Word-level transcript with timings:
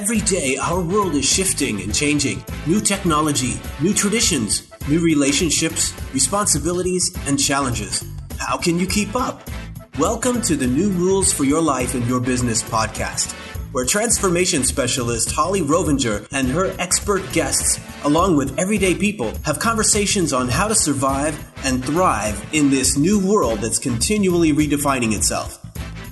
Every 0.00 0.20
day, 0.20 0.56
our 0.56 0.80
world 0.80 1.16
is 1.16 1.24
shifting 1.24 1.80
and 1.82 1.92
changing. 1.92 2.44
New 2.68 2.80
technology, 2.80 3.60
new 3.82 3.92
traditions, 3.92 4.70
new 4.88 5.00
relationships, 5.00 5.92
responsibilities, 6.14 7.12
and 7.26 7.36
challenges. 7.36 8.04
How 8.38 8.56
can 8.56 8.78
you 8.78 8.86
keep 8.86 9.16
up? 9.16 9.50
Welcome 9.98 10.40
to 10.42 10.54
the 10.54 10.68
New 10.68 10.90
Rules 10.90 11.32
for 11.32 11.42
Your 11.42 11.60
Life 11.60 11.96
and 11.96 12.06
Your 12.06 12.20
Business 12.20 12.62
podcast, 12.62 13.32
where 13.72 13.84
transformation 13.84 14.62
specialist 14.62 15.30
Holli 15.30 15.62
Rovenger 15.62 16.28
and 16.30 16.46
her 16.46 16.72
expert 16.78 17.32
guests, 17.32 17.80
along 18.04 18.36
with 18.36 18.56
everyday 18.56 18.94
people, 18.94 19.32
have 19.44 19.58
conversations 19.58 20.32
on 20.32 20.46
how 20.46 20.68
to 20.68 20.76
survive 20.76 21.36
and 21.64 21.84
thrive 21.84 22.40
in 22.54 22.70
this 22.70 22.96
new 22.96 23.18
world 23.18 23.58
that's 23.58 23.80
continually 23.80 24.52
redefining 24.52 25.16
itself. 25.16 25.58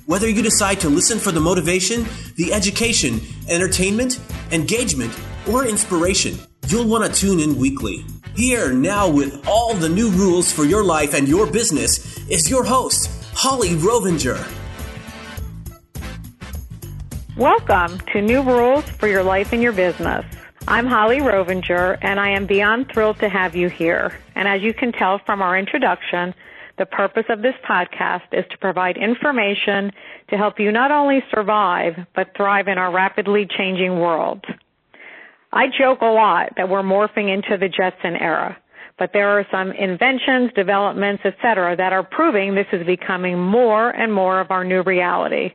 Whether 0.06 0.28
you 0.28 0.40
decide 0.40 0.78
to 0.82 0.88
listen 0.88 1.18
for 1.18 1.32
the 1.32 1.40
motivation, 1.40 2.06
the 2.36 2.52
education, 2.52 3.18
entertainment, 3.48 4.20
engagement, 4.52 5.12
or 5.50 5.66
inspiration, 5.66 6.38
you'll 6.68 6.86
want 6.86 7.12
to 7.12 7.20
tune 7.20 7.40
in 7.40 7.58
weekly. 7.58 8.04
Here 8.36 8.72
now 8.72 9.08
with 9.08 9.44
all 9.48 9.74
the 9.74 9.88
new 9.88 10.10
rules 10.10 10.52
for 10.52 10.62
your 10.62 10.84
life 10.84 11.12
and 11.12 11.26
your 11.26 11.50
business 11.50 12.24
is 12.28 12.48
your 12.48 12.62
host, 12.62 13.10
Holli 13.34 13.76
Rovenger. 13.78 14.38
Welcome 17.36 17.98
to 18.12 18.22
New 18.22 18.42
Rules 18.42 18.88
for 18.88 19.08
Your 19.08 19.24
Life 19.24 19.52
and 19.52 19.60
Your 19.60 19.72
Business. 19.72 20.24
I'm 20.68 20.86
Holli 20.86 21.18
Rovenger, 21.20 21.98
and 22.00 22.20
I 22.20 22.28
am 22.28 22.46
beyond 22.46 22.92
thrilled 22.92 23.18
to 23.18 23.28
have 23.28 23.56
you 23.56 23.68
here. 23.68 24.16
And 24.36 24.46
as 24.46 24.62
you 24.62 24.72
can 24.72 24.92
tell 24.92 25.18
from 25.18 25.42
our 25.42 25.58
introduction, 25.58 26.32
the 26.78 26.86
purpose 26.86 27.24
of 27.28 27.42
this 27.42 27.54
podcast 27.68 28.22
is 28.32 28.44
to 28.50 28.58
provide 28.58 28.96
information 28.96 29.92
to 30.28 30.36
help 30.36 30.58
you 30.58 30.70
not 30.72 30.90
only 30.90 31.20
survive, 31.34 31.94
but 32.14 32.28
thrive 32.36 32.68
in 32.68 32.78
our 32.78 32.92
rapidly 32.92 33.46
changing 33.56 33.98
world. 33.98 34.44
I 35.52 35.66
joke 35.78 36.02
a 36.02 36.06
lot 36.06 36.52
that 36.56 36.68
we're 36.68 36.82
morphing 36.82 37.32
into 37.32 37.56
the 37.56 37.68
Jetson 37.68 38.16
era, 38.16 38.58
but 38.98 39.10
there 39.12 39.38
are 39.38 39.46
some 39.50 39.72
inventions, 39.72 40.50
developments, 40.54 41.22
etc. 41.24 41.76
that 41.76 41.92
are 41.92 42.02
proving 42.02 42.54
this 42.54 42.66
is 42.72 42.84
becoming 42.86 43.40
more 43.40 43.90
and 43.90 44.12
more 44.12 44.40
of 44.40 44.50
our 44.50 44.64
new 44.64 44.82
reality. 44.82 45.54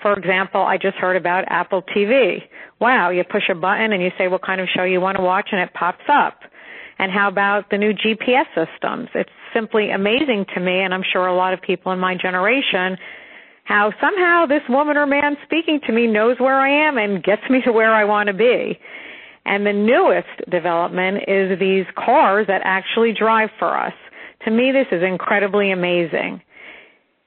For 0.00 0.14
example, 0.14 0.62
I 0.62 0.78
just 0.78 0.96
heard 0.96 1.16
about 1.16 1.44
Apple 1.48 1.82
TV. 1.82 2.42
Wow, 2.80 3.10
you 3.10 3.24
push 3.24 3.48
a 3.50 3.54
button 3.54 3.92
and 3.92 4.02
you 4.02 4.10
say 4.18 4.28
what 4.28 4.42
kind 4.42 4.60
of 4.60 4.68
show 4.74 4.84
you 4.84 5.00
want 5.00 5.16
to 5.16 5.22
watch 5.22 5.48
and 5.52 5.60
it 5.60 5.72
pops 5.74 6.04
up. 6.08 6.41
And 7.02 7.10
how 7.10 7.26
about 7.26 7.68
the 7.68 7.78
new 7.78 7.92
GPS 7.92 8.46
systems? 8.54 9.08
It's 9.12 9.28
simply 9.52 9.90
amazing 9.90 10.46
to 10.54 10.60
me, 10.60 10.78
and 10.82 10.94
I'm 10.94 11.02
sure 11.02 11.26
a 11.26 11.34
lot 11.34 11.52
of 11.52 11.60
people 11.60 11.90
in 11.90 11.98
my 11.98 12.14
generation, 12.14 12.96
how 13.64 13.92
somehow 14.00 14.46
this 14.46 14.62
woman 14.68 14.96
or 14.96 15.04
man 15.04 15.36
speaking 15.42 15.80
to 15.88 15.92
me 15.92 16.06
knows 16.06 16.38
where 16.38 16.54
I 16.54 16.86
am 16.86 16.98
and 16.98 17.20
gets 17.20 17.42
me 17.50 17.60
to 17.62 17.72
where 17.72 17.92
I 17.92 18.04
want 18.04 18.28
to 18.28 18.32
be. 18.32 18.78
And 19.44 19.66
the 19.66 19.72
newest 19.72 20.48
development 20.48 21.24
is 21.26 21.58
these 21.58 21.86
cars 21.96 22.46
that 22.46 22.60
actually 22.62 23.12
drive 23.12 23.50
for 23.58 23.76
us. 23.76 23.94
To 24.44 24.52
me, 24.52 24.70
this 24.70 24.86
is 24.92 25.02
incredibly 25.02 25.72
amazing. 25.72 26.40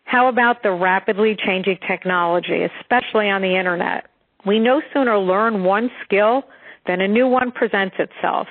How 0.05 0.29
about 0.29 0.63
the 0.63 0.71
rapidly 0.71 1.35
changing 1.35 1.79
technology, 1.85 2.63
especially 2.63 3.27
on 3.29 3.41
the 3.41 3.57
internet? 3.59 4.05
We 4.45 4.57
no 4.57 4.81
sooner 4.93 5.19
learn 5.19 5.65
one 5.65 5.91
skill 6.05 6.43
than 6.87 7.01
a 7.01 7.09
new 7.09 7.27
one 7.27 7.51
presents 7.51 7.97
itself. 7.99 8.47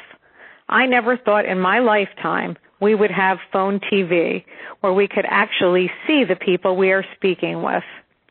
I 0.68 0.86
never 0.86 1.16
thought 1.16 1.44
in 1.46 1.60
my 1.60 1.80
lifetime 1.80 2.56
we 2.80 2.94
would 2.94 3.10
have 3.10 3.38
phone 3.52 3.80
TV 3.80 4.44
where 4.80 4.92
we 4.92 5.08
could 5.08 5.26
actually 5.28 5.90
see 6.06 6.24
the 6.24 6.36
people 6.36 6.76
we 6.76 6.90
are 6.92 7.04
speaking 7.16 7.62
with. 7.62 7.84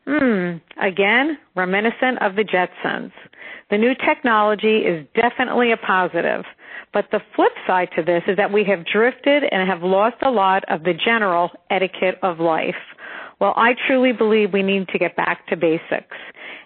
Hmm, 0.06 0.56
again, 0.80 1.38
reminiscent 1.56 2.20
of 2.20 2.36
the 2.36 2.44
Jetsons. 2.44 3.12
The 3.70 3.78
new 3.78 3.94
technology 3.94 4.78
is 4.78 5.06
definitely 5.14 5.72
a 5.72 5.76
positive, 5.76 6.44
but 6.92 7.06
the 7.10 7.20
flip 7.34 7.52
side 7.66 7.88
to 7.96 8.02
this 8.02 8.22
is 8.28 8.36
that 8.36 8.52
we 8.52 8.64
have 8.64 8.84
drifted 8.86 9.44
and 9.50 9.68
have 9.68 9.82
lost 9.82 10.16
a 10.22 10.30
lot 10.30 10.64
of 10.68 10.84
the 10.84 10.92
general 10.92 11.50
etiquette 11.70 12.18
of 12.22 12.38
life. 12.38 12.74
Well, 13.40 13.54
I 13.56 13.74
truly 13.88 14.12
believe 14.12 14.52
we 14.52 14.62
need 14.62 14.88
to 14.88 14.98
get 14.98 15.16
back 15.16 15.46
to 15.48 15.56
basics. 15.56 16.16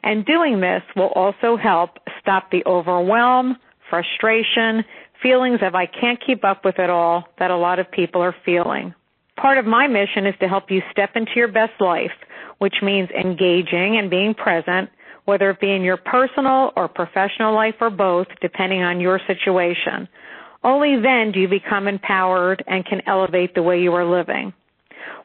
And 0.02 0.26
doing 0.26 0.60
this 0.60 0.82
will 0.96 1.12
also 1.14 1.56
help 1.56 1.90
stop 2.20 2.50
the 2.50 2.62
overwhelm, 2.66 3.56
frustration, 3.88 4.84
feelings 5.22 5.60
of 5.62 5.74
I 5.74 5.86
can't 5.86 6.18
keep 6.24 6.44
up 6.44 6.64
with 6.64 6.78
it 6.78 6.90
all 6.90 7.24
that 7.38 7.50
a 7.50 7.56
lot 7.56 7.78
of 7.78 7.90
people 7.90 8.22
are 8.22 8.34
feeling. 8.44 8.94
Part 9.40 9.58
of 9.58 9.66
my 9.66 9.86
mission 9.86 10.26
is 10.26 10.34
to 10.40 10.48
help 10.48 10.70
you 10.70 10.82
step 10.90 11.10
into 11.14 11.32
your 11.36 11.48
best 11.48 11.80
life, 11.80 12.10
which 12.58 12.74
means 12.82 13.08
engaging 13.10 13.96
and 13.98 14.10
being 14.10 14.34
present, 14.34 14.90
whether 15.26 15.50
it 15.50 15.60
be 15.60 15.72
in 15.72 15.82
your 15.82 15.96
personal 15.96 16.72
or 16.76 16.88
professional 16.88 17.54
life 17.54 17.76
or 17.80 17.90
both, 17.90 18.26
depending 18.40 18.82
on 18.82 19.00
your 19.00 19.20
situation. 19.26 20.08
Only 20.64 21.00
then 21.00 21.30
do 21.32 21.40
you 21.40 21.48
become 21.48 21.86
empowered 21.86 22.64
and 22.66 22.84
can 22.84 23.02
elevate 23.06 23.54
the 23.54 23.62
way 23.62 23.80
you 23.80 23.94
are 23.94 24.04
living. 24.04 24.52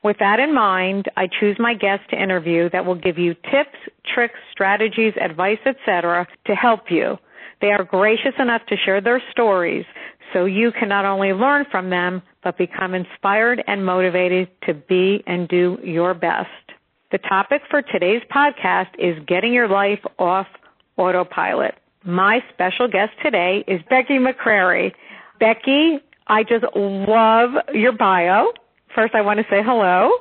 With 0.03 0.17
that 0.19 0.39
in 0.39 0.53
mind, 0.53 1.05
I 1.15 1.27
choose 1.39 1.55
my 1.57 1.73
guest 1.73 2.03
to 2.09 2.21
interview 2.21 2.69
that 2.71 2.85
will 2.85 2.95
give 2.95 3.17
you 3.17 3.33
tips, 3.33 3.77
tricks, 4.13 4.37
strategies, 4.51 5.13
advice, 5.19 5.59
etc. 5.65 6.27
to 6.45 6.53
help 6.53 6.91
you 6.91 7.17
they 7.63 7.71
are 7.71 7.85
gracious 7.85 8.33
enough 8.39 8.61
to 8.67 8.75
share 8.75 8.99
their 8.99 9.23
stories 9.31 9.85
so 10.33 10.43
you 10.43 10.73
can 10.77 10.89
not 10.89 11.05
only 11.05 11.31
learn 11.31 11.65
from 11.71 11.89
them, 11.89 12.21
but 12.43 12.57
become 12.57 12.93
inspired 12.93 13.63
and 13.65 13.85
motivated 13.85 14.49
to 14.63 14.73
be 14.73 15.23
and 15.25 15.47
do 15.47 15.79
your 15.81 16.13
best. 16.13 16.49
The 17.13 17.19
topic 17.19 17.61
for 17.69 17.81
today's 17.81 18.21
podcast 18.29 18.89
is 18.99 19.17
getting 19.25 19.53
your 19.53 19.69
life 19.69 20.01
off 20.19 20.47
autopilot. 20.97 21.75
My 22.03 22.43
special 22.53 22.89
guest 22.89 23.13
today 23.23 23.63
is 23.65 23.79
Becky 23.89 24.19
McCrary. 24.19 24.91
Becky, 25.39 25.99
I 26.27 26.43
just 26.43 26.65
love 26.75 27.51
your 27.73 27.93
bio. 27.93 28.51
First, 28.93 29.15
I 29.15 29.21
want 29.21 29.39
to 29.39 29.45
say 29.49 29.63
hello. 29.63 30.11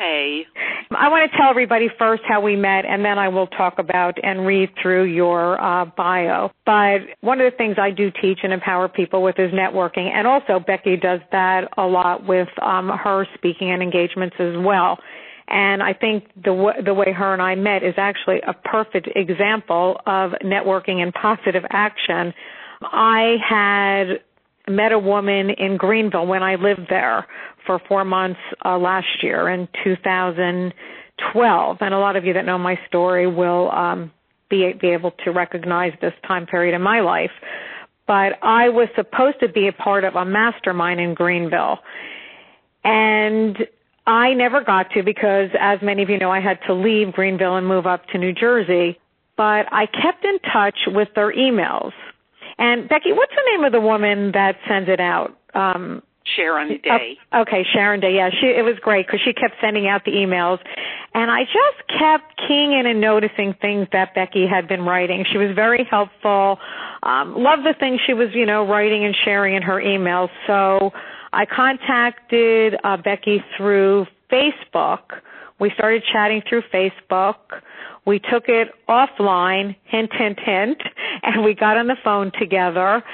Hey. 0.00 0.46
I 0.92 1.10
want 1.10 1.30
to 1.30 1.36
tell 1.36 1.50
everybody 1.50 1.88
first 1.98 2.22
how 2.26 2.40
we 2.40 2.56
met, 2.56 2.86
and 2.86 3.04
then 3.04 3.18
I 3.18 3.28
will 3.28 3.46
talk 3.46 3.78
about 3.78 4.16
and 4.22 4.46
read 4.46 4.70
through 4.80 5.04
your 5.04 5.60
uh, 5.60 5.84
bio. 5.84 6.50
But 6.64 7.00
one 7.20 7.38
of 7.38 7.52
the 7.52 7.54
things 7.54 7.76
I 7.78 7.90
do 7.90 8.10
teach 8.10 8.38
and 8.42 8.50
empower 8.50 8.88
people 8.88 9.22
with 9.22 9.38
is 9.38 9.52
networking, 9.52 10.10
and 10.10 10.26
also 10.26 10.58
Becky 10.58 10.96
does 10.96 11.20
that 11.32 11.68
a 11.76 11.84
lot 11.84 12.26
with 12.26 12.48
um, 12.62 12.88
her 12.88 13.26
speaking 13.34 13.72
and 13.72 13.82
engagements 13.82 14.36
as 14.38 14.54
well. 14.56 14.98
And 15.48 15.82
I 15.82 15.92
think 15.92 16.28
the 16.34 16.54
w- 16.54 16.82
the 16.82 16.94
way 16.94 17.12
her 17.12 17.34
and 17.34 17.42
I 17.42 17.54
met 17.56 17.82
is 17.82 17.94
actually 17.98 18.40
a 18.40 18.54
perfect 18.54 19.06
example 19.14 20.00
of 20.06 20.30
networking 20.42 21.02
and 21.02 21.12
positive 21.12 21.64
action. 21.68 22.32
I 22.80 23.36
had 23.46 24.20
met 24.68 24.92
a 24.92 24.98
woman 24.98 25.50
in 25.50 25.76
Greenville 25.76 26.26
when 26.26 26.42
I 26.42 26.56
lived 26.56 26.86
there 26.88 27.26
for 27.66 27.80
four 27.88 28.04
months 28.04 28.40
uh, 28.64 28.78
last 28.78 29.22
year 29.22 29.48
in 29.48 29.68
2012. 29.84 31.76
And 31.80 31.94
a 31.94 31.98
lot 31.98 32.16
of 32.16 32.24
you 32.24 32.32
that 32.34 32.44
know 32.44 32.58
my 32.58 32.78
story 32.86 33.26
will 33.26 33.70
um, 33.70 34.12
be, 34.48 34.72
be 34.80 34.88
able 34.88 35.12
to 35.24 35.30
recognize 35.30 35.92
this 36.00 36.14
time 36.26 36.46
period 36.46 36.74
in 36.74 36.82
my 36.82 37.00
life. 37.00 37.30
But 38.06 38.38
I 38.42 38.70
was 38.70 38.88
supposed 38.96 39.40
to 39.40 39.48
be 39.48 39.68
a 39.68 39.72
part 39.72 40.04
of 40.04 40.16
a 40.16 40.24
mastermind 40.24 41.00
in 41.00 41.14
Greenville. 41.14 41.78
And 42.82 43.56
I 44.06 44.34
never 44.34 44.64
got 44.64 44.90
to 44.92 45.02
because, 45.02 45.50
as 45.58 45.80
many 45.82 46.02
of 46.02 46.10
you 46.10 46.18
know, 46.18 46.30
I 46.30 46.40
had 46.40 46.58
to 46.66 46.74
leave 46.74 47.12
Greenville 47.12 47.56
and 47.56 47.66
move 47.66 47.86
up 47.86 48.06
to 48.08 48.18
New 48.18 48.32
Jersey. 48.32 48.98
But 49.36 49.72
I 49.72 49.86
kept 49.86 50.24
in 50.24 50.38
touch 50.52 50.76
with 50.88 51.08
their 51.14 51.32
emails. 51.32 51.92
And 52.60 52.88
Becky, 52.88 53.12
what's 53.12 53.32
the 53.34 53.56
name 53.56 53.64
of 53.64 53.72
the 53.72 53.80
woman 53.80 54.32
that 54.32 54.56
sends 54.68 54.88
it 54.88 55.00
out? 55.00 55.34
Um, 55.54 56.02
Sharon 56.36 56.68
Day. 56.82 57.16
Oh, 57.32 57.40
okay, 57.40 57.64
Sharon 57.72 58.00
Day. 58.00 58.14
Yeah, 58.14 58.28
she 58.30 58.48
it 58.48 58.62
was 58.62 58.76
great 58.80 59.06
because 59.06 59.20
she 59.24 59.32
kept 59.32 59.54
sending 59.60 59.88
out 59.88 60.04
the 60.04 60.12
emails, 60.12 60.58
and 61.14 61.30
I 61.30 61.44
just 61.44 61.98
kept 61.98 62.38
keying 62.46 62.72
in 62.78 62.84
and 62.86 63.00
noticing 63.00 63.54
things 63.54 63.88
that 63.92 64.14
Becky 64.14 64.46
had 64.46 64.68
been 64.68 64.82
writing. 64.82 65.24
She 65.32 65.38
was 65.38 65.54
very 65.54 65.86
helpful. 65.90 66.58
Um, 67.02 67.34
loved 67.34 67.64
the 67.64 67.74
things 67.80 68.00
she 68.06 68.12
was, 68.12 68.28
you 68.34 68.44
know, 68.44 68.68
writing 68.68 69.04
and 69.06 69.16
sharing 69.24 69.56
in 69.56 69.62
her 69.62 69.80
emails. 69.80 70.28
So 70.46 70.92
I 71.32 71.46
contacted 71.46 72.76
uh, 72.84 72.98
Becky 72.98 73.42
through 73.56 74.06
Facebook. 74.30 75.22
We 75.58 75.70
started 75.74 76.02
chatting 76.12 76.42
through 76.46 76.62
Facebook. 76.72 77.62
We 78.10 78.18
took 78.18 78.48
it 78.48 78.68
offline, 78.88 79.76
hint, 79.84 80.10
hint, 80.12 80.40
hint, 80.40 80.82
and 81.22 81.44
we 81.44 81.54
got 81.54 81.76
on 81.76 81.86
the 81.86 81.96
phone 82.02 82.32
together 82.36 83.04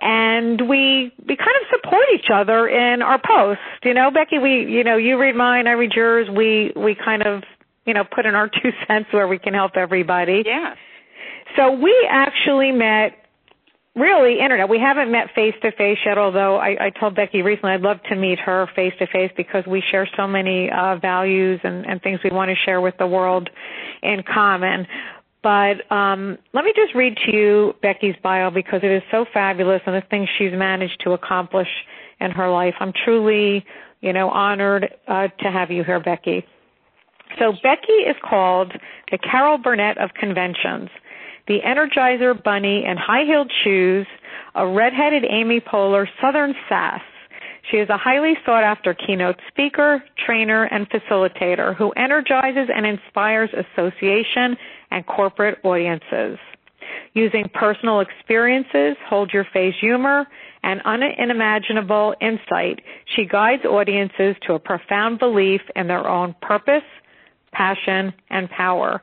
and 0.00 0.68
we 0.68 1.12
we 1.26 1.36
kind 1.36 1.56
of 1.60 1.66
support 1.74 2.04
each 2.14 2.30
other 2.32 2.68
in 2.68 3.02
our 3.02 3.18
posts. 3.18 3.64
You 3.82 3.92
know, 3.92 4.12
Becky, 4.12 4.38
we 4.38 4.64
you 4.70 4.84
know 4.84 4.96
you 4.96 5.18
read 5.18 5.34
mine, 5.34 5.66
I 5.66 5.72
read 5.72 5.94
yours. 5.94 6.28
We 6.30 6.72
we 6.76 6.94
kind 6.94 7.26
of 7.26 7.42
you 7.86 7.94
know 7.94 8.04
put 8.04 8.24
in 8.24 8.36
our 8.36 8.48
two 8.62 8.70
cents 8.86 9.08
where 9.10 9.26
we 9.26 9.40
can 9.40 9.52
help 9.52 9.72
everybody. 9.74 10.44
Yeah. 10.46 10.74
So 11.56 11.72
we 11.72 12.06
actually 12.08 12.70
met 12.70 13.25
really 13.96 14.38
internet. 14.40 14.68
We 14.68 14.78
haven't 14.78 15.10
met 15.10 15.28
face 15.34 15.54
to 15.62 15.72
face 15.72 15.98
yet, 16.04 16.18
although 16.18 16.56
I, 16.56 16.86
I 16.86 16.90
told 16.90 17.16
Becky 17.16 17.42
recently 17.42 17.72
I'd 17.72 17.80
love 17.80 17.98
to 18.10 18.16
meet 18.16 18.38
her 18.40 18.68
face 18.76 18.92
to 18.98 19.06
face 19.06 19.32
because 19.36 19.64
we 19.66 19.82
share 19.90 20.08
so 20.16 20.28
many 20.28 20.70
uh, 20.70 20.96
values 20.96 21.60
and, 21.64 21.86
and 21.86 22.00
things 22.02 22.20
we 22.22 22.30
want 22.30 22.50
to 22.50 22.56
share 22.64 22.80
with 22.80 22.94
the 22.98 23.06
world 23.06 23.48
in 24.02 24.22
common. 24.22 24.86
But 25.42 25.90
um, 25.90 26.38
let 26.52 26.64
me 26.64 26.72
just 26.76 26.94
read 26.94 27.16
to 27.24 27.34
you 27.34 27.74
Becky's 27.80 28.16
bio 28.22 28.50
because 28.50 28.80
it 28.82 28.90
is 28.90 29.02
so 29.10 29.24
fabulous 29.32 29.80
and 29.86 29.94
the 29.94 30.02
things 30.10 30.28
she's 30.36 30.52
managed 30.52 31.00
to 31.04 31.12
accomplish 31.12 31.68
in 32.20 32.30
her 32.32 32.50
life. 32.50 32.74
I'm 32.80 32.92
truly, 33.04 33.64
you 34.00 34.12
know, 34.12 34.28
honored 34.28 34.94
uh, 35.08 35.28
to 35.28 35.50
have 35.50 35.70
you 35.70 35.84
here, 35.84 36.00
Becky. 36.00 36.44
So 37.38 37.52
Becky 37.62 37.92
is 37.92 38.16
called 38.28 38.72
the 39.10 39.18
Carol 39.18 39.58
Burnett 39.58 39.98
of 39.98 40.10
conventions, 40.14 40.88
the 41.46 41.60
Energizer 41.64 42.42
Bunny 42.42 42.84
in 42.84 42.96
high-heeled 42.96 43.52
shoes, 43.64 44.06
a 44.54 44.66
red-headed 44.66 45.24
Amy 45.28 45.60
Poehler 45.60 46.06
Southern 46.20 46.54
sass. 46.68 47.00
She 47.70 47.78
is 47.78 47.88
a 47.88 47.96
highly 47.96 48.34
sought 48.44 48.62
after 48.62 48.94
keynote 48.94 49.36
speaker, 49.48 50.02
trainer, 50.24 50.64
and 50.64 50.88
facilitator 50.88 51.74
who 51.76 51.90
energizes 51.92 52.68
and 52.74 52.86
inspires 52.86 53.50
association 53.52 54.56
and 54.90 55.04
corporate 55.04 55.58
audiences. 55.64 56.38
Using 57.14 57.50
personal 57.52 58.00
experiences, 58.00 58.96
hold 59.08 59.32
your 59.32 59.46
face 59.52 59.74
humor, 59.80 60.26
and 60.62 60.80
unimaginable 60.82 62.14
insight, 62.20 62.80
she 63.14 63.24
guides 63.24 63.64
audiences 63.64 64.36
to 64.46 64.54
a 64.54 64.58
profound 64.58 65.18
belief 65.18 65.60
in 65.74 65.86
their 65.86 66.06
own 66.08 66.34
purpose, 66.42 66.82
passion, 67.52 68.12
and 68.30 68.50
power. 68.50 69.02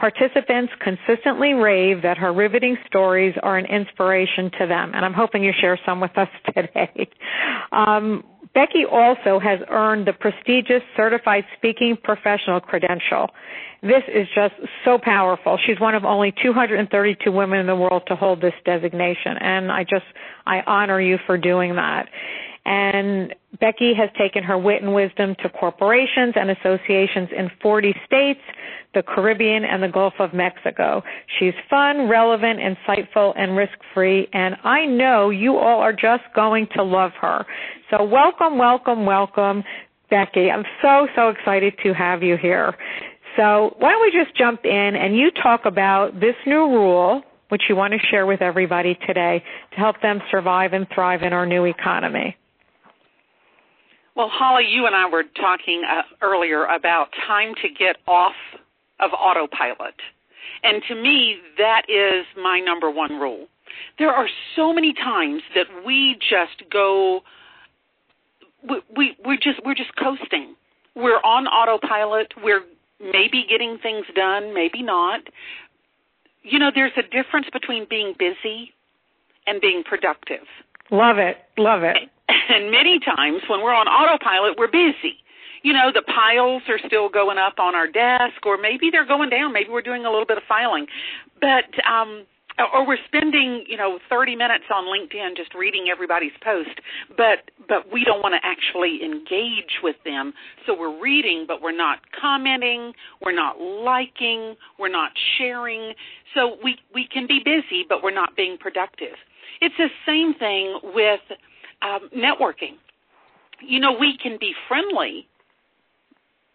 Participants 0.00 0.72
consistently 0.82 1.52
rave 1.52 2.00
that 2.02 2.16
her 2.16 2.32
riveting 2.32 2.78
stories 2.86 3.34
are 3.42 3.58
an 3.58 3.66
inspiration 3.66 4.50
to 4.58 4.66
them, 4.66 4.92
and 4.94 5.04
I'm 5.04 5.12
hoping 5.12 5.44
you 5.44 5.52
share 5.60 5.78
some 5.84 6.00
with 6.00 6.16
us 6.16 6.28
today. 6.54 7.06
Um, 7.70 8.24
Becky 8.54 8.84
also 8.90 9.38
has 9.38 9.60
earned 9.68 10.06
the 10.06 10.14
prestigious 10.14 10.82
Certified 10.96 11.44
Speaking 11.58 11.98
Professional 12.02 12.60
credential. 12.60 13.28
This 13.82 14.02
is 14.12 14.26
just 14.34 14.54
so 14.86 14.98
powerful. 14.98 15.58
She's 15.66 15.78
one 15.78 15.94
of 15.94 16.04
only 16.06 16.32
232 16.42 17.30
women 17.30 17.60
in 17.60 17.66
the 17.66 17.76
world 17.76 18.02
to 18.08 18.16
hold 18.16 18.40
this 18.40 18.54
designation, 18.64 19.36
and 19.38 19.70
I 19.70 19.84
just, 19.84 20.04
I 20.46 20.60
honor 20.66 21.00
you 21.00 21.18
for 21.26 21.36
doing 21.36 21.76
that. 21.76 22.08
And 22.64 23.34
Becky 23.60 23.94
has 23.94 24.10
taken 24.18 24.42
her 24.44 24.58
wit 24.58 24.82
and 24.82 24.94
wisdom 24.94 25.34
to 25.42 25.48
corporations 25.48 26.34
and 26.36 26.50
associations 26.50 27.28
in 27.36 27.50
40 27.62 27.94
states, 28.06 28.40
the 28.94 29.02
Caribbean, 29.02 29.64
and 29.64 29.82
the 29.82 29.88
Gulf 29.88 30.14
of 30.18 30.32
Mexico. 30.32 31.02
She's 31.38 31.54
fun, 31.68 32.08
relevant, 32.08 32.60
insightful, 32.60 33.32
and 33.36 33.56
risk-free, 33.56 34.28
and 34.32 34.56
I 34.64 34.86
know 34.86 35.30
you 35.30 35.56
all 35.56 35.80
are 35.80 35.92
just 35.92 36.24
going 36.34 36.68
to 36.76 36.82
love 36.82 37.12
her. 37.20 37.46
So 37.90 38.04
welcome, 38.04 38.58
welcome, 38.58 39.06
welcome, 39.06 39.64
Becky. 40.10 40.50
I'm 40.50 40.64
so, 40.82 41.08
so 41.14 41.28
excited 41.28 41.74
to 41.82 41.92
have 41.94 42.22
you 42.22 42.36
here. 42.36 42.74
So 43.36 43.74
why 43.78 43.92
don't 43.92 44.02
we 44.02 44.12
just 44.12 44.36
jump 44.36 44.64
in 44.64 44.96
and 44.96 45.16
you 45.16 45.30
talk 45.30 45.64
about 45.64 46.18
this 46.18 46.34
new 46.46 46.66
rule, 46.68 47.22
which 47.48 47.62
you 47.68 47.76
want 47.76 47.92
to 47.94 47.98
share 48.10 48.26
with 48.26 48.42
everybody 48.42 48.98
today 49.06 49.42
to 49.72 49.76
help 49.76 50.00
them 50.02 50.20
survive 50.30 50.72
and 50.72 50.86
thrive 50.94 51.22
in 51.22 51.32
our 51.32 51.46
new 51.46 51.64
economy. 51.64 52.36
Well, 54.20 54.28
Holli, 54.28 54.70
you 54.70 54.84
and 54.84 54.94
I 54.94 55.08
were 55.08 55.22
talking 55.22 55.82
uh, 55.90 56.02
earlier 56.20 56.66
about 56.66 57.08
time 57.26 57.54
to 57.62 57.68
get 57.70 57.96
off 58.06 58.34
of 59.00 59.12
autopilot. 59.14 59.94
And 60.62 60.82
to 60.88 60.94
me, 60.94 61.38
that 61.56 61.84
is 61.88 62.26
my 62.36 62.60
number 62.60 62.90
one 62.90 63.14
rule. 63.18 63.46
There 63.98 64.10
are 64.10 64.28
so 64.54 64.74
many 64.74 64.92
times 64.92 65.40
that 65.54 65.68
we 65.86 66.18
just 66.20 66.70
go 66.70 67.22
we, 68.68 68.82
we 68.94 69.16
we're 69.24 69.38
just 69.38 69.64
we're 69.64 69.74
just 69.74 69.96
coasting. 69.96 70.54
We're 70.94 71.22
on 71.24 71.46
autopilot. 71.46 72.34
We're 72.44 72.64
maybe 73.00 73.46
getting 73.48 73.78
things 73.82 74.04
done, 74.14 74.52
maybe 74.52 74.82
not. 74.82 75.22
You 76.42 76.58
know, 76.58 76.70
there's 76.74 76.92
a 76.98 77.08
difference 77.08 77.46
between 77.50 77.86
being 77.88 78.14
busy 78.18 78.74
and 79.46 79.62
being 79.62 79.82
productive. 79.82 80.44
Love 80.90 81.18
it. 81.18 81.36
Love 81.56 81.82
it. 81.82 81.96
And 82.50 82.70
many 82.70 82.98
times 82.98 83.42
when 83.48 83.62
we're 83.62 83.74
on 83.74 83.86
autopilot, 83.86 84.58
we're 84.58 84.70
busy. 84.70 85.22
You 85.62 85.72
know, 85.72 85.92
the 85.92 86.02
piles 86.02 86.62
are 86.68 86.80
still 86.86 87.08
going 87.08 87.38
up 87.38 87.58
on 87.58 87.74
our 87.74 87.86
desk, 87.86 88.44
or 88.44 88.56
maybe 88.56 88.90
they're 88.90 89.06
going 89.06 89.30
down. 89.30 89.52
Maybe 89.52 89.68
we're 89.70 89.82
doing 89.82 90.04
a 90.04 90.10
little 90.10 90.26
bit 90.26 90.38
of 90.38 90.42
filing. 90.48 90.86
But 91.40 91.70
um, 91.86 92.26
or 92.72 92.86
we're 92.86 92.98
spending 93.06 93.64
you 93.66 93.76
know 93.76 93.98
30 94.08 94.36
minutes 94.36 94.64
on 94.74 94.84
LinkedIn 94.84 95.36
just 95.36 95.54
reading 95.54 95.86
everybody's 95.90 96.32
post 96.42 96.80
but 97.16 97.50
but 97.68 97.92
we 97.92 98.04
don't 98.04 98.22
want 98.22 98.34
to 98.34 98.46
actually 98.46 99.00
engage 99.04 99.80
with 99.82 99.96
them 100.04 100.32
so 100.66 100.76
we're 100.78 101.00
reading 101.00 101.44
but 101.46 101.62
we're 101.62 101.76
not 101.76 101.98
commenting 102.20 102.92
we're 103.22 103.34
not 103.34 103.60
liking 103.60 104.56
we're 104.78 104.88
not 104.88 105.12
sharing 105.38 105.92
so 106.34 106.56
we 106.62 106.76
we 106.94 107.06
can 107.06 107.26
be 107.26 107.40
busy 107.44 107.84
but 107.88 108.02
we're 108.02 108.14
not 108.14 108.36
being 108.36 108.58
productive 108.58 109.16
it's 109.60 109.74
the 109.78 109.88
same 110.06 110.34
thing 110.34 110.78
with 110.82 111.20
um, 111.82 112.08
networking 112.16 112.76
you 113.60 113.80
know 113.80 113.92
we 113.98 114.16
can 114.22 114.36
be 114.38 114.52
friendly 114.68 115.26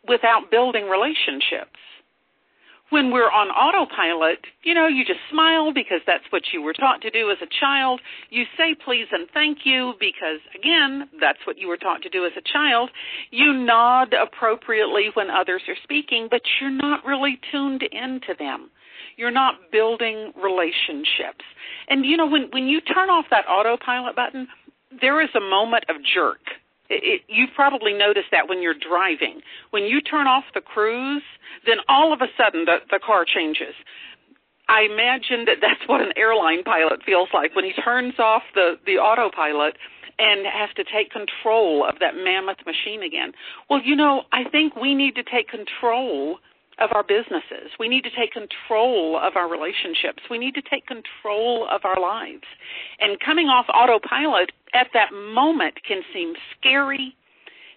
without 0.08 0.52
building 0.52 0.88
relationships 0.90 1.80
when 2.90 3.12
we're 3.12 3.32
on 3.32 3.50
autopilot, 3.50 4.40
you 4.64 4.74
know, 4.74 4.88
you 4.88 5.04
just 5.04 5.20
smile 5.32 5.74
because 5.74 6.02
that's 6.06 6.24
what 6.30 6.44
you 6.54 6.62
were 6.62 6.74
taught 6.74 7.02
to 7.02 7.10
do 7.10 7.32
as 7.32 7.38
a 7.42 7.50
child. 7.60 8.00
You 8.30 8.44
say 8.58 8.76
please 8.76 9.08
and 9.12 9.28
thank 9.34 9.60
you 9.66 9.94
because, 10.00 10.40
again, 10.58 11.10
that's 11.20 11.40
what 11.46 11.58
you 11.58 11.68
were 11.68 11.78
taught 11.78 12.04
to 12.04 12.10
do 12.10 12.26
as 12.26 12.34
a 12.38 12.46
child. 12.54 12.92
You 13.32 13.54
nod 13.54 14.14
appropriately 14.14 15.10
when 15.14 15.30
others 15.30 15.64
are 15.68 15.76
speaking, 15.84 16.28
but 16.30 16.42
you're 16.62 16.70
not 16.70 17.04
really 17.06 17.40
tuned 17.52 17.82
into 17.82 18.36
them. 18.38 18.70
You're 19.18 19.32
not 19.32 19.56
building 19.72 20.34
relationships. 20.42 21.46
And, 21.88 22.06
you 22.06 22.18
know, 22.18 22.28
when, 22.28 22.50
when 22.52 22.68
you 22.68 22.82
turn 22.82 23.10
off 23.10 23.26
that 23.32 23.46
autopilot 23.48 24.16
button, 24.16 24.48
there 25.02 25.22
is 25.22 25.30
a 25.36 25.42
moment 25.42 25.86
of 25.90 25.98
jerk 26.14 26.40
it, 26.90 27.04
it, 27.04 27.22
you've 27.28 27.54
probably 27.56 27.94
noticed 27.94 28.28
that 28.32 28.48
when 28.48 28.62
you're 28.62 28.76
driving. 28.78 29.42
When 29.72 29.84
you 29.84 30.02
turn 30.02 30.28
off 30.28 30.44
the 30.54 30.62
cruise, 30.62 31.24
then 31.66 31.78
all 31.88 32.14
of 32.14 32.22
a 32.22 32.28
sudden 32.38 32.66
the, 32.66 32.78
the 32.92 33.00
car 33.04 33.26
changes. 33.26 33.74
I 34.68 34.82
imagine 34.82 35.46
that 35.46 35.58
that's 35.62 35.88
what 35.88 36.02
an 36.02 36.14
airline 36.18 36.64
pilot 36.64 37.02
feels 37.06 37.30
like 37.34 37.56
when 37.56 37.66
he 37.66 37.74
turns 37.74 38.16
off 38.20 38.44
the, 38.54 38.78
the 38.86 38.98
autopilot 38.98 39.78
and 40.18 40.46
has 40.46 40.70
to 40.76 40.84
take 40.84 41.12
control 41.12 41.86
of 41.88 42.00
that 42.00 42.16
mammoth 42.16 42.66
machine 42.66 43.04
again. 43.04 43.34
Well, 43.70 43.82
you 43.84 43.96
know, 43.96 44.24
I 44.32 44.50
think 44.50 44.76
we 44.76 44.96
need 44.96 45.16
to 45.16 45.24
take 45.24 45.50
control 45.50 46.38
of 46.80 46.90
our 46.94 47.04
businesses. 47.04 47.72
We 47.80 47.88
need 47.88 48.04
to 48.04 48.10
take 48.10 48.32
control 48.32 49.20
of 49.22 49.36
our 49.36 49.50
relationships. 49.50 50.24
We 50.30 50.38
need 50.38 50.56
to 50.56 50.62
take 50.62 50.86
control 50.88 51.68
of 51.70 51.82
our 51.86 52.00
lives. 52.00 52.44
And 53.00 53.20
coming 53.20 53.48
off 53.48 53.66
autopilot 53.74 54.52
at 54.74 54.88
that 54.94 55.14
moment 55.14 55.76
can 55.88 56.02
seem 56.14 56.34
scary, 56.58 57.16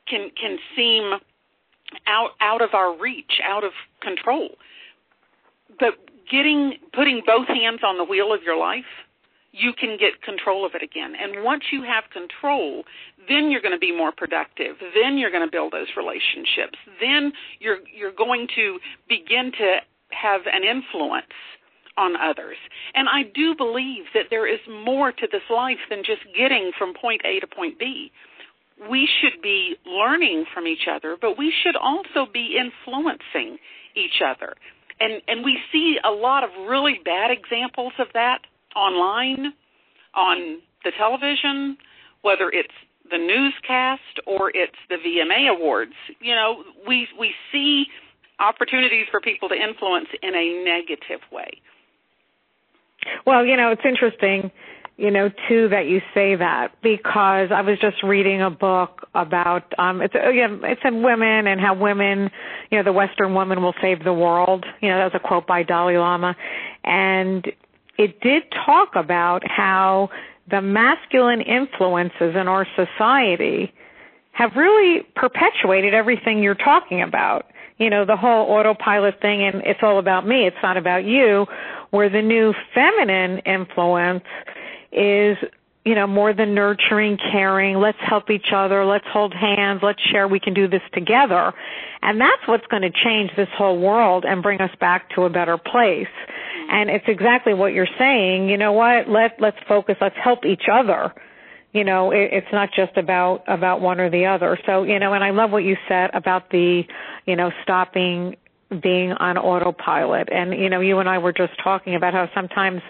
can 0.09 0.31
can 0.40 0.59
seem 0.75 1.19
out 2.07 2.31
out 2.40 2.62
of 2.62 2.71
our 2.75 2.97
reach, 2.99 3.40
out 3.47 3.64
of 3.64 3.73
control. 4.02 4.57
But 5.78 5.95
getting 6.31 6.75
putting 6.93 7.23
both 7.25 7.47
hands 7.47 7.81
on 7.87 7.99
the 7.99 8.05
wheel 8.05 8.33
of 8.33 8.43
your 8.43 8.57
life 8.57 8.85
you 9.52 9.73
can 9.73 9.97
get 9.99 10.23
control 10.23 10.64
of 10.67 10.73
it 10.75 10.83
again. 10.83 11.14
And 11.21 11.45
once 11.45 11.64
you 11.73 11.83
have 11.83 12.05
control, 12.12 12.85
then 13.29 13.51
you're 13.51 13.61
going 13.61 13.75
to 13.75 13.79
be 13.79 13.97
more 13.97 14.13
productive. 14.13 14.77
Then 14.95 15.19
you're 15.19 15.31
going 15.31 15.47
to 15.47 15.51
build 15.51 15.73
those 15.73 15.89
relationships. 15.97 16.79
Then 17.01 17.33
you're 17.61 17.79
you're 17.95 18.13
going 18.13 18.49
to 18.57 18.79
begin 19.09 19.53
to 19.59 19.79
have 20.11 20.43
an 20.53 20.65
influence 20.65 21.33
on 21.97 22.15
others. 22.17 22.57
And 22.95 23.09
I 23.09 23.23
do 23.35 23.55
believe 23.57 24.05
that 24.15 24.27
there 24.31 24.47
is 24.47 24.61
more 24.71 25.11
to 25.13 25.29
this 25.31 25.43
life 25.51 25.83
than 25.91 26.01
just 26.05 26.23
getting 26.37 26.71
from 26.79 26.95
point 26.95 27.23
A 27.25 27.41
to 27.41 27.47
point 27.47 27.79
B. 27.79 28.13
We 28.89 29.09
should 29.21 29.43
be 29.43 29.75
learning 29.85 30.45
from 30.55 30.69
each 30.69 30.87
other, 30.91 31.17
but 31.21 31.37
we 31.37 31.53
should 31.63 31.75
also 31.75 32.31
be 32.33 32.57
influencing 32.57 33.59
each 33.97 34.23
other. 34.25 34.55
And 35.01 35.21
and 35.27 35.45
we 35.45 35.59
see 35.73 35.99
a 36.05 36.11
lot 36.11 36.45
of 36.45 36.51
really 36.69 37.01
bad 37.05 37.31
examples 37.31 37.93
of 37.99 38.07
that 38.15 38.39
online, 38.77 39.53
on 40.15 40.59
the 40.85 40.93
television, 40.99 41.77
whether 42.23 42.51
it's 42.51 42.75
the 43.11 43.19
newscast 43.19 44.21
or 44.27 44.50
it's 44.55 44.77
the 44.88 44.97
VMA 44.97 45.50
awards. 45.50 45.95
You 46.21 46.35
know, 46.35 46.65
we 46.87 47.09
we 47.19 47.33
see 47.53 47.87
opportunities 48.38 49.07
for 49.11 49.21
people 49.21 49.49
to 49.49 49.55
influence 49.55 50.09
in 50.23 50.35
a 50.35 50.65
negative 50.65 51.21
way. 51.33 51.61
Well, 53.27 53.45
you 53.45 53.57
know, 53.57 53.71
it's 53.71 53.83
interesting, 53.85 54.50
you 54.97 55.11
know, 55.11 55.31
too 55.49 55.69
that 55.69 55.87
you 55.87 56.00
say 56.15 56.37
that 56.37 56.73
because 56.83 57.50
I 57.55 57.62
was 57.62 57.79
just 57.81 58.03
reading 58.03 58.43
a 58.43 58.50
book 58.50 59.09
about 59.15 59.73
um 59.79 60.03
it's 60.03 60.15
again 60.15 60.61
it's 60.65 60.83
in 60.85 61.03
women 61.03 61.47
and 61.47 61.61
how 61.61 61.75
women, 61.75 62.31
you 62.71 62.79
know, 62.79 62.85
the 62.85 62.93
western 62.93 63.35
woman 63.35 63.62
will 63.62 63.75
save 63.81 64.05
the 64.05 64.12
world. 64.12 64.65
You 64.81 64.88
know, 64.88 64.99
that 64.99 65.12
was 65.12 65.21
a 65.23 65.27
quote 65.27 65.47
by 65.47 65.62
Dalai 65.62 65.97
Lama 65.97 66.37
and 66.85 67.47
it 67.99 68.21
did 68.21 68.45
talk 68.65 68.91
about 68.95 69.43
how 69.45 70.09
the 70.50 70.61
masculine 70.61 71.40
influences 71.40 72.35
in 72.35 72.49
our 72.49 72.67
society 72.76 73.73
have 74.33 74.52
really 74.57 75.02
perpetuated 75.17 75.95
everything 75.95 76.43
you're 76.43 76.55
talking 76.55 77.02
about. 77.02 77.47
you 77.78 77.90
know, 77.90 78.05
the 78.05 78.17
whole 78.17 78.50
autopilot 78.50 79.21
thing 79.21 79.43
and 79.43 79.62
it's 79.64 79.81
all 79.83 79.99
about 80.00 80.26
me, 80.26 80.47
it's 80.47 80.57
not 80.62 80.76
about 80.76 81.05
you, 81.05 81.47
where 81.90 82.09
the 82.09 82.23
new 82.23 82.52
feminine 82.75 83.38
influence 83.40 84.25
is 84.90 85.37
you 85.85 85.95
know, 85.95 86.07
more 86.07 86.35
than 86.35 86.55
nurturing, 86.55 87.17
caring, 87.17 87.76
let's 87.76 87.99
help 88.00 88.28
each 88.28 88.52
other, 88.55 88.85
let's 88.85 89.07
hold 89.11 89.33
hands, 89.33 89.81
let's 89.83 90.02
share, 90.02 90.28
we 90.28 90.38
can 90.38 90.52
do 90.52 90.69
this 90.69 90.83
together. 90.93 91.55
And 92.02 92.21
that's 92.21 92.47
what's 92.47 92.67
going 92.67 92.83
to 92.83 92.90
change 92.90 93.31
this 93.37 93.49
whole 93.57 93.78
world 93.78 94.26
and 94.28 94.43
bring 94.43 94.61
us 94.61 94.71
back 94.81 95.09
to 95.14 95.23
a 95.23 95.31
better 95.31 95.57
place. 95.57 96.09
And 96.69 96.91
it's 96.91 97.07
exactly 97.09 97.55
what 97.55 97.73
you're 97.73 97.89
saying. 97.99 98.49
You 98.49 98.59
know 98.59 98.73
what? 98.73 99.09
Let, 99.09 99.41
let's 99.41 99.57
focus, 99.67 99.97
let's 100.01 100.17
help 100.23 100.45
each 100.45 100.65
other. 100.71 101.15
You 101.73 101.85
know, 101.85 102.11
it, 102.11 102.31
it's 102.33 102.53
not 102.53 102.71
just 102.77 102.97
about, 102.97 103.45
about 103.47 103.81
one 103.81 104.01
or 104.01 104.11
the 104.11 104.27
other. 104.27 104.59
So, 104.67 104.83
you 104.83 104.99
know, 104.99 105.15
and 105.15 105.25
I 105.25 105.31
love 105.31 105.51
what 105.51 105.65
you 105.65 105.77
said 105.89 106.11
about 106.13 106.51
the, 106.51 106.83
you 107.27 107.37
know, 107.37 107.51
stopping 107.63 108.37
being 108.83 109.13
on 109.13 109.39
autopilot. 109.39 110.29
And, 110.31 110.53
you 110.53 110.69
know, 110.69 110.81
you 110.81 110.99
and 110.99 111.09
I 111.09 111.19
were 111.19 111.33
just 111.33 111.53
talking 111.63 111.95
about 111.95 112.13
how 112.13 112.29
sometimes, 112.35 112.83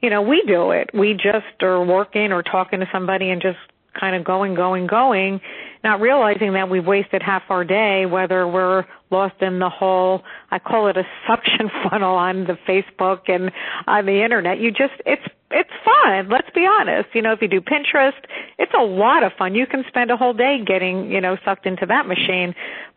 you 0.00 0.10
know, 0.10 0.22
we 0.22 0.44
do 0.46 0.70
it. 0.70 0.90
We 0.94 1.14
just 1.14 1.62
are 1.62 1.84
working 1.84 2.30
or 2.30 2.42
talking 2.42 2.80
to 2.80 2.86
somebody 2.92 3.30
and 3.30 3.42
just 3.42 3.58
kind 3.98 4.14
of 4.14 4.24
going, 4.24 4.54
going, 4.54 4.86
going, 4.86 5.40
not 5.84 6.00
realizing 6.00 6.54
that 6.54 6.68
we've 6.70 6.86
wasted 6.86 7.22
half 7.22 7.42
our 7.50 7.64
day, 7.64 8.06
whether 8.06 8.48
we're 8.48 8.84
lost 9.10 9.36
in 9.40 9.58
the 9.58 9.68
whole, 9.68 10.22
I 10.50 10.58
call 10.58 10.88
it 10.88 10.96
a 10.96 11.04
suction 11.28 11.70
funnel 11.90 12.16
on 12.16 12.44
the 12.44 12.58
Facebook 12.66 13.28
and 13.28 13.52
on 13.86 14.06
the 14.06 14.24
internet. 14.24 14.58
You 14.58 14.70
just, 14.70 14.94
it's, 15.06 15.22
it's 15.50 15.70
fun. 15.84 16.28
Let's 16.30 16.50
be 16.54 16.66
honest. 16.66 17.10
You 17.14 17.22
know, 17.22 17.32
if 17.32 17.42
you 17.42 17.48
do 17.48 17.60
Pinterest, 17.60 18.12
it's 18.58 18.72
a 18.76 18.82
lot 18.82 19.22
of 19.22 19.32
fun. 19.38 19.54
You 19.54 19.66
can 19.66 19.84
spend 19.86 20.10
a 20.10 20.16
whole 20.16 20.32
day 20.32 20.64
getting, 20.66 21.10
you 21.10 21.20
know, 21.20 21.36
sucked 21.44 21.66
into 21.66 21.86
that 21.86 22.06
machine. 22.06 22.54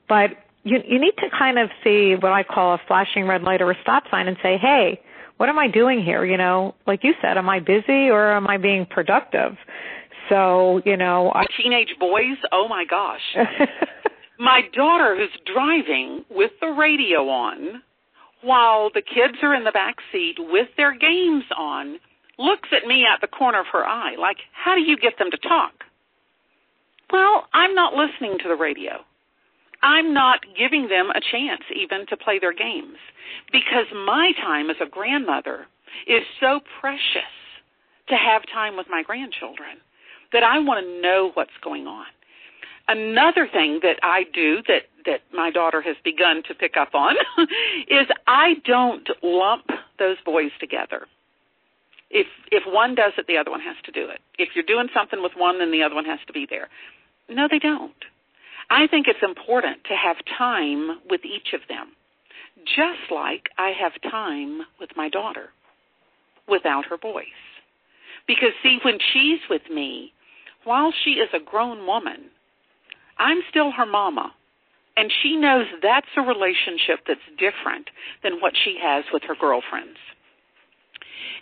But 0.10 0.32
you, 0.64 0.80
you 0.88 1.00
need 1.00 1.14
to 1.18 1.30
kind 1.38 1.60
of 1.60 1.70
see 1.84 2.16
what 2.16 2.32
I 2.32 2.44
call 2.44 2.74
a 2.74 2.82
flashing 2.88 3.28
red 3.28 3.44
light 3.44 3.62
or 3.62 3.72
a 3.72 3.78
stop 3.82 4.04
sign 4.10 4.28
and 4.28 4.38
say, 4.42 4.58
hey, 4.58 5.02
what 5.38 5.50
am 5.50 5.60
I 5.60 5.68
doing 5.68 6.04
here? 6.04 6.26
You 6.26 6.38
know, 6.38 6.74
like 6.88 7.04
you 7.04 7.14
said, 7.22 7.38
am 7.38 7.50
I 7.50 7.60
busy 7.60 8.10
or 8.10 8.32
am 8.32 8.48
I 8.48 8.58
being 8.58 8.86
productive? 8.86 9.56
So, 10.30 10.82
you 10.86 10.98
know, 10.98 11.32
I 11.34 11.46
teenage 11.62 11.96
boys, 12.00 12.38
oh 12.52 12.68
my 12.68 12.86
gosh. 12.90 13.22
my 14.40 14.62
daughter 14.74 15.16
who's 15.16 15.54
driving 15.54 16.26
with 16.30 16.52
the 16.62 16.68
radio 16.68 17.28
on 17.30 17.82
while 18.42 18.90
the 18.94 19.02
kids 19.02 19.38
are 19.42 19.56
in 19.56 19.64
the 19.64 19.72
back 19.72 19.96
seat 20.12 20.36
with 20.38 20.68
their 20.78 20.98
games 20.98 21.44
on 21.58 22.00
looks 22.38 22.70
at 22.72 22.88
me 22.88 23.04
out 23.08 23.20
the 23.22 23.28
corner 23.28 23.62
of 23.62 23.66
her 23.72 23.86
eye 23.86 24.16
like, 24.20 24.38
how 24.54 24.76
do 24.76 24.82
you 24.82 24.98
get 24.98 25.18
them 25.18 25.32
to 25.32 25.38
talk? 25.38 25.74
Well, 27.12 27.48
I'm 27.54 27.74
not 27.74 27.94
listening 27.94 28.38
to 28.44 28.50
the 28.50 28.56
radio. 28.56 29.00
I'm 29.82 30.14
not 30.14 30.40
giving 30.58 30.88
them 30.88 31.10
a 31.10 31.22
chance 31.22 31.62
even 31.76 32.06
to 32.08 32.18
play 32.18 32.40
their 32.40 32.54
games 32.54 32.98
because 33.52 33.86
my 33.94 34.32
time 34.42 34.70
as 34.70 34.78
a 34.82 34.90
grandmother 34.90 35.68
is 36.06 36.24
so 36.40 36.60
precious 36.80 37.34
to 38.10 38.16
have 38.16 38.42
time 38.54 38.76
with 38.78 38.88
my 38.90 39.04
grandchildren 39.04 39.78
that 40.34 40.44
I 40.44 40.60
want 40.60 40.86
to 40.86 41.02
know 41.02 41.32
what's 41.34 41.52
going 41.64 41.88
on. 41.88 42.06
Another 42.88 43.48
thing 43.52 43.80
that 43.84 44.00
I 44.02 44.24
do 44.34 44.62
that 44.68 44.84
that 45.06 45.22
my 45.34 45.52
daughter 45.52 45.82
has 45.82 45.96
begun 46.04 46.44
to 46.48 46.54
pick 46.54 46.76
up 46.78 46.94
on 46.94 47.16
is 47.88 48.08
I 48.28 48.56
don't 48.66 49.08
lump 49.24 49.66
those 50.00 50.18
boys 50.26 50.52
together. 50.60 51.08
If 52.10 52.28
if 52.52 52.64
one 52.66 52.96
does 52.96 53.14
it, 53.18 53.28
the 53.28 53.38
other 53.38 53.52
one 53.52 53.62
has 53.62 53.76
to 53.86 53.92
do 53.92 54.10
it. 54.10 54.20
If 54.38 54.50
you're 54.56 54.64
doing 54.66 54.88
something 54.94 55.22
with 55.22 55.34
one, 55.36 55.60
then 55.60 55.72
the 55.72 55.84
other 55.84 55.96
one 55.96 56.06
has 56.06 56.20
to 56.28 56.34
be 56.34 56.48
there. 56.50 56.70
No, 57.30 57.48
they 57.50 57.60
don't. 57.60 57.94
I 58.70 58.88
think 58.88 59.08
it's 59.08 59.24
important 59.24 59.84
to 59.86 59.96
have 59.96 60.18
time 60.38 61.00
with 61.10 61.22
each 61.26 61.54
of 61.54 61.62
them, 61.70 61.92
just 62.66 63.12
like 63.12 63.50
I 63.58 63.72
have 63.72 63.94
time 64.10 64.62
with 64.80 64.90
my 64.96 65.10
daughter 65.10 65.50
without 66.48 66.86
her 66.86 66.98
voice. 66.98 67.26
Because, 68.28 68.52
see, 68.62 68.80
when 68.84 68.98
she's 69.14 69.40
with 69.50 69.70
me, 69.70 70.12
while 70.68 70.94
she 71.04 71.12
is 71.12 71.30
a 71.34 71.44
grown 71.44 71.88
woman, 71.88 72.30
I'm 73.18 73.40
still 73.50 73.72
her 73.72 73.86
mama. 73.86 74.34
And 74.96 75.12
she 75.22 75.36
knows 75.36 75.66
that's 75.82 76.08
a 76.18 76.22
relationship 76.22 77.06
that's 77.08 77.22
different 77.38 77.90
than 78.24 78.42
what 78.42 78.54
she 78.58 78.78
has 78.82 79.06
with 79.14 79.24
her 79.28 79.36
girlfriends. 79.40 79.98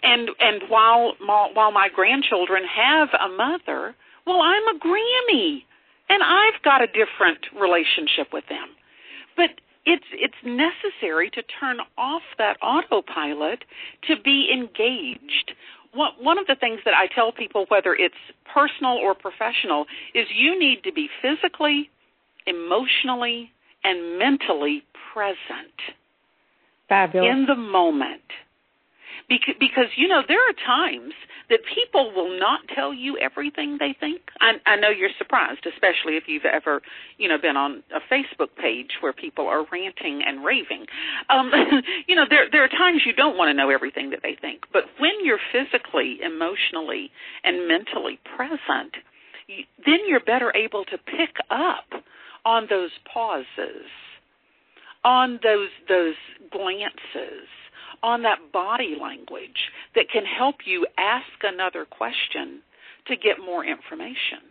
And 0.03 0.29
and 0.39 0.69
while 0.69 1.13
while 1.19 1.71
my 1.71 1.87
grandchildren 1.93 2.63
have 2.67 3.09
a 3.13 3.29
mother, 3.29 3.95
well, 4.27 4.41
I'm 4.41 4.75
a 4.75 4.79
Grammy 4.79 5.63
and 6.09 6.21
I've 6.21 6.61
got 6.63 6.81
a 6.81 6.87
different 6.87 7.47
relationship 7.59 8.33
with 8.33 8.43
them. 8.49 8.67
But 9.37 9.51
it's 9.85 10.05
it's 10.11 10.41
necessary 10.43 11.29
to 11.31 11.41
turn 11.59 11.77
off 11.97 12.23
that 12.37 12.57
autopilot 12.61 13.63
to 14.07 14.15
be 14.21 14.49
engaged. 14.53 15.53
One 15.95 16.37
of 16.37 16.47
the 16.47 16.55
things 16.55 16.81
that 16.85 16.93
I 16.93 17.07
tell 17.07 17.31
people, 17.31 17.65
whether 17.69 17.93
it's 17.93 18.15
personal 18.53 18.93
or 18.93 19.15
professional, 19.15 19.85
is 20.13 20.27
you 20.35 20.59
need 20.59 20.83
to 20.83 20.91
be 20.91 21.09
physically, 21.21 21.89
emotionally, 22.45 23.51
and 23.83 24.19
mentally 24.19 24.83
present. 25.13 25.95
Fabulous. 26.89 27.31
In 27.31 27.45
the 27.45 27.55
moment. 27.55 28.21
Because, 29.27 29.55
because 29.59 29.89
you 29.95 30.07
know 30.07 30.21
there 30.27 30.39
are 30.39 30.53
times 30.53 31.13
that 31.49 31.59
people 31.73 32.11
will 32.15 32.39
not 32.39 32.61
tell 32.73 32.93
you 32.93 33.17
everything 33.17 33.77
they 33.79 33.95
think. 33.99 34.21
I, 34.39 34.53
I 34.65 34.75
know 34.75 34.89
you're 34.89 35.13
surprised, 35.17 35.65
especially 35.65 36.17
if 36.17 36.23
you've 36.27 36.45
ever, 36.45 36.81
you 37.17 37.27
know, 37.27 37.37
been 37.37 37.57
on 37.57 37.83
a 37.93 37.99
Facebook 38.13 38.49
page 38.57 38.97
where 39.01 39.13
people 39.13 39.47
are 39.47 39.65
ranting 39.71 40.21
and 40.25 40.43
raving. 40.43 40.85
Um, 41.29 41.51
you 42.07 42.15
know, 42.15 42.25
there 42.29 42.47
there 42.51 42.63
are 42.63 42.69
times 42.69 43.03
you 43.05 43.13
don't 43.13 43.37
want 43.37 43.49
to 43.49 43.53
know 43.53 43.69
everything 43.69 44.09
that 44.11 44.19
they 44.23 44.35
think, 44.39 44.63
but 44.73 44.83
when 44.99 45.13
you're 45.23 45.39
physically, 45.51 46.19
emotionally, 46.23 47.11
and 47.43 47.67
mentally 47.67 48.19
present, 48.35 48.95
you, 49.47 49.63
then 49.85 49.99
you're 50.07 50.19
better 50.23 50.55
able 50.55 50.85
to 50.85 50.97
pick 50.97 51.35
up 51.49 52.03
on 52.43 52.67
those 52.69 52.91
pauses, 53.11 53.89
on 55.03 55.39
those 55.43 55.69
those 55.87 56.15
glances 56.51 57.47
on 58.05 58.21
that 58.21 58.51
body 58.53 58.95
language 59.01 59.71
that 59.95 60.05
can 60.13 60.23
help 60.25 60.57
you 60.65 60.85
ask 60.95 61.25
another 61.43 61.85
question 61.85 62.61
to 63.07 63.15
get 63.15 63.39
more 63.43 63.65
information. 63.65 64.45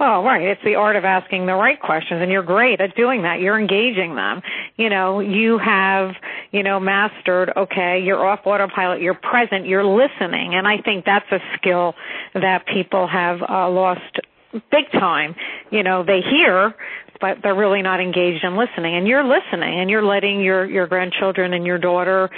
Oh, 0.00 0.22
right. 0.22 0.42
It's 0.42 0.60
the 0.64 0.74
art 0.74 0.96
of 0.96 1.04
asking 1.04 1.46
the 1.46 1.54
right 1.54 1.80
questions 1.80 2.20
and 2.22 2.30
you're 2.30 2.44
great 2.44 2.80
at 2.80 2.94
doing 2.96 3.22
that. 3.22 3.40
You're 3.40 3.58
engaging 3.58 4.14
them. 4.14 4.42
You 4.76 4.90
know, 4.90 5.20
you 5.20 5.58
have, 5.58 6.10
you 6.52 6.62
know, 6.62 6.78
mastered, 6.78 7.52
okay, 7.56 8.00
you're 8.04 8.24
off 8.24 8.40
autopilot, 8.44 9.00
you're 9.00 9.14
present, 9.14 9.66
you're 9.66 9.84
listening. 9.84 10.54
And 10.54 10.68
I 10.68 10.78
think 10.82 11.04
that's 11.04 11.30
a 11.32 11.40
skill 11.56 11.94
that 12.34 12.66
people 12.66 13.08
have 13.08 13.42
uh, 13.42 13.68
lost 13.70 14.20
big 14.52 14.90
time. 14.92 15.34
You 15.70 15.82
know, 15.82 16.04
they 16.04 16.20
hear, 16.20 16.74
but 17.20 17.38
they're 17.42 17.56
really 17.56 17.82
not 17.82 18.00
engaged 18.00 18.44
in 18.44 18.56
listening. 18.56 18.96
And 18.96 19.06
you're 19.08 19.24
listening 19.24 19.80
and 19.80 19.90
you're 19.90 20.04
letting 20.04 20.40
your, 20.40 20.64
your 20.64 20.86
grandchildren 20.86 21.54
and 21.54 21.66
your 21.66 21.78
daughter 21.78 22.30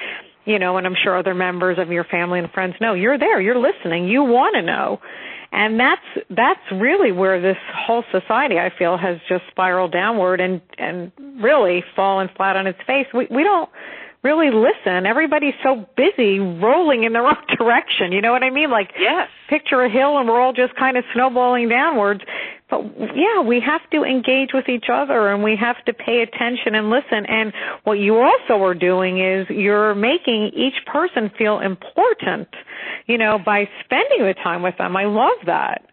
you 0.44 0.58
know, 0.58 0.76
and 0.76 0.86
I'm 0.86 0.96
sure 1.02 1.16
other 1.16 1.34
members 1.34 1.78
of 1.78 1.90
your 1.90 2.04
family 2.04 2.38
and 2.38 2.50
friends 2.50 2.74
know 2.80 2.94
you're 2.94 3.18
there, 3.18 3.40
you're 3.40 3.58
listening, 3.58 4.08
you 4.08 4.22
want 4.22 4.54
to 4.56 4.62
know. 4.62 5.00
And 5.52 5.80
that's 5.80 6.26
that's 6.30 6.60
really 6.72 7.10
where 7.10 7.40
this 7.40 7.56
whole 7.74 8.04
society 8.12 8.56
I 8.58 8.70
feel 8.76 8.96
has 8.96 9.18
just 9.28 9.42
spiraled 9.50 9.92
downward 9.92 10.40
and 10.40 10.60
and 10.78 11.10
really 11.42 11.82
fallen 11.96 12.28
flat 12.36 12.56
on 12.56 12.68
its 12.68 12.78
face. 12.86 13.06
We 13.12 13.26
we 13.28 13.42
don't 13.42 13.68
really 14.22 14.50
listen. 14.50 15.06
Everybody's 15.06 15.54
so 15.62 15.86
busy 15.96 16.38
rolling 16.38 17.04
in 17.04 17.12
the 17.12 17.20
wrong 17.26 17.42
direction. 17.58 18.12
You 18.12 18.20
know 18.20 18.32
what 18.32 18.44
I 18.44 18.50
mean? 18.50 18.70
Like 18.70 18.90
yes. 18.98 19.28
picture 19.48 19.82
a 19.82 19.90
hill 19.90 20.18
and 20.18 20.28
we're 20.28 20.40
all 20.40 20.52
just 20.52 20.76
kind 20.76 20.96
of 20.96 21.04
snowballing 21.14 21.68
downwards. 21.68 22.20
But 22.70 22.82
yeah, 23.16 23.42
we 23.42 23.60
have 23.60 23.82
to 23.90 24.04
engage 24.04 24.50
with 24.54 24.68
each 24.68 24.86
other 24.92 25.28
and 25.28 25.42
we 25.42 25.56
have 25.56 25.84
to 25.86 25.92
pay 25.92 26.22
attention 26.22 26.74
and 26.74 26.90
listen. 26.90 27.26
And 27.26 27.52
what 27.84 27.94
you 27.94 28.18
also 28.18 28.62
are 28.62 28.74
doing 28.74 29.20
is 29.20 29.46
you're 29.50 29.94
making 29.94 30.52
each 30.54 30.86
person 30.86 31.30
feel 31.36 31.60
important, 31.60 32.48
you 33.06 33.18
know, 33.18 33.38
by 33.44 33.68
spending 33.84 34.20
the 34.20 34.34
time 34.42 34.62
with 34.62 34.76
them. 34.78 34.96
I 34.96 35.04
love 35.04 35.38
that 35.46 35.86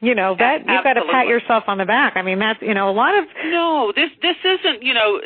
you 0.00 0.14
know 0.14 0.36
that 0.38 0.60
you've 0.60 0.84
got 0.84 0.92
to 0.92 1.02
pat 1.10 1.26
yourself 1.26 1.64
on 1.66 1.76
the 1.76 1.84
back 1.84 2.12
i 2.14 2.22
mean 2.22 2.38
that's 2.38 2.62
you 2.62 2.72
know 2.72 2.88
a 2.88 2.94
lot 2.94 3.18
of 3.18 3.24
no 3.46 3.92
this 3.96 4.10
this 4.22 4.36
isn't 4.44 4.80
you 4.80 4.94
know 4.94 5.20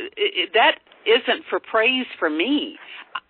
that 0.55 0.79
isn't 1.07 1.45
for 1.51 1.61
praise 1.61 2.07
for 2.19 2.31
me. 2.31 2.77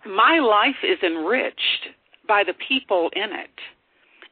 My 0.05 0.39
life 0.39 0.81
is 0.83 0.99
enriched 1.03 1.89
by 2.27 2.43
the 2.45 2.53
people 2.67 3.09
in 3.15 3.31
it. 3.31 3.49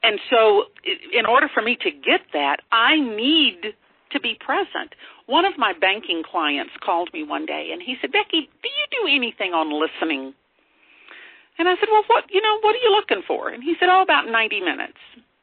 And 0.04 0.20
so, 0.30 0.66
in 1.14 1.26
order 1.26 1.48
for 1.54 1.62
me 1.62 1.78
to 1.82 1.92
get 1.92 2.22
that, 2.34 2.58
I 2.72 3.00
need 3.00 3.78
to 4.12 4.20
be 4.20 4.36
present. 4.40 4.94
One 5.28 5.46
of 5.46 5.58
my 5.58 5.74
banking 5.74 6.24
clients 6.24 6.74
called 6.84 7.10
me 7.14 7.24
one 7.24 7.46
day 7.46 7.70
and 7.72 7.82
he 7.82 7.96
said, 8.02 8.12
Becky, 8.12 8.50
do 8.62 8.70
you 8.70 8.86
do 8.92 9.08
anything 9.08 9.54
on 9.54 9.72
listening? 9.72 10.34
And 11.58 11.70
I 11.70 11.76
said, 11.76 11.88
Well, 11.92 12.04
what, 12.08 12.26
you 12.30 12.42
know, 12.42 12.60
what 12.62 12.76
are 12.76 12.84
you 12.84 12.92
looking 12.92 13.24
for? 13.26 13.50
And 13.50 13.64
he 13.64 13.76
said, 13.80 13.90
Oh, 13.90 14.02
about 14.02 14.26
90 14.28 14.60
minutes. 14.62 14.98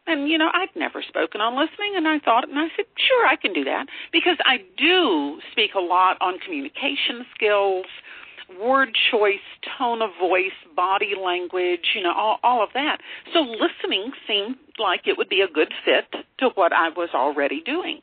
And, 0.09 0.27
you 0.27 0.39
know, 0.39 0.49
I'd 0.55 0.73
never 0.75 1.05
spoken 1.07 1.43
on 1.43 1.53
listening, 1.53 1.93
and 1.95 2.09
I 2.09 2.19
thought, 2.19 2.49
and 2.49 2.59
I 2.59 2.69
said, 2.75 2.87
sure, 2.97 3.27
I 3.27 3.37
can 3.37 3.53
do 3.53 3.63
that. 3.65 3.89
Because 4.11 4.39
I 4.47 4.65
do 4.79 5.39
speak 5.53 5.75
a 5.77 5.85
lot 5.85 6.17
on 6.23 6.39
communication 6.39 7.29
skills, 7.35 7.85
word 8.61 8.97
choice, 9.11 9.45
tone 9.79 10.03
of 10.03 10.11
voice, 10.21 10.57
body 10.75 11.13
language, 11.23 11.93
you 11.95 12.03
know, 12.03 12.13
all, 12.13 12.39
all 12.43 12.63
of 12.63 12.71
that. 12.75 12.99
So 13.33 13.41
listening 13.41 14.13
seemed 14.27 14.57
like 14.79 15.03
it 15.07 15.19
would 15.19 15.29
be 15.29 15.41
a 15.41 15.53
good 15.53 15.73
fit 15.85 16.25
to 16.39 16.51
what 16.55 16.73
I 16.73 16.89
was 16.89 17.11
already 17.15 17.61
doing. 17.61 18.01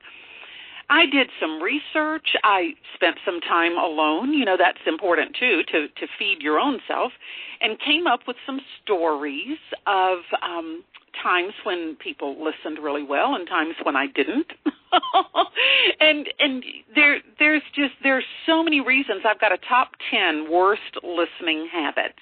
I 0.90 1.06
did 1.08 1.30
some 1.42 1.64
research. 1.64 2.36
I 2.44 2.74
spent 2.94 3.18
some 3.26 3.42
time 3.42 3.78
alone. 3.78 4.34
You 4.34 4.46
know, 4.46 4.56
that's 4.58 4.86
important 4.86 5.36
too, 5.40 5.62
to, 5.72 5.88
to 5.88 6.08
feed 6.20 6.42
your 6.42 6.60
own 6.60 6.80
self, 6.88 7.12
and 7.60 7.80
came 7.80 8.06
up 8.06 8.22
with 8.28 8.38
some 8.46 8.62
stories 8.84 9.58
of 9.88 10.20
um, 10.44 10.84
times 11.22 11.54
when 11.64 11.96
people 11.96 12.36
listened 12.44 12.84
really 12.84 13.04
well 13.04 13.36
and 13.36 13.48
times 13.48 13.76
when 13.84 13.96
I 13.96 14.08
didn't. 14.08 14.48
and 16.00 16.28
and 16.40 16.64
there 16.94 17.20
there's 17.40 17.64
just 17.76 17.94
there's 18.04 18.26
so 18.46 18.64
many 18.64 18.82
reasons. 18.82 19.22
I've 19.28 19.40
got 19.40 19.52
a 19.52 19.58
top 19.58 19.92
10 20.12 20.52
worst 20.52 20.82
listening 21.04 21.68
habits 21.72 22.20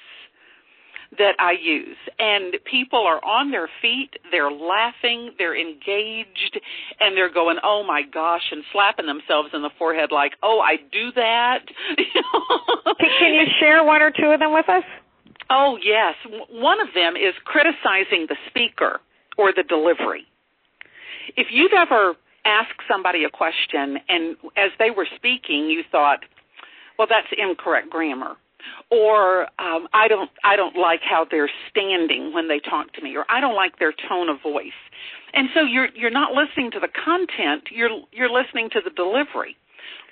that 1.17 1.35
I 1.39 1.53
use. 1.61 1.97
And 2.19 2.55
people 2.69 2.99
are 2.99 3.23
on 3.23 3.51
their 3.51 3.69
feet, 3.81 4.11
they're 4.31 4.51
laughing, 4.51 5.31
they're 5.37 5.55
engaged, 5.55 6.59
and 6.99 7.15
they're 7.15 7.33
going, 7.33 7.57
oh 7.63 7.83
my 7.85 8.01
gosh, 8.01 8.43
and 8.51 8.63
slapping 8.71 9.05
themselves 9.05 9.49
in 9.53 9.61
the 9.61 9.69
forehead 9.77 10.11
like, 10.11 10.33
oh, 10.41 10.59
I 10.59 10.77
do 10.91 11.11
that. 11.15 11.59
Can 13.19 13.33
you 13.33 13.45
share 13.59 13.83
one 13.83 14.01
or 14.01 14.11
two 14.11 14.27
of 14.27 14.39
them 14.39 14.53
with 14.53 14.69
us? 14.69 14.83
Oh, 15.49 15.77
yes. 15.83 16.15
One 16.49 16.79
of 16.81 16.87
them 16.93 17.15
is 17.15 17.33
criticizing 17.43 18.27
the 18.27 18.37
speaker 18.47 18.99
or 19.37 19.51
the 19.53 19.63
delivery. 19.63 20.25
If 21.35 21.47
you've 21.51 21.73
ever 21.73 22.15
asked 22.45 22.81
somebody 22.87 23.23
a 23.23 23.29
question 23.29 23.99
and 24.09 24.35
as 24.57 24.71
they 24.77 24.91
were 24.91 25.07
speaking 25.15 25.69
you 25.69 25.83
thought, 25.91 26.19
well, 26.97 27.07
that's 27.09 27.27
incorrect 27.37 27.89
grammar 27.89 28.35
or 28.89 29.43
um, 29.59 29.87
I 29.93 30.07
don't 30.07 30.29
I 30.43 30.55
don't 30.55 30.77
like 30.77 31.01
how 31.01 31.25
they're 31.29 31.49
standing 31.69 32.33
when 32.33 32.47
they 32.47 32.59
talk 32.59 32.93
to 32.93 33.01
me, 33.01 33.15
or 33.15 33.25
I 33.29 33.41
don't 33.41 33.55
like 33.55 33.79
their 33.79 33.93
tone 34.07 34.29
of 34.29 34.41
voice. 34.41 34.77
And 35.33 35.49
so 35.53 35.61
you're 35.61 35.89
you're 35.95 36.11
not 36.11 36.33
listening 36.33 36.71
to 36.71 36.79
the 36.79 36.87
content, 36.87 37.69
you're 37.71 37.89
you're 38.11 38.31
listening 38.31 38.69
to 38.71 38.81
the 38.83 38.91
delivery. 38.91 39.55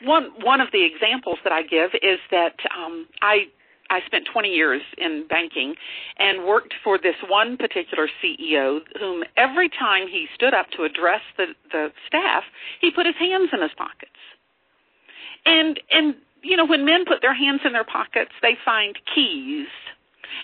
One 0.03 0.31
one 0.41 0.61
of 0.61 0.69
the 0.71 0.83
examples 0.83 1.37
that 1.43 1.53
I 1.53 1.63
give 1.63 1.91
is 2.01 2.19
that 2.31 2.55
um, 2.75 3.07
I 3.21 3.47
I 3.91 3.99
spent 4.05 4.25
20 4.31 4.47
years 4.49 4.81
in 4.97 5.27
banking 5.27 5.75
and 6.17 6.45
worked 6.45 6.73
for 6.83 6.97
this 6.97 7.15
one 7.27 7.57
particular 7.57 8.07
CEO 8.23 8.79
whom 8.97 9.23
every 9.35 9.69
time 9.69 10.07
he 10.07 10.27
stood 10.33 10.53
up 10.53 10.67
to 10.77 10.83
address 10.83 11.21
the 11.37 11.47
the 11.71 11.91
staff, 12.07 12.43
he 12.79 12.89
put 12.89 13.05
his 13.05 13.15
hands 13.19 13.49
in 13.51 13.61
his 13.61 13.71
pockets. 13.77 14.17
And 15.45 15.79
and 15.91 16.15
you 16.41 16.55
know, 16.55 16.65
when 16.65 16.85
men 16.85 17.05
put 17.05 17.21
their 17.21 17.35
hands 17.35 17.61
in 17.65 17.73
their 17.73 17.83
pockets, 17.83 18.31
they 18.41 18.55
find 18.63 18.97
keys 19.13 19.67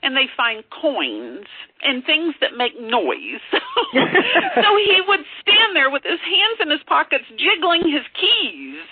and 0.03 0.15
they 0.15 0.27
find 0.35 0.63
coins 0.69 1.47
and 1.81 2.03
things 2.03 2.35
that 2.41 2.57
make 2.57 2.79
noise. 2.79 3.41
so 3.51 4.69
he 4.75 4.99
would 5.07 5.23
stand 5.41 5.75
there 5.75 5.89
with 5.89 6.03
his 6.03 6.19
hands 6.19 6.59
in 6.61 6.69
his 6.69 6.83
pockets, 6.85 7.23
jiggling 7.37 7.87
his 7.87 8.03
keys. 8.19 8.83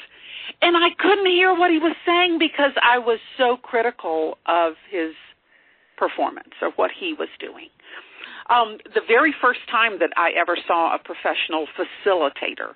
And 0.61 0.75
I 0.77 0.89
couldn't 0.97 1.25
hear 1.25 1.53
what 1.53 1.71
he 1.71 1.79
was 1.79 1.95
saying 2.05 2.39
because 2.39 2.71
I 2.81 2.99
was 2.99 3.19
so 3.37 3.57
critical 3.57 4.37
of 4.45 4.73
his 4.89 5.13
performance 5.97 6.53
or 6.61 6.71
what 6.75 6.91
he 6.97 7.13
was 7.13 7.29
doing. 7.39 7.69
Um, 8.49 8.77
the 8.93 9.01
very 9.07 9.33
first 9.41 9.61
time 9.71 9.99
that 9.99 10.11
I 10.15 10.31
ever 10.39 10.57
saw 10.67 10.93
a 10.93 10.99
professional 10.99 11.67
facilitator, 11.73 12.73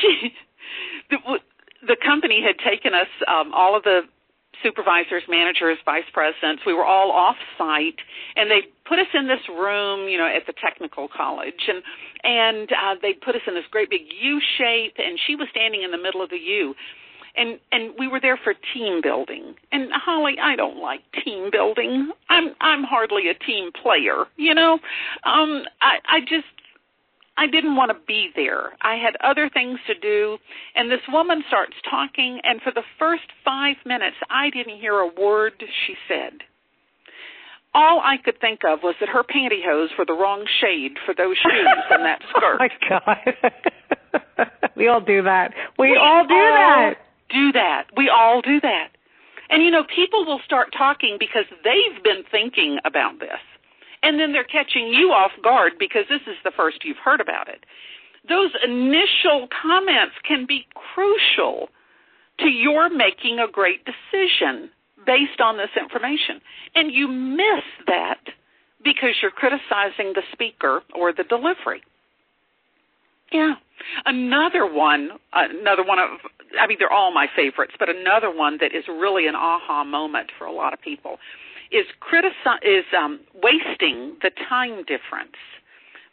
she, 0.00 0.34
the 1.10 1.96
company 2.04 2.42
had 2.44 2.58
taken 2.58 2.94
us, 2.94 3.08
um, 3.28 3.52
all 3.54 3.76
of 3.76 3.84
the 3.84 4.02
supervisors, 4.62 5.22
managers, 5.28 5.78
vice 5.84 6.08
presidents, 6.12 6.62
we 6.66 6.74
were 6.74 6.84
all 6.84 7.10
off 7.12 7.36
site 7.58 7.98
and 8.36 8.50
they 8.50 8.62
put 8.88 8.98
us 8.98 9.06
in 9.14 9.26
this 9.28 9.40
room, 9.48 10.08
you 10.08 10.18
know, 10.18 10.26
at 10.26 10.46
the 10.46 10.54
technical 10.62 11.08
college 11.08 11.68
and 11.68 11.82
and 12.24 12.70
uh 12.72 12.94
they 13.02 13.12
put 13.12 13.34
us 13.34 13.42
in 13.46 13.54
this 13.54 13.64
great 13.70 13.90
big 13.90 14.02
U 14.20 14.40
shape 14.58 14.94
and 14.98 15.18
she 15.26 15.36
was 15.36 15.48
standing 15.50 15.82
in 15.82 15.90
the 15.90 15.98
middle 15.98 16.22
of 16.22 16.30
the 16.30 16.38
U. 16.38 16.74
And 17.36 17.58
and 17.72 17.94
we 17.98 18.08
were 18.08 18.20
there 18.20 18.38
for 18.42 18.54
team 18.74 19.00
building. 19.02 19.54
And 19.72 19.90
Holli, 19.90 20.38
I 20.38 20.54
don't 20.54 20.78
like 20.78 21.00
team 21.24 21.48
building. 21.50 22.10
I'm 22.28 22.54
I'm 22.60 22.84
hardly 22.84 23.28
a 23.28 23.34
team 23.34 23.70
player, 23.72 24.26
you 24.36 24.54
know. 24.54 24.74
Um 25.24 25.64
I 25.80 25.98
I 26.08 26.20
just 26.20 26.46
I 27.36 27.46
didn't 27.46 27.76
want 27.76 27.90
to 27.90 27.96
be 28.06 28.28
there. 28.36 28.72
I 28.82 28.96
had 28.96 29.16
other 29.24 29.48
things 29.52 29.78
to 29.86 29.94
do. 29.94 30.38
And 30.74 30.90
this 30.90 31.00
woman 31.08 31.42
starts 31.48 31.74
talking, 31.88 32.40
and 32.44 32.60
for 32.60 32.72
the 32.72 32.82
first 32.98 33.24
five 33.44 33.76
minutes, 33.86 34.16
I 34.30 34.50
didn't 34.50 34.78
hear 34.78 34.98
a 34.98 35.06
word 35.06 35.54
she 35.58 35.94
said. 36.08 36.32
All 37.74 38.00
I 38.04 38.16
could 38.22 38.38
think 38.38 38.60
of 38.68 38.80
was 38.82 38.94
that 39.00 39.08
her 39.08 39.22
pantyhose 39.22 39.96
were 39.98 40.04
the 40.04 40.12
wrong 40.12 40.44
shade 40.60 40.92
for 41.06 41.14
those 41.14 41.36
shoes 41.42 41.84
and 41.90 42.04
that 42.04 42.20
skirt. 42.30 42.60
oh 42.60 42.98
my 43.06 43.18
God. 44.36 44.50
we 44.76 44.88
all 44.88 45.00
do 45.00 45.22
that. 45.22 45.52
We, 45.78 45.92
we 45.92 45.96
all 45.96 46.26
do 46.26 46.34
all 46.34 46.52
that. 46.52 46.94
Do 47.30 47.52
that. 47.52 47.84
We 47.96 48.10
all 48.10 48.42
do 48.42 48.60
that. 48.60 48.88
And 49.48 49.62
you 49.62 49.70
know, 49.70 49.84
people 49.84 50.26
will 50.26 50.40
start 50.44 50.68
talking 50.76 51.16
because 51.18 51.44
they've 51.64 52.02
been 52.02 52.24
thinking 52.30 52.78
about 52.84 53.18
this 53.20 53.40
and 54.02 54.18
then 54.18 54.32
they're 54.32 54.44
catching 54.44 54.88
you 54.88 55.12
off 55.12 55.32
guard 55.42 55.74
because 55.78 56.04
this 56.08 56.22
is 56.26 56.36
the 56.44 56.52
first 56.56 56.84
you've 56.84 57.02
heard 57.02 57.20
about 57.20 57.48
it. 57.48 57.64
Those 58.28 58.50
initial 58.64 59.48
comments 59.50 60.14
can 60.26 60.46
be 60.46 60.66
crucial 60.74 61.68
to 62.40 62.48
your 62.48 62.88
making 62.88 63.38
a 63.38 63.50
great 63.50 63.84
decision 63.84 64.70
based 65.06 65.40
on 65.40 65.56
this 65.56 65.70
information. 65.78 66.40
And 66.74 66.92
you 66.92 67.08
miss 67.08 67.64
that 67.86 68.20
because 68.84 69.10
you're 69.20 69.30
criticizing 69.30 70.12
the 70.14 70.22
speaker 70.32 70.82
or 70.94 71.12
the 71.12 71.24
delivery. 71.24 71.82
Yeah. 73.32 73.54
Another 74.04 74.66
one, 74.66 75.10
another 75.32 75.82
one 75.84 75.98
of, 75.98 76.10
I 76.60 76.66
mean, 76.66 76.76
they're 76.78 76.92
all 76.92 77.12
my 77.12 77.26
favorites, 77.34 77.72
but 77.78 77.88
another 77.88 78.30
one 78.30 78.58
that 78.60 78.74
is 78.74 78.84
really 78.88 79.26
an 79.26 79.34
aha 79.34 79.84
moment 79.84 80.30
for 80.38 80.46
a 80.46 80.52
lot 80.52 80.72
of 80.72 80.80
people 80.80 81.18
is 81.72 81.86
critici- 82.00 82.62
is 82.62 82.84
um, 82.96 83.20
wasting 83.42 84.16
the 84.22 84.30
time 84.48 84.84
difference 84.84 85.40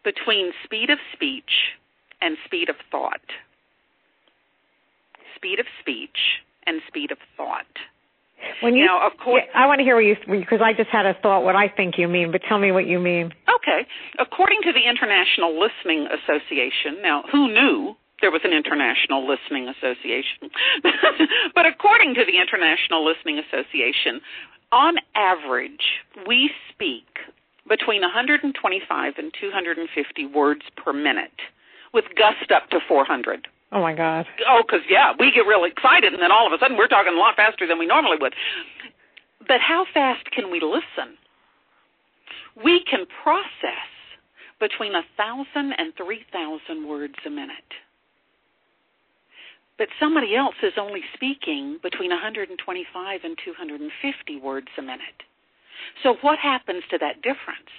between 0.03 0.51
speed 0.63 0.89
of 0.89 0.97
speech 1.13 1.75
and 2.21 2.37
speed 2.45 2.69
of 2.69 2.75
thought. 2.89 3.21
Speed 5.35 5.59
of 5.59 5.65
speech 5.79 6.41
and 6.65 6.81
speed 6.87 7.11
of 7.11 7.17
thought. 7.35 7.67
When 8.61 8.75
you, 8.75 8.85
now, 8.85 9.05
of 9.05 9.17
course, 9.19 9.43
I 9.53 9.67
want 9.67 9.79
to 9.79 9.83
hear 9.83 9.95
what 9.95 10.07
you 10.07 10.15
because 10.27 10.61
I 10.63 10.71
just 10.71 10.89
had 10.89 11.05
a 11.05 11.13
thought 11.13 11.43
what 11.43 11.55
I 11.55 11.67
think 11.67 11.97
you 11.97 12.07
mean, 12.07 12.31
but 12.31 12.41
tell 12.47 12.59
me 12.59 12.71
what 12.71 12.87
you 12.87 12.99
mean. 12.99 13.33
Okay, 13.47 13.87
according 14.17 14.63
to 14.63 14.71
the 14.71 14.87
International 14.87 15.59
Listening 15.59 16.07
Association, 16.07 17.03
now 17.03 17.23
who 17.31 17.51
knew 17.51 17.95
there 18.21 18.31
was 18.31 18.41
an 18.43 18.51
International 18.51 19.27
Listening 19.27 19.67
Association? 19.67 20.51
but 21.55 21.65
according 21.65 22.15
to 22.15 22.23
the 22.23 22.39
International 22.39 23.03
Listening 23.03 23.39
Association, 23.39 24.21
on 24.71 24.95
average, 25.15 26.01
we 26.27 26.51
speak 26.71 27.05
between 27.67 28.01
125 28.01 29.13
and 29.17 29.31
250 29.39 30.25
words 30.25 30.61
per 30.75 30.93
minute, 30.93 31.31
with 31.93 32.05
gust 32.15 32.51
up 32.51 32.69
to 32.69 32.79
400. 32.87 33.47
Oh 33.71 33.81
my 33.81 33.93
God. 33.93 34.25
Oh, 34.47 34.63
because 34.65 34.81
yeah, 34.89 35.13
we 35.19 35.31
get 35.31 35.45
really 35.45 35.69
excited, 35.69 36.13
and 36.13 36.21
then 36.21 36.31
all 36.31 36.47
of 36.47 36.53
a 36.53 36.57
sudden 36.59 36.77
we're 36.77 36.87
talking 36.87 37.13
a 37.13 37.19
lot 37.19 37.35
faster 37.35 37.67
than 37.67 37.77
we 37.77 37.85
normally 37.85 38.17
would. 38.19 38.33
But 39.47 39.61
how 39.61 39.85
fast 39.93 40.31
can 40.31 40.51
we 40.51 40.59
listen? 40.59 41.17
We 42.63 42.83
can 42.89 43.05
process 43.23 43.89
between 44.59 44.95
a 44.95 45.03
thousand 45.15 45.73
and 45.77 45.93
three 45.95 46.25
thousand 46.33 46.87
words 46.87 47.15
a 47.25 47.29
minute 47.29 47.73
but 49.79 49.87
somebody 49.97 50.35
else 50.35 50.59
is 50.61 50.73
only 50.77 51.01
speaking 51.15 51.79
between 51.81 52.11
125 52.11 52.51
and 53.23 53.37
250 53.43 54.39
words 54.39 54.67
a 54.77 54.81
minute. 54.81 55.23
So 56.03 56.17
what 56.21 56.37
happens 56.37 56.83
to 56.91 56.99
that 56.99 57.23
difference? 57.23 57.71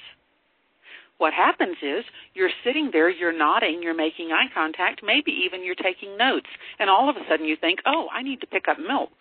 What 1.18 1.34
happens 1.34 1.76
is 1.82 2.06
you're 2.32 2.50
sitting 2.64 2.88
there, 2.90 3.10
you're 3.10 3.36
nodding, 3.36 3.82
you're 3.82 3.94
making 3.94 4.32
eye 4.32 4.48
contact, 4.54 5.02
maybe 5.04 5.44
even 5.44 5.62
you're 5.62 5.76
taking 5.76 6.16
notes, 6.16 6.48
and 6.78 6.88
all 6.88 7.10
of 7.10 7.16
a 7.16 7.20
sudden 7.28 7.44
you 7.44 7.56
think, 7.60 7.80
oh, 7.84 8.08
I 8.10 8.22
need 8.22 8.40
to 8.40 8.46
pick 8.46 8.64
up 8.68 8.78
milk. 8.80 9.12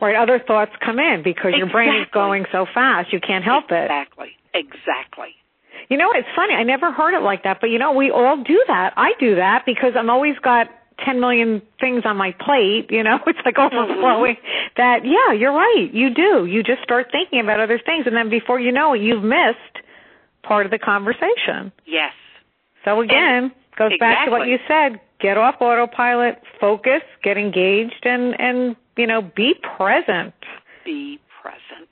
Right, 0.00 0.14
other 0.14 0.38
thoughts 0.38 0.70
come 0.78 1.00
in 1.00 1.22
because 1.24 1.50
exactly. 1.50 1.58
your 1.58 1.70
brain 1.70 2.00
is 2.00 2.06
going 2.14 2.44
so 2.52 2.64
fast, 2.72 3.12
you 3.12 3.18
can't 3.18 3.44
help 3.44 3.64
exactly. 3.64 4.38
it. 4.54 4.60
Exactly, 4.60 4.78
exactly. 4.78 5.34
You 5.88 5.96
know, 5.96 6.12
it's 6.14 6.28
funny. 6.36 6.54
I 6.54 6.62
never 6.62 6.92
heard 6.92 7.18
it 7.18 7.24
like 7.24 7.42
that, 7.42 7.58
but 7.60 7.70
you 7.70 7.80
know, 7.80 7.90
we 7.92 8.12
all 8.12 8.36
do 8.36 8.62
that. 8.68 8.94
I 8.96 9.12
do 9.18 9.34
that 9.36 9.64
because 9.66 9.94
I'm 9.98 10.08
always 10.08 10.38
got 10.38 10.68
10 11.04 11.20
million 11.20 11.62
things 11.78 12.02
on 12.04 12.16
my 12.16 12.32
plate, 12.32 12.90
you 12.90 13.02
know, 13.02 13.18
it's 13.26 13.38
like 13.44 13.58
overflowing 13.58 14.36
mm-hmm. 14.36 14.66
that, 14.76 15.04
yeah, 15.04 15.32
you're 15.32 15.52
right. 15.52 15.88
You 15.92 16.14
do. 16.14 16.46
You 16.46 16.62
just 16.62 16.82
start 16.82 17.08
thinking 17.10 17.40
about 17.40 17.60
other 17.60 17.78
things. 17.84 18.06
And 18.06 18.16
then 18.16 18.30
before 18.30 18.60
you 18.60 18.72
know 18.72 18.94
it, 18.94 19.00
you've 19.00 19.24
missed 19.24 19.84
part 20.42 20.66
of 20.66 20.72
the 20.72 20.78
conversation. 20.78 21.72
Yes. 21.86 22.12
So 22.84 23.00
again, 23.00 23.44
and 23.44 23.52
goes 23.76 23.92
exactly. 23.92 23.98
back 23.98 24.24
to 24.26 24.30
what 24.30 24.48
you 24.48 24.58
said. 24.66 25.00
Get 25.20 25.36
off 25.36 25.56
autopilot, 25.60 26.40
focus, 26.60 27.02
get 27.22 27.36
engaged 27.36 28.04
and 28.04 28.38
and 28.40 28.76
you 28.96 29.06
know, 29.06 29.22
be 29.22 29.54
present. 29.76 30.34
Be 30.84 31.20
present. 31.42 31.88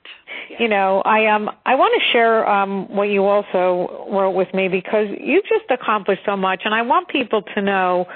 Yes. 0.49 0.61
You 0.61 0.67
know, 0.67 1.01
I 1.01 1.27
um 1.27 1.49
I 1.65 1.75
want 1.75 1.93
to 1.99 2.11
share 2.11 2.47
um 2.49 2.87
what 2.95 3.09
you 3.09 3.25
also 3.25 4.07
wrote 4.11 4.31
with 4.31 4.53
me 4.53 4.67
because 4.67 5.07
you've 5.19 5.45
just 5.45 5.69
accomplished 5.69 6.23
so 6.25 6.35
much 6.35 6.61
and 6.65 6.73
I 6.73 6.81
want 6.81 7.07
people 7.07 7.43
to 7.55 7.61
know 7.61 8.07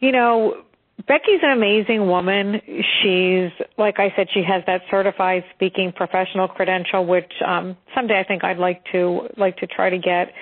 you 0.00 0.12
know, 0.12 0.62
Becky's 1.06 1.40
an 1.42 1.50
amazing 1.50 2.08
woman. 2.08 2.60
She's, 2.66 3.50
like 3.76 3.98
I 3.98 4.12
said, 4.16 4.28
she 4.32 4.42
has 4.42 4.62
that 4.66 4.82
certified 4.90 5.44
speaking 5.54 5.92
professional 5.92 6.48
credential, 6.48 7.06
which 7.06 7.32
um, 7.46 7.76
someday 7.94 8.18
I 8.18 8.24
think 8.24 8.42
I'd 8.42 8.58
like 8.58 8.82
to 8.92 9.28
like 9.36 9.56
to 9.58 9.66
try 9.66 9.90
to 9.90 9.98
get. 9.98 10.32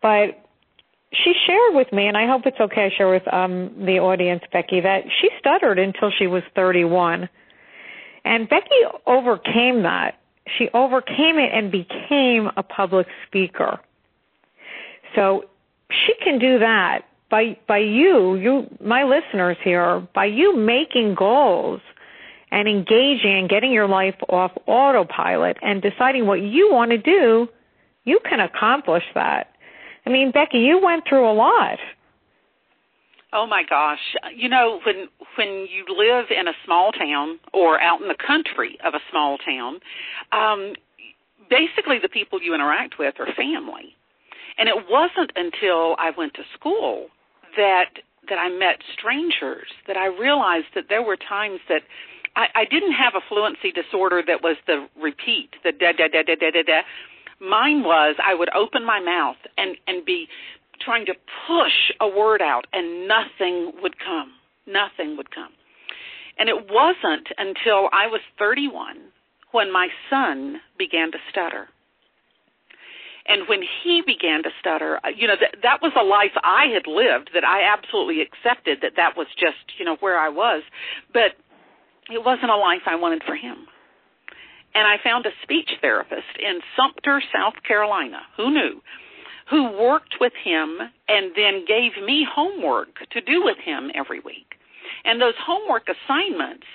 But 0.00 0.44
she 1.12 1.34
shared 1.46 1.74
with 1.74 1.92
me, 1.92 2.06
and 2.06 2.16
I 2.16 2.26
hope 2.26 2.42
it's 2.46 2.60
okay 2.60 2.86
I 2.92 2.96
share 2.96 3.10
with 3.10 3.26
um, 3.32 3.72
the 3.84 3.98
audience, 3.98 4.42
Becky, 4.52 4.80
that 4.80 5.04
she 5.20 5.30
stuttered 5.40 5.78
until 5.78 6.10
she 6.16 6.26
was 6.26 6.42
31, 6.54 7.28
and 8.24 8.48
Becky 8.48 8.68
overcame 9.06 9.82
that. 9.82 10.20
She 10.58 10.68
overcame 10.72 11.38
it 11.38 11.50
and 11.52 11.72
became 11.72 12.48
a 12.56 12.62
public 12.62 13.06
speaker. 13.26 13.80
So 15.14 15.44
she 15.90 16.14
can 16.22 16.38
do 16.38 16.58
that 16.60 17.07
by 17.30 17.56
by 17.66 17.78
you, 17.78 18.36
you 18.36 18.66
my 18.80 19.04
listeners 19.04 19.56
here, 19.62 20.06
by 20.14 20.26
you 20.26 20.56
making 20.56 21.14
goals 21.14 21.80
and 22.50 22.68
engaging 22.68 23.38
and 23.38 23.48
getting 23.48 23.72
your 23.72 23.88
life 23.88 24.14
off 24.28 24.52
autopilot 24.66 25.58
and 25.62 25.82
deciding 25.82 26.26
what 26.26 26.40
you 26.40 26.70
want 26.72 26.90
to 26.90 26.98
do, 26.98 27.48
you 28.04 28.18
can 28.28 28.40
accomplish 28.40 29.04
that. 29.14 29.52
I 30.06 30.10
mean, 30.10 30.30
Becky, 30.30 30.58
you 30.58 30.80
went 30.82 31.04
through 31.06 31.30
a 31.30 31.34
lot. 31.34 31.78
Oh 33.32 33.46
my 33.46 33.62
gosh. 33.68 33.98
You 34.34 34.48
know, 34.48 34.80
when 34.86 35.08
when 35.36 35.66
you 35.70 35.84
live 35.88 36.26
in 36.30 36.48
a 36.48 36.54
small 36.64 36.92
town 36.92 37.38
or 37.52 37.80
out 37.80 38.00
in 38.00 38.08
the 38.08 38.16
country 38.26 38.78
of 38.84 38.94
a 38.94 39.00
small 39.10 39.36
town, 39.38 39.80
um 40.32 40.72
basically 41.50 41.98
the 42.00 42.08
people 42.08 42.42
you 42.42 42.54
interact 42.54 42.98
with 42.98 43.14
are 43.18 43.26
family. 43.34 43.94
And 44.56 44.68
it 44.68 44.74
wasn't 44.88 45.30
until 45.36 45.94
I 45.98 46.10
went 46.16 46.34
to 46.34 46.42
school 46.58 47.08
that 47.56 47.90
that 48.28 48.38
I 48.38 48.50
met 48.50 48.76
strangers 48.92 49.68
that 49.86 49.96
I 49.96 50.06
realized 50.06 50.66
that 50.74 50.84
there 50.88 51.02
were 51.02 51.16
times 51.16 51.60
that 51.68 51.80
I, 52.36 52.46
I 52.54 52.64
didn't 52.64 52.92
have 52.92 53.14
a 53.16 53.24
fluency 53.28 53.72
disorder 53.72 54.22
that 54.26 54.42
was 54.42 54.56
the 54.66 54.86
repeat, 55.00 55.50
the 55.64 55.72
da 55.72 55.92
da 55.92 56.08
da 56.08 56.22
da 56.22 56.34
da 56.34 56.50
da 56.50 56.62
da. 56.62 56.80
Mine 57.40 57.82
was 57.82 58.16
I 58.22 58.34
would 58.34 58.50
open 58.54 58.84
my 58.84 59.00
mouth 59.00 59.38
and 59.56 59.76
and 59.86 60.04
be 60.04 60.28
trying 60.80 61.06
to 61.06 61.14
push 61.46 61.92
a 62.00 62.08
word 62.08 62.42
out 62.42 62.66
and 62.72 63.08
nothing 63.08 63.72
would 63.82 63.98
come. 63.98 64.32
Nothing 64.66 65.16
would 65.16 65.30
come. 65.34 65.50
And 66.38 66.48
it 66.48 66.70
wasn't 66.70 67.28
until 67.36 67.88
I 67.92 68.06
was 68.06 68.20
31 68.38 68.96
when 69.50 69.72
my 69.72 69.88
son 70.08 70.60
began 70.78 71.10
to 71.10 71.18
stutter. 71.30 71.68
And 73.28 73.46
when 73.46 73.60
he 73.60 74.02
began 74.04 74.42
to 74.42 74.50
stutter, 74.58 74.98
uh, 75.04 75.08
you 75.14 75.28
know, 75.28 75.36
that, 75.38 75.60
that 75.62 75.82
was 75.82 75.92
a 75.94 76.02
life 76.02 76.32
I 76.42 76.72
had 76.72 76.88
lived 76.88 77.30
that 77.34 77.44
I 77.44 77.70
absolutely 77.70 78.22
accepted 78.22 78.78
that 78.80 78.96
that 78.96 79.16
was 79.16 79.26
just, 79.38 79.78
you 79.78 79.84
know, 79.84 79.96
where 80.00 80.18
I 80.18 80.30
was. 80.30 80.62
But 81.12 81.36
it 82.10 82.24
wasn't 82.24 82.50
a 82.50 82.56
life 82.56 82.88
I 82.88 82.96
wanted 82.96 83.22
for 83.24 83.36
him. 83.36 83.68
And 84.74 84.86
I 84.86 84.96
found 85.02 85.26
a 85.26 85.30
speech 85.42 85.70
therapist 85.80 86.40
in 86.40 86.60
Sumter, 86.76 87.22
South 87.32 87.54
Carolina. 87.66 88.20
Who 88.36 88.50
knew? 88.50 88.80
Who 89.50 89.76
worked 89.76 90.16
with 90.20 90.32
him 90.42 90.78
and 91.08 91.32
then 91.36 91.64
gave 91.68 92.02
me 92.02 92.26
homework 92.28 92.96
to 93.12 93.20
do 93.20 93.44
with 93.44 93.56
him 93.64 93.90
every 93.94 94.20
week. 94.20 94.56
And 95.04 95.20
those 95.20 95.36
homework 95.40 95.88
assignments, 95.88 96.66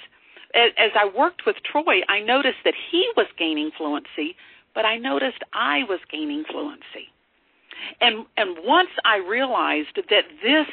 as 0.53 0.91
I 0.93 1.09
worked 1.17 1.43
with 1.45 1.57
Troy, 1.65 2.01
I 2.09 2.19
noticed 2.21 2.61
that 2.65 2.73
he 2.91 3.09
was 3.15 3.27
gaining 3.37 3.71
fluency 3.77 4.35
but 4.75 4.85
I 4.85 4.97
noticed 4.97 5.37
I 5.53 5.83
was 5.87 5.99
gaining 6.11 6.43
fluency. 6.49 7.09
And 7.99 8.25
and 8.37 8.57
once 8.63 8.89
I 9.05 9.17
realized 9.17 9.95
that 9.95 10.25
this 10.41 10.67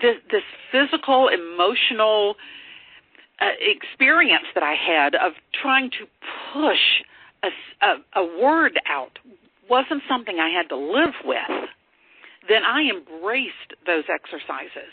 this, 0.00 0.16
this 0.30 0.42
physical, 0.72 1.28
emotional 1.28 2.34
uh, 3.40 3.46
experience 3.60 4.46
that 4.54 4.62
I 4.62 4.74
had 4.74 5.14
of 5.14 5.32
trying 5.60 5.90
to 5.90 6.06
push 6.52 7.02
a, 7.42 7.48
a, 7.84 8.22
a 8.22 8.42
word 8.42 8.78
out 8.88 9.18
wasn't 9.68 10.02
something 10.08 10.38
I 10.38 10.50
had 10.50 10.68
to 10.68 10.76
live 10.76 11.14
with, 11.24 11.68
then 12.48 12.62
I 12.64 12.82
embraced 12.90 13.74
those 13.86 14.04
exercises 14.12 14.92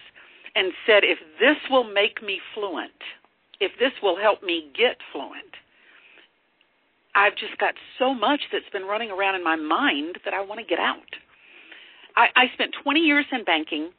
and 0.56 0.72
said, 0.86 1.04
if 1.04 1.20
this 1.40 1.58
will 1.70 1.84
make 1.84 2.22
me 2.24 2.40
fluent, 2.54 2.92
if 3.60 3.72
this 3.80 3.92
will 4.02 4.18
help 4.20 4.44
me 4.44 4.72
get 4.78 4.98
fluent, 5.12 5.56
I've 7.16 7.36
just 7.36 7.58
got 7.58 7.74
so 8.00 8.14
much 8.14 8.42
that's 8.52 8.70
been 8.72 8.84
running 8.84 9.12
around 9.12 9.36
in 9.36 9.44
my 9.44 9.56
mind 9.56 10.20
that 10.26 10.34
I 10.34 10.42
want 10.42 10.60
to 10.60 10.66
get 10.66 10.80
out. 10.80 11.12
I, 12.16 12.28
I 12.36 12.46
spent 12.54 12.72
20 12.84 13.00
years 13.00 13.26
in 13.32 13.44
banking, 13.44 13.92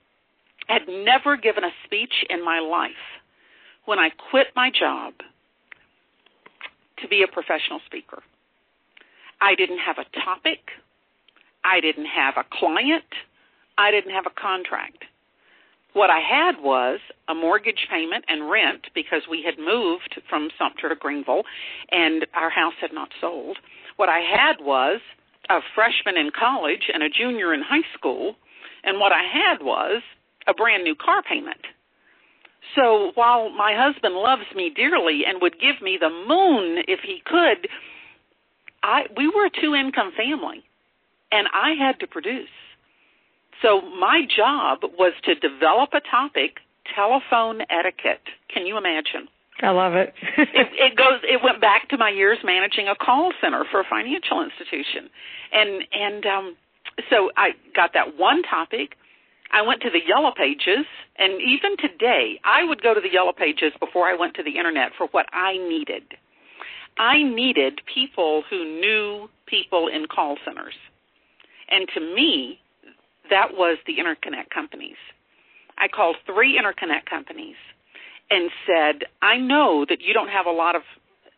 had 0.66 0.83
never 0.88 1.37
given 1.37 1.64
a 1.64 1.70
speech 1.85 2.25
in 2.31 2.44
my 2.44 2.61
life. 2.61 2.90
When 3.85 3.98
I 3.98 4.11
quit 4.31 4.48
my 4.55 4.70
job 4.70 5.14
to 7.03 7.09
be 7.09 7.22
a 7.22 7.27
professional 7.27 7.81
speaker, 7.87 8.22
I 9.40 9.55
didn't 9.57 9.79
have 9.79 9.98
a 9.98 10.05
topic, 10.25 10.61
I 11.64 11.81
didn't 11.81 12.07
have 12.07 12.35
a 12.37 12.44
client, 12.51 13.11
I 13.77 13.90
didn't 13.90 14.12
have 14.12 14.27
a 14.27 14.40
contract. 14.40 15.05
What 15.92 16.11
I 16.11 16.20
had 16.20 16.62
was 16.62 17.00
a 17.28 17.35
mortgage 17.35 17.87
payment 17.90 18.24
and 18.28 18.50
rent 18.50 18.87
because 18.94 19.22
we 19.31 19.42
had 19.42 19.59
moved 19.59 20.20
from 20.28 20.48
Sumter 20.59 20.88
to 20.88 20.94
Greenville 20.94 21.42
and 21.90 22.26
our 22.35 22.50
house 22.50 22.74
had 22.81 22.92
not 22.92 23.11
sold. 23.20 23.59
What 23.96 24.09
I 24.09 24.20
had 24.20 24.64
was 24.64 25.00
a 25.50 25.61
freshman 25.74 26.16
in 26.16 26.31
college 26.31 26.90
and 26.92 27.02
a 27.02 27.11
junior 27.11 27.52
in 27.52 27.62
high 27.62 27.87
school. 27.94 28.37
And 28.85 28.98
what 29.00 29.12
I 29.12 29.22
had 29.22 29.62
was 29.62 30.02
a 30.46 30.55
brand 30.55 30.83
new 30.83 30.94
car 30.94 31.22
payment. 31.22 31.61
So 32.74 33.12
while 33.14 33.50
my 33.50 33.74
husband 33.76 34.14
loves 34.14 34.46
me 34.55 34.72
dearly 34.74 35.22
and 35.26 35.42
would 35.42 35.61
give 35.61 35.83
me 35.83 35.98
the 36.00 36.09
moon 36.09 36.85
if 36.88 37.00
he 37.00 37.20
could, 37.24 37.68
I 38.83 39.02
we 39.16 39.28
were 39.28 39.46
a 39.46 39.50
two 39.50 39.74
income 39.74 40.12
family 40.16 40.64
and 41.31 41.48
I 41.52 41.74
had 41.78 42.00
to 42.00 42.07
produce. 42.07 42.48
So 43.62 43.81
my 43.81 44.22
job 44.27 44.81
was 44.98 45.14
to 45.25 45.35
develop 45.37 45.90
a 45.94 46.01
topic, 46.01 46.59
telephone 46.94 47.62
etiquette. 47.70 48.27
Can 48.53 48.66
you 48.66 48.77
imagine? 48.77 49.29
I 49.62 49.70
love 49.70 49.94
it. 49.94 50.12
it. 50.37 50.48
It 50.75 50.96
goes. 50.96 51.22
It 51.22 51.40
went 51.42 51.61
back 51.61 51.88
to 51.90 51.96
my 51.96 52.11
years 52.11 52.38
managing 52.42 52.88
a 52.88 52.96
call 52.96 53.33
center 53.40 53.64
for 53.70 53.81
a 53.81 53.85
financial 53.88 54.42
institution, 54.42 55.09
and 55.53 55.85
and 55.92 56.27
um, 56.27 56.57
so 57.09 57.31
I 57.37 57.51
got 57.75 57.92
that 57.94 58.18
one 58.18 58.42
topic. 58.42 58.96
I 59.53 59.62
went 59.62 59.83
to 59.83 59.90
the 59.90 60.01
yellow 60.07 60.33
pages, 60.35 60.87
and 61.18 61.35
even 61.40 61.77
today, 61.77 62.40
I 62.42 62.64
would 62.64 62.83
go 62.83 62.94
to 62.94 63.01
the 63.01 63.12
yellow 63.12 63.33
pages 63.33 63.72
before 63.79 64.09
I 64.09 64.16
went 64.16 64.35
to 64.37 64.42
the 64.42 64.57
internet 64.57 64.92
for 64.96 65.07
what 65.09 65.27
I 65.33 65.59
needed. 65.59 66.03
I 66.98 67.22
needed 67.22 67.81
people 67.94 68.42
who 68.48 68.64
knew 68.64 69.29
people 69.46 69.88
in 69.88 70.07
call 70.07 70.38
centers, 70.44 70.75
and 71.70 71.87
to 71.94 72.01
me, 72.01 72.62
that 73.32 73.56
was 73.56 73.78
the 73.86 73.96
interconnect 73.96 74.50
companies. 74.52 75.00
I 75.78 75.88
called 75.88 76.16
three 76.26 76.60
interconnect 76.60 77.08
companies 77.08 77.56
and 78.30 78.50
said, 78.68 79.08
I 79.20 79.38
know 79.38 79.84
that 79.88 80.00
you 80.00 80.12
don't 80.12 80.28
have 80.28 80.46
a 80.46 80.52
lot 80.52 80.76
of 80.76 80.82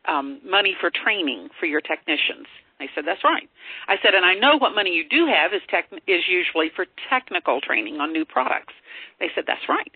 um, 0.07 0.41
money 0.45 0.77
for 0.79 0.91
training 0.91 1.49
for 1.59 1.67
your 1.67 1.81
technicians. 1.81 2.51
They 2.79 2.91
said, 2.95 3.05
That's 3.07 3.23
right. 3.23 3.49
I 3.89 3.97
said, 4.03 4.15
And 4.15 4.27
I 4.27 4.35
know 4.35 4.59
what 4.59 4.75
money 4.75 4.91
you 4.91 5.09
do 5.09 5.27
have 5.31 5.55
is, 5.55 5.63
tech- 5.71 5.89
is 6.07 6.27
usually 6.29 6.71
for 6.75 6.87
technical 7.09 7.61
training 7.61 8.03
on 8.03 8.13
new 8.13 8.25
products. 8.25 8.75
They 9.21 9.31
said, 9.35 9.45
That's 9.47 9.65
right. 9.69 9.93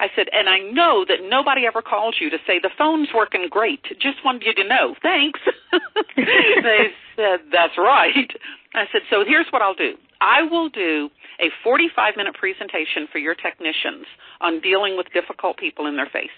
I 0.00 0.08
said, 0.16 0.26
and 0.32 0.48
I 0.48 0.58
know 0.58 1.04
that 1.06 1.22
nobody 1.22 1.64
ever 1.64 1.80
calls 1.80 2.16
you 2.20 2.28
to 2.30 2.38
say 2.44 2.58
the 2.60 2.74
phone's 2.76 3.08
working 3.14 3.46
great. 3.48 3.84
Just 4.00 4.24
wanted 4.24 4.42
you 4.42 4.54
to 4.54 4.66
know. 4.66 4.96
Thanks. 5.00 5.38
they 6.16 6.90
said, 7.14 7.46
that's 7.52 7.78
right. 7.78 8.30
I 8.74 8.86
said, 8.90 9.02
so 9.10 9.22
here's 9.24 9.46
what 9.50 9.62
I'll 9.62 9.78
do. 9.78 9.94
I 10.22 10.46
will 10.46 10.68
do 10.68 11.10
a 11.40 11.50
45 11.64 12.14
minute 12.16 12.34
presentation 12.38 13.10
for 13.10 13.18
your 13.18 13.34
technicians 13.34 14.06
on 14.40 14.60
dealing 14.60 14.96
with 14.96 15.10
difficult 15.12 15.58
people 15.58 15.86
in 15.86 15.96
their 15.96 16.06
face. 16.06 16.30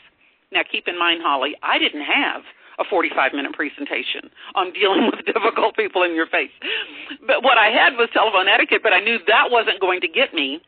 Now 0.51 0.63
keep 0.65 0.89
in 0.89 0.99
mind, 0.99 1.21
Holli, 1.21 1.53
I 1.63 1.79
didn't 1.79 2.09
have 2.09 2.43
a 2.81 2.85
45 2.89 3.35
minute 3.35 3.53
presentation 3.53 4.33
on 4.55 4.73
dealing 4.73 5.13
with 5.13 5.27
difficult 5.33 5.77
people 5.77 6.03
in 6.03 6.17
your 6.17 6.27
face. 6.27 6.51
But 7.27 7.45
what 7.45 7.59
I 7.59 7.69
had 7.69 7.93
was 8.01 8.09
telephone 8.13 8.49
etiquette, 8.49 8.81
but 8.83 8.95
I 8.95 9.01
knew 9.01 9.19
that 9.29 9.53
wasn't 9.53 9.81
going 9.81 10.01
to 10.01 10.09
get 10.09 10.33
me 10.33 10.65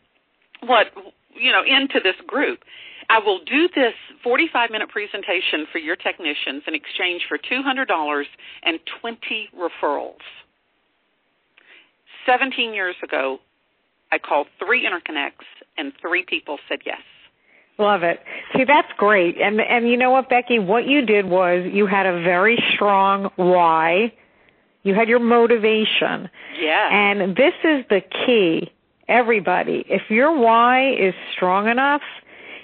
what, 0.61 0.93
you 1.35 1.53
know, 1.53 1.65
into 1.65 2.01
this 2.05 2.21
group. 2.27 2.61
I 3.09 3.21
will 3.21 3.41
do 3.41 3.69
this 3.75 3.95
45 4.23 4.71
minute 4.71 4.91
presentation 4.91 5.65
for 5.73 5.79
your 5.79 5.97
technicians 5.97 6.69
in 6.69 6.75
exchange 6.75 7.25
for 7.29 7.39
$200 7.39 8.25
and 8.63 8.79
20 9.01 9.49
referrals. 9.57 10.21
17 12.27 12.75
years 12.75 12.97
ago, 13.03 13.39
I 14.13 14.19
called 14.19 14.49
three 14.65 14.87
interconnects 14.87 15.47
and 15.79 15.93
three 16.01 16.25
people 16.27 16.59
said 16.69 16.81
yes. 16.85 17.01
Love 17.79 18.03
it. 18.03 18.21
See, 18.57 18.65
that's 18.65 18.89
great. 18.97 19.37
And 19.39 19.61
and 19.61 19.89
you 19.89 19.99
know 19.99 20.11
what, 20.11 20.31
Becky? 20.31 20.59
What 20.59 20.87
you 20.87 21.05
did 21.05 21.27
was 21.27 21.67
you 21.71 21.87
had 21.87 22.07
a 22.07 22.23
very 22.23 22.63
strong 22.75 23.31
why. 23.37 24.15
You 24.83 24.95
had 24.95 25.09
your 25.09 25.19
motivation. 25.19 26.31
Yeah. 26.59 26.89
And 26.91 27.37
this 27.37 27.53
is 27.65 27.85
the 27.91 28.01
key. 28.01 28.73
Everybody, 29.09 29.85
if 29.89 30.03
your 30.11 30.37
why 30.37 30.95
is 30.95 31.15
strong 31.35 31.69
enough 31.69 32.03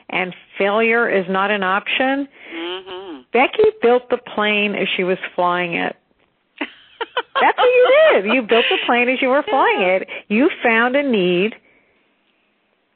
and 0.08 0.34
failure 0.56 1.08
is 1.08 1.26
not 1.28 1.50
an 1.50 1.62
option, 1.62 2.26
mm-hmm. 2.54 3.20
Becky 3.32 3.70
built 3.82 4.08
the 4.08 4.18
plane 4.18 4.74
as 4.74 4.88
she 4.96 5.04
was 5.04 5.18
flying 5.36 5.74
it. 5.74 5.94
That's 7.40 7.58
what 7.58 7.66
you 7.66 8.22
did. 8.22 8.34
You 8.34 8.42
built 8.42 8.64
the 8.70 8.78
plane 8.86 9.08
as 9.08 9.20
you 9.20 9.28
were 9.28 9.42
flying 9.48 9.82
it. 9.82 10.08
You 10.28 10.50
found 10.62 10.96
a 10.96 11.02
need. 11.02 11.54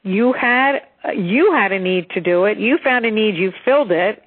You 0.03 0.33
had 0.33 0.81
you 1.15 1.53
had 1.53 1.71
a 1.71 1.79
need 1.79 2.09
to 2.11 2.21
do 2.21 2.45
it. 2.45 2.57
You 2.59 2.77
found 2.83 3.05
a 3.05 3.11
need. 3.11 3.35
You 3.35 3.51
filled 3.65 3.91
it, 3.91 4.23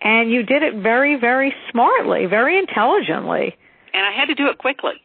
and 0.00 0.30
you 0.30 0.42
did 0.42 0.62
it 0.62 0.74
very, 0.82 1.18
very 1.18 1.54
smartly, 1.70 2.26
very 2.26 2.58
intelligently. 2.58 3.56
And 3.92 4.06
I 4.06 4.12
had 4.12 4.26
to 4.26 4.34
do 4.34 4.48
it 4.48 4.58
quickly. 4.58 5.02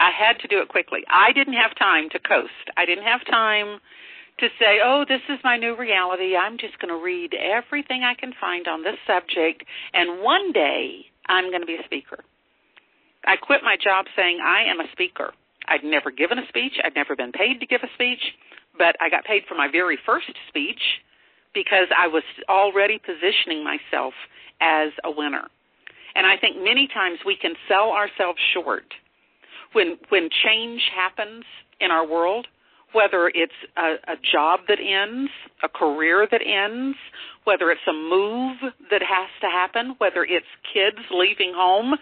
I 0.00 0.10
had 0.10 0.38
to 0.40 0.48
do 0.48 0.60
it 0.60 0.68
quickly. 0.68 1.00
I 1.08 1.32
didn't 1.32 1.54
have 1.54 1.74
time 1.76 2.08
to 2.10 2.18
coast. 2.18 2.70
I 2.76 2.86
didn't 2.86 3.04
have 3.04 3.24
time 3.26 3.80
to 4.38 4.48
say, 4.58 4.78
oh, 4.84 5.04
this 5.08 5.20
is 5.28 5.38
my 5.42 5.56
new 5.56 5.76
reality. 5.76 6.36
I'm 6.36 6.58
just 6.58 6.78
going 6.78 6.94
to 6.94 7.02
read 7.02 7.34
everything 7.34 8.04
I 8.04 8.14
can 8.14 8.32
find 8.40 8.68
on 8.68 8.82
this 8.84 8.96
subject, 9.06 9.64
and 9.92 10.22
one 10.22 10.52
day 10.52 11.06
I'm 11.26 11.50
going 11.50 11.60
to 11.60 11.66
be 11.66 11.74
a 11.74 11.84
speaker. 11.84 12.24
I 13.26 13.36
quit 13.36 13.60
my 13.62 13.76
job 13.82 14.06
saying 14.16 14.38
I 14.42 14.70
am 14.70 14.80
a 14.80 14.90
speaker. 14.92 15.32
I'd 15.66 15.84
never 15.84 16.10
given 16.10 16.38
a 16.38 16.46
speech. 16.48 16.72
I'd 16.82 16.94
never 16.94 17.16
been 17.16 17.32
paid 17.32 17.60
to 17.60 17.66
give 17.66 17.80
a 17.82 17.92
speech, 17.94 18.22
but 18.76 18.96
I 19.00 19.10
got 19.10 19.24
paid 19.24 19.42
for 19.48 19.54
my 19.54 19.68
very 19.70 19.98
first 20.06 20.32
speech 20.48 20.80
because 21.52 21.88
I 21.96 22.08
was 22.08 22.22
already 22.48 22.98
positioning 22.98 23.64
myself 23.64 24.14
as 24.60 24.92
a 25.04 25.10
winner. 25.10 25.48
And 26.14 26.26
I 26.26 26.36
think 26.36 26.56
many 26.56 26.88
times 26.88 27.18
we 27.24 27.36
can 27.36 27.54
sell 27.68 27.90
ourselves 27.90 28.38
short 28.54 28.86
when 29.72 29.98
when 30.08 30.30
change 30.44 30.80
happens 30.94 31.44
in 31.80 31.90
our 31.90 32.06
world 32.06 32.46
whether 32.92 33.30
it's 33.34 33.52
a, 33.76 34.12
a 34.12 34.16
job 34.32 34.60
that 34.68 34.78
ends, 34.80 35.30
a 35.62 35.68
career 35.68 36.26
that 36.30 36.40
ends, 36.40 36.96
whether 37.44 37.70
it's 37.70 37.86
a 37.88 37.92
move 37.92 38.56
that 38.90 39.02
has 39.02 39.28
to 39.40 39.46
happen, 39.46 39.94
whether 39.98 40.24
it's 40.24 40.46
kids 40.72 41.04
leaving 41.10 41.52
home, 41.54 41.94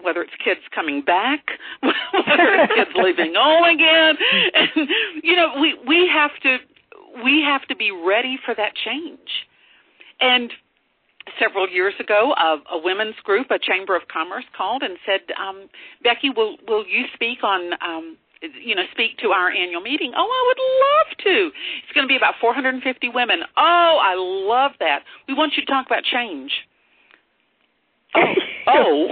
whether 0.00 0.22
it's 0.22 0.32
kids 0.42 0.60
coming 0.74 1.02
back, 1.02 1.44
whether 1.80 1.92
it's 2.12 2.74
kids 2.74 2.90
leaving 2.94 3.34
home 3.36 3.64
again, 3.64 4.16
and 4.54 4.88
you 5.22 5.36
know, 5.36 5.54
we 5.60 5.76
we 5.86 6.08
have 6.12 6.32
to 6.42 6.56
we 7.24 7.42
have 7.46 7.66
to 7.68 7.76
be 7.76 7.90
ready 7.90 8.38
for 8.44 8.54
that 8.54 8.72
change. 8.74 9.46
And 10.20 10.52
several 11.38 11.68
years 11.68 11.94
ago, 12.00 12.32
a, 12.36 12.76
a 12.76 12.78
women's 12.82 13.16
group, 13.24 13.50
a 13.50 13.58
chamber 13.58 13.96
of 13.96 14.02
commerce, 14.12 14.44
called 14.56 14.82
and 14.82 14.96
said, 15.04 15.20
um, 15.36 15.68
"Becky, 16.02 16.30
will 16.30 16.56
will 16.66 16.86
you 16.86 17.04
speak 17.14 17.44
on 17.44 17.72
um, 17.82 18.16
you 18.64 18.74
know, 18.74 18.82
speak 18.90 19.18
to 19.18 19.28
our 19.28 19.50
annual 19.50 19.80
meeting. 19.80 20.12
Oh, 20.16 20.26
I 20.26 20.42
would 20.48 20.60
love 20.82 21.18
to. 21.24 21.50
It's 21.84 21.92
going 21.94 22.04
to 22.04 22.08
be 22.08 22.16
about 22.16 22.34
450 22.40 23.08
women. 23.08 23.42
Oh, 23.56 23.98
I 24.02 24.14
love 24.16 24.72
that. 24.80 25.00
We 25.28 25.34
want 25.34 25.52
you 25.56 25.64
to 25.64 25.70
talk 25.70 25.86
about 25.86 26.04
change. 26.04 26.52
Oh, 28.14 28.34
oh. 28.66 29.08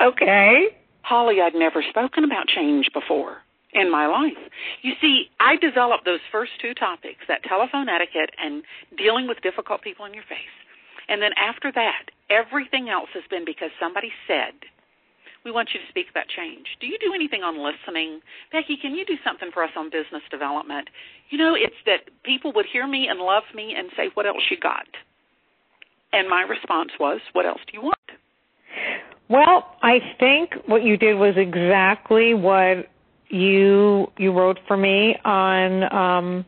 okay. 0.00 0.68
Holli, 1.08 1.42
I'd 1.42 1.54
never 1.54 1.82
spoken 1.88 2.24
about 2.24 2.46
change 2.48 2.88
before 2.92 3.38
in 3.72 3.90
my 3.90 4.06
life. 4.06 4.38
You 4.82 4.92
see, 5.00 5.28
I 5.40 5.56
developed 5.56 6.04
those 6.04 6.20
first 6.30 6.52
two 6.60 6.74
topics, 6.74 7.26
that 7.28 7.42
telephone 7.42 7.88
etiquette 7.88 8.30
and 8.42 8.62
dealing 8.96 9.26
with 9.28 9.42
difficult 9.42 9.82
people 9.82 10.06
in 10.06 10.14
your 10.14 10.22
face. 10.24 10.54
And 11.08 11.20
then 11.20 11.32
after 11.36 11.70
that, 11.72 12.08
everything 12.30 12.88
else 12.88 13.10
has 13.12 13.24
been 13.28 13.44
because 13.44 13.70
somebody 13.78 14.12
said, 14.26 14.54
we 15.44 15.50
want 15.50 15.70
you 15.74 15.80
to 15.80 15.88
speak 15.90 16.08
about 16.08 16.24
change. 16.28 16.66
Do 16.80 16.86
you 16.86 16.96
do 16.98 17.12
anything 17.12 17.42
on 17.42 17.60
listening? 17.60 18.20
Becky, 18.50 18.78
can 18.80 18.94
you 18.94 19.04
do 19.04 19.16
something 19.22 19.50
for 19.52 19.62
us 19.62 19.72
on 19.76 19.90
business 19.90 20.22
development? 20.30 20.88
You 21.28 21.36
know, 21.36 21.54
it's 21.54 21.76
that 21.84 22.08
people 22.24 22.52
would 22.54 22.64
hear 22.64 22.86
me 22.86 23.08
and 23.08 23.20
love 23.20 23.44
me 23.54 23.74
and 23.76 23.90
say, 23.94 24.08
What 24.14 24.24
else 24.26 24.48
you 24.50 24.56
got? 24.58 24.88
And 26.14 26.30
my 26.30 26.42
response 26.42 26.92
was, 26.98 27.20
What 27.34 27.44
else 27.44 27.60
do 27.66 27.76
you 27.76 27.82
want? 27.82 27.98
Well, 29.28 29.66
I 29.82 30.00
think 30.18 30.54
what 30.66 30.84
you 30.84 30.96
did 30.96 31.14
was 31.16 31.34
exactly 31.36 32.34
what 32.34 32.88
you 33.28 34.12
you 34.18 34.32
wrote 34.32 34.58
for 34.68 34.76
me 34.76 35.16
on 35.24 35.92
um 35.92 36.44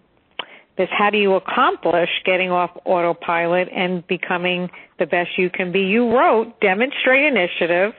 this 0.76 0.88
how 0.90 1.08
do 1.08 1.16
you 1.16 1.34
accomplish 1.34 2.10
getting 2.24 2.50
off 2.50 2.70
autopilot 2.84 3.68
and 3.74 4.06
becoming 4.06 4.70
the 4.98 5.06
best 5.06 5.30
you 5.38 5.48
can 5.48 5.72
be. 5.72 5.80
You 5.80 6.14
wrote 6.14 6.60
demonstrate 6.60 7.24
initiative, 7.24 7.94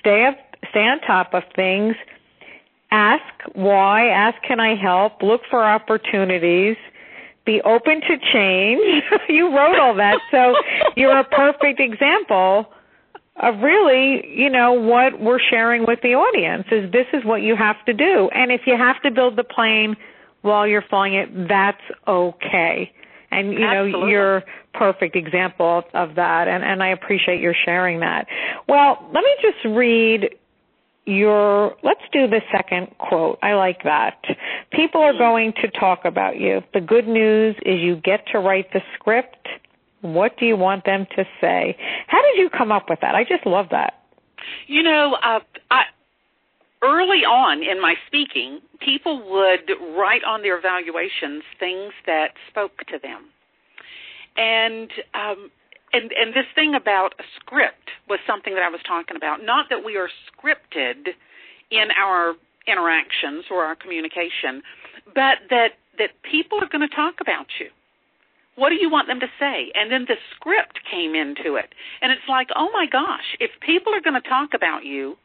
stay 0.00 0.24
up, 0.26 0.36
stay 0.70 0.80
on 0.80 1.00
top 1.00 1.32
of 1.32 1.44
things, 1.54 1.94
ask 2.90 3.22
why, 3.54 4.08
ask 4.08 4.40
can 4.42 4.58
I 4.58 4.74
help, 4.74 5.22
look 5.22 5.42
for 5.48 5.64
opportunities, 5.64 6.76
be 7.44 7.60
open 7.62 8.00
to 8.00 8.18
change. 8.32 9.04
you 9.28 9.56
wrote 9.56 9.78
all 9.78 9.94
that, 9.94 10.18
so 10.32 10.56
you're 10.96 11.16
a 11.16 11.24
perfect 11.24 11.78
example 11.78 12.66
of 13.42 13.58
really, 13.60 14.24
you 14.28 14.48
know, 14.48 14.72
what 14.72 15.20
we're 15.20 15.40
sharing 15.40 15.84
with 15.84 16.00
the 16.02 16.14
audience 16.14 16.66
is 16.70 16.90
this 16.92 17.06
is 17.12 17.24
what 17.24 17.42
you 17.42 17.56
have 17.56 17.76
to 17.86 17.92
do. 17.92 18.30
And 18.32 18.52
if 18.52 18.62
you 18.66 18.76
have 18.76 19.02
to 19.02 19.10
build 19.10 19.36
the 19.36 19.44
plane 19.44 19.96
while 20.42 20.66
you're 20.66 20.84
flying 20.88 21.14
it, 21.14 21.48
that's 21.48 21.82
okay. 22.06 22.92
And 23.32 23.52
you 23.52 23.64
Absolutely. 23.64 24.00
know, 24.00 24.06
you're 24.06 24.42
perfect 24.74 25.16
example 25.16 25.82
of 25.92 26.14
that 26.14 26.48
and, 26.48 26.62
and 26.64 26.82
I 26.82 26.88
appreciate 26.88 27.40
your 27.40 27.54
sharing 27.64 28.00
that. 28.00 28.26
Well, 28.68 28.98
let 29.12 29.24
me 29.24 29.36
just 29.42 29.64
read 29.76 30.30
your 31.04 31.74
let's 31.82 32.00
do 32.12 32.28
the 32.28 32.40
second 32.52 32.94
quote. 32.98 33.38
I 33.42 33.54
like 33.54 33.82
that. 33.82 34.22
People 34.70 35.00
are 35.00 35.12
hmm. 35.12 35.18
going 35.18 35.52
to 35.62 35.68
talk 35.68 36.04
about 36.04 36.38
you. 36.38 36.62
The 36.72 36.80
good 36.80 37.08
news 37.08 37.56
is 37.66 37.80
you 37.80 37.96
get 37.96 38.26
to 38.32 38.38
write 38.38 38.72
the 38.72 38.80
script. 38.94 39.48
What 40.02 40.36
do 40.36 40.46
you 40.46 40.56
want 40.56 40.84
them 40.84 41.06
to 41.16 41.24
say? 41.40 41.76
How 42.06 42.20
did 42.22 42.38
you 42.38 42.50
come 42.50 42.70
up 42.70 42.90
with 42.90 43.00
that? 43.00 43.14
I 43.14 43.24
just 43.24 43.46
love 43.46 43.66
that. 43.70 43.94
You 44.66 44.82
know, 44.82 45.16
uh, 45.22 45.40
I 45.70 45.84
early 46.82 47.24
on 47.24 47.62
in 47.62 47.80
my 47.80 47.94
speaking, 48.06 48.60
people 48.80 49.22
would 49.30 49.70
write 49.96 50.22
on 50.24 50.42
their 50.42 50.58
evaluations 50.58 51.42
things 51.58 51.92
that 52.06 52.34
spoke 52.48 52.78
to 52.88 52.98
them. 53.00 53.30
And 54.36 54.90
um, 55.14 55.50
and 55.92 56.10
and 56.12 56.34
this 56.34 56.46
thing 56.54 56.74
about 56.74 57.14
a 57.18 57.24
script 57.38 57.90
was 58.08 58.18
something 58.26 58.54
that 58.54 58.62
I 58.62 58.70
was 58.70 58.80
talking 58.86 59.16
about. 59.16 59.44
Not 59.44 59.66
that 59.70 59.84
we 59.84 59.96
are 59.96 60.08
scripted 60.26 61.14
in 61.70 61.88
our 61.96 62.34
interactions 62.66 63.44
or 63.50 63.64
our 63.64 63.76
communication, 63.76 64.62
but 65.14 65.38
that 65.50 65.78
that 65.98 66.10
people 66.22 66.58
are 66.60 66.68
going 66.68 66.86
to 66.88 66.94
talk 66.94 67.20
about 67.20 67.46
you. 67.60 67.68
What 68.54 68.68
do 68.68 68.76
you 68.76 68.90
want 68.90 69.08
them 69.08 69.20
to 69.20 69.28
say? 69.40 69.72
And 69.74 69.90
then 69.90 70.04
the 70.06 70.16
script 70.34 70.80
came 70.90 71.14
into 71.14 71.56
it. 71.56 71.72
And 72.02 72.12
it's 72.12 72.28
like, 72.28 72.48
oh 72.54 72.68
my 72.72 72.86
gosh, 72.90 73.36
if 73.40 73.50
people 73.60 73.94
are 73.94 74.00
going 74.00 74.20
to 74.20 74.28
talk 74.28 74.50
about 74.54 74.84
you, 74.84 75.16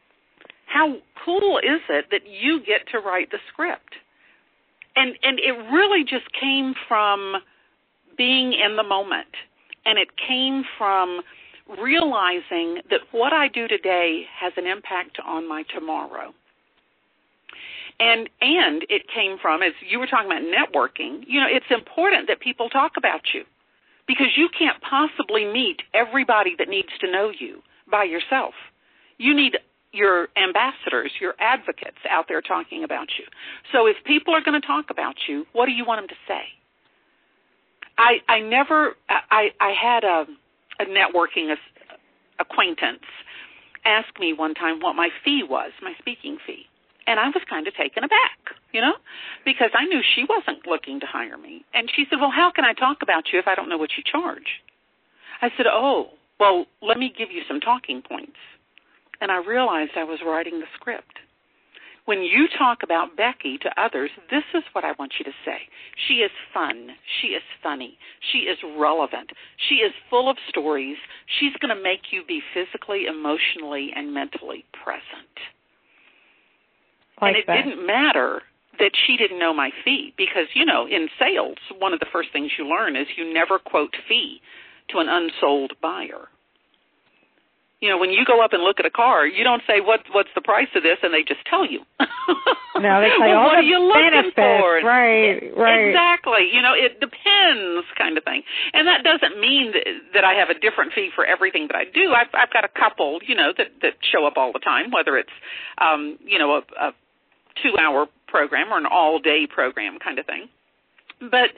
how 0.66 0.96
cool 1.24 1.58
is 1.58 1.80
it 1.88 2.06
that 2.10 2.22
you 2.26 2.60
get 2.60 2.88
to 2.92 2.98
write 2.98 3.30
the 3.30 3.38
script? 3.52 3.96
And 4.96 5.14
and 5.22 5.38
it 5.38 5.52
really 5.72 6.04
just 6.04 6.26
came 6.38 6.74
from 6.88 7.34
being 8.16 8.52
in 8.52 8.76
the 8.76 8.82
moment. 8.82 9.28
And 9.84 9.98
it 9.98 10.08
came 10.26 10.64
from 10.76 11.20
realizing 11.80 12.80
that 12.90 13.00
what 13.12 13.32
I 13.32 13.48
do 13.48 13.68
today 13.68 14.24
has 14.40 14.52
an 14.56 14.66
impact 14.66 15.18
on 15.24 15.48
my 15.48 15.64
tomorrow. 15.74 16.32
And 18.00 18.28
and 18.40 18.84
it 18.88 19.02
came 19.12 19.38
from 19.40 19.62
as 19.62 19.72
you 19.88 19.98
were 19.98 20.06
talking 20.06 20.26
about 20.26 20.42
networking, 20.42 21.24
you 21.26 21.40
know, 21.40 21.48
it's 21.50 21.66
important 21.70 22.28
that 22.28 22.40
people 22.40 22.68
talk 22.68 22.92
about 22.96 23.22
you 23.34 23.44
because 24.06 24.28
you 24.36 24.48
can't 24.56 24.80
possibly 24.80 25.44
meet 25.44 25.82
everybody 25.92 26.54
that 26.58 26.68
needs 26.68 26.88
to 27.00 27.10
know 27.10 27.30
you 27.36 27.62
by 27.90 28.04
yourself. 28.04 28.54
You 29.18 29.34
need 29.34 29.58
your 29.92 30.28
ambassadors, 30.36 31.12
your 31.20 31.34
advocates 31.40 31.98
out 32.08 32.26
there 32.28 32.40
talking 32.40 32.84
about 32.84 33.08
you. 33.18 33.24
So 33.72 33.86
if 33.86 33.96
people 34.04 34.34
are 34.34 34.42
going 34.42 34.60
to 34.60 34.66
talk 34.66 34.90
about 34.90 35.16
you, 35.28 35.46
what 35.52 35.66
do 35.66 35.72
you 35.72 35.84
want 35.84 36.00
them 36.02 36.08
to 36.08 36.14
say? 36.28 36.44
I 37.98 38.18
I 38.28 38.40
never 38.40 38.94
I 39.08 39.50
I 39.60 39.72
had 39.72 40.04
a 40.04 40.26
a 40.80 40.84
networking 40.84 41.54
acquaintance 42.38 43.02
ask 43.84 44.08
me 44.20 44.32
one 44.32 44.54
time 44.54 44.80
what 44.80 44.94
my 44.94 45.08
fee 45.24 45.42
was, 45.48 45.72
my 45.82 45.94
speaking 45.98 46.38
fee. 46.46 46.66
And 47.08 47.18
I 47.18 47.28
was 47.28 47.42
kind 47.48 47.66
of 47.66 47.74
taken 47.74 48.04
aback, 48.04 48.38
you 48.70 48.82
know, 48.82 48.92
because 49.44 49.70
I 49.72 49.86
knew 49.86 50.02
she 50.14 50.24
wasn't 50.28 50.66
looking 50.66 51.00
to 51.00 51.06
hire 51.06 51.38
me. 51.38 51.64
And 51.72 51.90
she 51.90 52.04
said, 52.08 52.20
"Well, 52.20 52.30
how 52.30 52.50
can 52.50 52.66
I 52.66 52.74
talk 52.74 52.98
about 53.02 53.32
you 53.32 53.38
if 53.38 53.48
I 53.48 53.54
don't 53.54 53.70
know 53.70 53.78
what 53.78 53.96
you 53.96 54.02
charge?" 54.04 54.60
I 55.40 55.48
said, 55.56 55.66
"Oh, 55.66 56.10
well, 56.38 56.66
let 56.82 56.98
me 56.98 57.08
give 57.16 57.30
you 57.32 57.42
some 57.48 57.60
talking 57.60 58.02
points." 58.02 58.36
And 59.22 59.32
I 59.32 59.38
realized 59.38 59.92
I 59.96 60.04
was 60.04 60.20
writing 60.22 60.60
the 60.60 60.66
script. 60.74 61.18
when 62.08 62.22
you 62.22 62.48
talk 62.56 62.82
about 62.82 63.16
Becky 63.18 63.58
to 63.58 63.68
others, 63.76 64.10
this 64.30 64.44
is 64.54 64.62
what 64.72 64.82
I 64.82 64.92
want 64.98 65.12
you 65.18 65.26
to 65.26 65.36
say. 65.44 65.68
She 66.06 66.14
is 66.24 66.30
fun. 66.54 66.96
She 67.20 67.28
is 67.28 67.42
funny. 67.62 67.98
She 68.32 68.38
is 68.48 68.56
relevant. 68.78 69.30
She 69.68 69.76
is 69.76 69.92
full 70.08 70.30
of 70.30 70.38
stories. 70.48 70.96
She's 71.38 71.52
going 71.60 71.76
to 71.76 71.82
make 71.82 72.10
you 72.10 72.24
be 72.24 72.40
physically, 72.54 73.04
emotionally, 73.04 73.92
and 73.94 74.14
mentally 74.14 74.64
present. 74.72 75.36
Like 77.20 77.34
and 77.34 77.36
it 77.36 77.46
that. 77.46 77.64
didn't 77.64 77.86
matter 77.86 78.42
that 78.78 78.92
she 79.06 79.16
didn't 79.16 79.38
know 79.38 79.52
my 79.52 79.70
fee 79.84 80.14
because, 80.16 80.46
you 80.54 80.64
know, 80.64 80.86
in 80.86 81.08
sales, 81.18 81.58
one 81.78 81.92
of 81.92 82.00
the 82.00 82.06
first 82.12 82.28
things 82.32 82.52
you 82.58 82.66
learn 82.66 82.94
is 82.96 83.06
you 83.16 83.32
never 83.32 83.58
quote 83.58 83.94
fee 84.08 84.40
to 84.90 84.98
an 84.98 85.08
unsold 85.08 85.72
buyer. 85.82 86.28
You 87.80 87.88
know, 87.90 87.98
when 87.98 88.10
you 88.10 88.24
go 88.26 88.42
up 88.42 88.52
and 88.52 88.62
look 88.64 88.80
at 88.80 88.86
a 88.86 88.90
car, 88.90 89.24
you 89.26 89.44
don't 89.44 89.62
say 89.66 89.78
what 89.80 90.00
what's 90.10 90.30
the 90.34 90.40
price 90.40 90.66
of 90.74 90.82
this, 90.82 90.98
and 91.02 91.14
they 91.14 91.22
just 91.22 91.44
tell 91.48 91.64
you. 91.66 91.80
No, 92.78 93.00
they 93.02 93.10
say 93.18 93.26
well, 93.34 93.38
all 93.38 93.46
what 93.50 93.58
the 93.58 93.66
are 93.66 93.70
you 93.74 93.78
looking 93.82 94.30
benefits. 94.30 94.38
for? 94.38 94.78
Right, 94.86 95.50
right. 95.56 95.88
Exactly. 95.90 96.46
You 96.52 96.62
know, 96.62 96.74
it 96.78 97.00
depends, 97.00 97.86
kind 97.98 98.16
of 98.16 98.22
thing. 98.22 98.42
And 98.72 98.86
that 98.86 99.02
doesn't 99.02 99.40
mean 99.40 99.72
that, 99.74 99.86
that 100.14 100.24
I 100.24 100.34
have 100.34 100.48
a 100.48 100.54
different 100.58 100.92
fee 100.94 101.10
for 101.14 101.26
everything 101.26 101.66
that 101.66 101.76
I 101.76 101.84
do. 101.90 102.14
I've 102.14 102.30
I've 102.34 102.52
got 102.52 102.62
a 102.64 102.70
couple, 102.70 103.18
you 103.26 103.34
know, 103.34 103.50
that 103.58 103.74
that 103.82 103.94
show 104.02 104.26
up 104.26 104.34
all 104.36 104.52
the 104.52 104.60
time, 104.62 104.90
whether 104.92 105.16
it's, 105.18 105.34
um, 105.82 106.18
you 106.24 106.38
know, 106.38 106.62
a, 106.62 106.62
a 106.78 106.94
two-hour 107.62 108.06
program 108.26 108.72
or 108.72 108.78
an 108.78 108.86
all-day 108.86 109.46
program 109.46 109.98
kind 109.98 110.18
of 110.18 110.26
thing. 110.26 110.48
But 111.20 111.50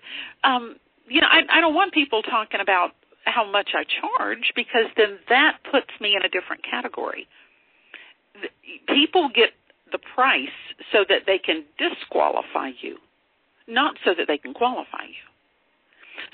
um, 0.44 0.76
you 1.08 1.20
know, 1.20 1.26
I, 1.30 1.58
I 1.58 1.60
don't 1.60 1.74
want 1.74 1.92
people 1.92 2.22
talking 2.22 2.60
about 2.60 2.90
how 3.24 3.50
much 3.50 3.70
I 3.74 3.84
charge 3.84 4.52
because 4.56 4.86
then 4.96 5.18
that 5.28 5.58
puts 5.70 5.90
me 6.00 6.16
in 6.16 6.24
a 6.24 6.28
different 6.28 6.62
category. 6.64 7.26
People 8.88 9.28
get 9.34 9.50
the 9.92 9.98
price 9.98 10.48
so 10.92 11.04
that 11.08 11.22
they 11.26 11.38
can 11.38 11.64
disqualify 11.78 12.70
you, 12.80 12.96
not 13.66 13.96
so 14.04 14.12
that 14.16 14.26
they 14.26 14.38
can 14.38 14.54
qualify 14.54 15.04
you. 15.04 15.29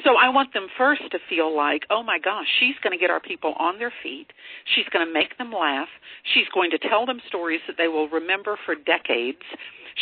So 0.05 0.17
I 0.17 0.29
want 0.29 0.53
them 0.53 0.69
first 0.77 1.03
to 1.11 1.19
feel 1.29 1.55
like, 1.55 1.83
oh 1.91 2.03
my 2.03 2.19
gosh, 2.19 2.47
she's 2.61 2.77
going 2.83 2.93
to 2.93 2.99
get 2.99 3.11
our 3.11 3.21
people 3.21 3.55
on 3.59 3.79
their 3.79 3.93
feet. 4.03 4.29
She's 4.75 4.87
going 4.93 5.07
to 5.07 5.13
make 5.13 5.37
them 5.39 5.53
laugh. 5.53 5.89
She's 6.35 6.49
going 6.55 6.71
to 6.71 6.79
tell 6.79 7.07
them 7.07 7.21
stories 7.29 7.61
that 7.67 7.77
they 7.79 7.89
will 7.89 8.09
remember 8.09 8.59
for 8.65 8.75
decades. 8.75 9.43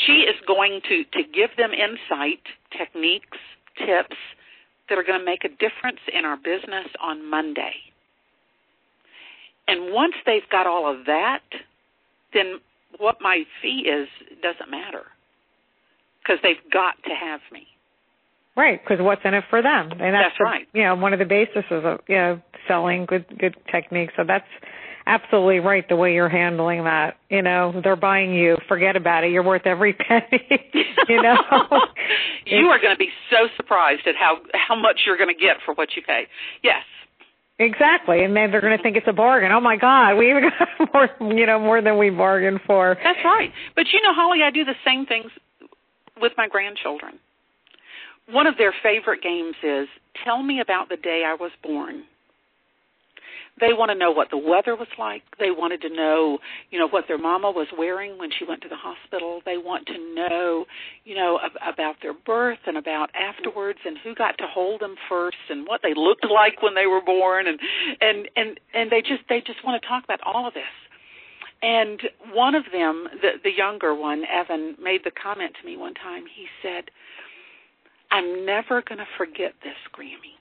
She 0.06 0.24
is 0.26 0.36
going 0.46 0.80
to, 0.88 1.04
to 1.04 1.22
give 1.22 1.50
them 1.56 1.70
insight, 1.72 2.42
techniques, 2.76 3.38
tips 3.78 4.16
that 4.88 4.98
are 4.98 5.04
going 5.04 5.18
to 5.18 5.24
make 5.24 5.44
a 5.44 5.48
difference 5.48 6.00
in 6.12 6.24
our 6.24 6.36
business 6.36 6.88
on 7.02 7.28
Monday. 7.28 7.72
And 9.66 9.92
once 9.94 10.14
they've 10.26 10.48
got 10.50 10.66
all 10.66 10.90
of 10.90 11.06
that, 11.06 11.42
then 12.34 12.60
what 12.98 13.16
my 13.20 13.44
fee 13.62 13.88
is 13.88 14.08
doesn't 14.42 14.70
matter 14.70 15.04
because 16.22 16.38
they've 16.42 16.70
got 16.72 16.94
to 17.04 17.14
have 17.14 17.40
me. 17.52 17.66
Right, 18.56 18.80
because 18.82 19.02
what's 19.02 19.22
in 19.24 19.34
it 19.34 19.44
for 19.50 19.62
them, 19.62 19.90
and 19.90 20.14
that's, 20.14 20.26
That's 20.26 20.38
the, 20.38 20.44
right. 20.44 20.68
You 20.72 20.84
know, 20.84 20.94
one 20.94 21.12
of 21.12 21.18
the 21.18 21.24
bases 21.24 21.64
of 21.70 22.00
you 22.08 22.16
know 22.16 22.40
selling 22.68 23.04
good 23.04 23.26
good 23.38 23.56
techniques. 23.70 24.12
So 24.16 24.22
that's 24.24 24.46
absolutely 25.06 25.58
right 25.58 25.86
the 25.88 25.96
way 25.96 26.14
you're 26.14 26.28
handling 26.28 26.84
that. 26.84 27.16
You 27.28 27.42
know, 27.42 27.80
they're 27.82 27.96
buying 27.96 28.32
you. 28.32 28.56
Forget 28.68 28.94
about 28.96 29.24
it. 29.24 29.32
You're 29.32 29.42
worth 29.42 29.66
every 29.66 29.92
penny. 30.08 30.70
you 31.08 31.20
know, 31.20 31.36
you 32.46 32.66
are 32.68 32.80
going 32.80 32.94
to 32.94 32.98
be 32.98 33.10
so 33.28 33.48
surprised 33.56 34.06
at 34.06 34.14
how 34.14 34.38
how 34.52 34.76
much 34.76 35.00
you're 35.04 35.18
going 35.18 35.34
to 35.34 35.40
get 35.40 35.56
for 35.64 35.74
what 35.74 35.88
you 35.96 36.02
pay. 36.02 36.26
Yes. 36.62 36.84
Exactly, 37.56 38.24
and 38.24 38.34
then 38.36 38.50
they're 38.50 38.60
going 38.60 38.76
to 38.76 38.82
think 38.82 38.96
it's 38.96 39.06
a 39.06 39.12
bargain. 39.12 39.52
Oh 39.52 39.60
my 39.60 39.76
God, 39.76 40.16
we 40.16 40.28
even 40.30 40.42
got 40.42 40.92
more, 41.20 41.32
you 41.38 41.46
know, 41.46 41.60
more 41.60 41.80
than 41.80 41.98
we 41.98 42.10
bargained 42.10 42.60
for. 42.66 42.96
That's 43.00 43.24
right. 43.24 43.52
But 43.76 43.86
you 43.92 44.02
know, 44.02 44.12
Holli, 44.12 44.42
I 44.42 44.50
do 44.50 44.64
the 44.64 44.74
same 44.84 45.06
things 45.06 45.30
with 46.20 46.32
my 46.36 46.48
grandchildren. 46.48 47.20
One 48.30 48.46
of 48.46 48.56
their 48.56 48.74
favorite 48.82 49.22
games 49.22 49.56
is 49.62 49.88
tell 50.24 50.42
me 50.42 50.60
about 50.60 50.88
the 50.88 50.96
day 50.96 51.24
I 51.26 51.34
was 51.34 51.52
born. 51.62 52.04
They 53.60 53.72
want 53.72 53.92
to 53.92 53.94
know 53.94 54.10
what 54.10 54.30
the 54.30 54.36
weather 54.36 54.74
was 54.74 54.88
like. 54.98 55.22
They 55.38 55.52
wanted 55.52 55.80
to 55.82 55.88
know, 55.88 56.38
you 56.70 56.78
know, 56.78 56.88
what 56.88 57.04
their 57.06 57.18
mama 57.18 57.52
was 57.52 57.68
wearing 57.78 58.18
when 58.18 58.30
she 58.36 58.44
went 58.44 58.62
to 58.62 58.68
the 58.68 58.76
hospital. 58.76 59.42
They 59.46 59.58
want 59.58 59.86
to 59.86 60.14
know, 60.14 60.66
you 61.04 61.14
know, 61.14 61.38
ab- 61.40 61.74
about 61.74 61.96
their 62.02 62.14
birth 62.14 62.58
and 62.66 62.76
about 62.76 63.10
afterwards 63.14 63.78
and 63.86 63.96
who 64.02 64.12
got 64.14 64.38
to 64.38 64.46
hold 64.48 64.80
them 64.80 64.96
first 65.08 65.38
and 65.50 65.68
what 65.68 65.82
they 65.84 65.94
looked 65.94 66.26
like 66.28 66.62
when 66.62 66.74
they 66.74 66.86
were 66.86 67.00
born 67.00 67.46
and 67.46 67.60
and 68.00 68.28
and 68.34 68.58
and 68.74 68.90
they 68.90 69.00
just 69.00 69.22
they 69.28 69.40
just 69.40 69.64
want 69.64 69.80
to 69.80 69.86
talk 69.88 70.02
about 70.02 70.20
all 70.26 70.48
of 70.48 70.54
this. 70.54 70.64
And 71.62 72.02
one 72.32 72.56
of 72.56 72.64
them, 72.72 73.06
the 73.22 73.38
the 73.42 73.52
younger 73.52 73.94
one, 73.94 74.24
Evan, 74.26 74.74
made 74.82 75.02
the 75.04 75.12
comment 75.12 75.54
to 75.60 75.66
me 75.66 75.76
one 75.76 75.94
time. 75.94 76.24
He 76.26 76.46
said, 76.60 76.90
"I'm 78.14 78.46
never 78.46 78.82
going 78.82 78.98
to 78.98 79.08
forget 79.18 79.52
this, 79.62 79.76
Grammy." 79.92 80.34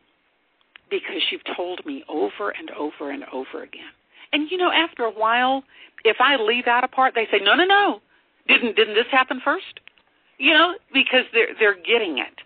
because 0.94 1.24
you've 1.32 1.56
told 1.58 1.84
me 1.88 2.04
over 2.08 2.52
and 2.52 2.70
over 2.72 3.10
and 3.10 3.24
over 3.34 3.64
again. 3.64 3.90
And 4.32 4.50
you 4.52 4.58
know, 4.58 4.72
after 4.72 5.04
a 5.04 5.12
while, 5.12 5.64
if 6.06 6.18
I 6.20 6.36
leave 6.36 6.68
out 6.68 6.84
a 6.84 6.88
part, 6.88 7.16
they 7.16 7.26
say, 7.32 7.40
"No, 7.44 7.56
no, 7.56 7.66
no, 7.66 8.02
didn't 8.48 8.76
didn't 8.76 8.94
this 8.94 9.10
happen 9.12 9.42
first? 9.44 9.80
You 10.38 10.54
know, 10.54 10.76
because 10.94 11.26
they're 11.34 11.56
they're 11.60 11.82
getting 11.82 12.20
it. 12.20 12.42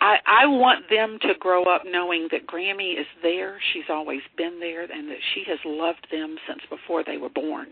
I 0.00 0.16
I 0.26 0.46
want 0.46 0.90
them 0.90 1.18
to 1.22 1.32
grow 1.38 1.64
up 1.64 1.82
knowing 1.86 2.28
that 2.30 2.46
Grammy 2.46 3.00
is 3.00 3.06
there. 3.22 3.58
She's 3.72 3.88
always 3.88 4.20
been 4.36 4.60
there, 4.60 4.82
and 4.82 5.08
that 5.08 5.24
she 5.34 5.44
has 5.48 5.58
loved 5.64 6.08
them 6.10 6.36
since 6.46 6.60
before 6.68 7.04
they 7.04 7.16
were 7.16 7.30
born. 7.30 7.68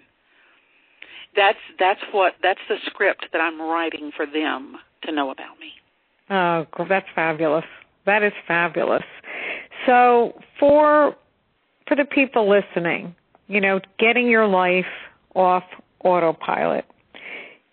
That's 1.36 1.58
that's 1.78 2.00
what 2.12 2.34
that's 2.42 2.60
the 2.70 2.76
script 2.86 3.26
that 3.32 3.40
I'm 3.40 3.60
writing 3.60 4.12
for 4.16 4.24
them 4.24 4.76
to 5.02 5.12
know 5.12 5.30
about 5.30 5.58
me. 5.60 5.72
Oh, 6.30 6.66
that's 6.88 7.06
fabulous. 7.14 7.64
That 8.06 8.22
is 8.22 8.32
fabulous. 8.46 9.04
So 9.86 10.40
for 10.58 11.16
for 11.86 11.96
the 11.96 12.04
people 12.04 12.48
listening, 12.48 13.14
you 13.48 13.60
know, 13.60 13.80
getting 13.98 14.28
your 14.28 14.46
life 14.46 14.86
off 15.34 15.64
autopilot, 16.02 16.86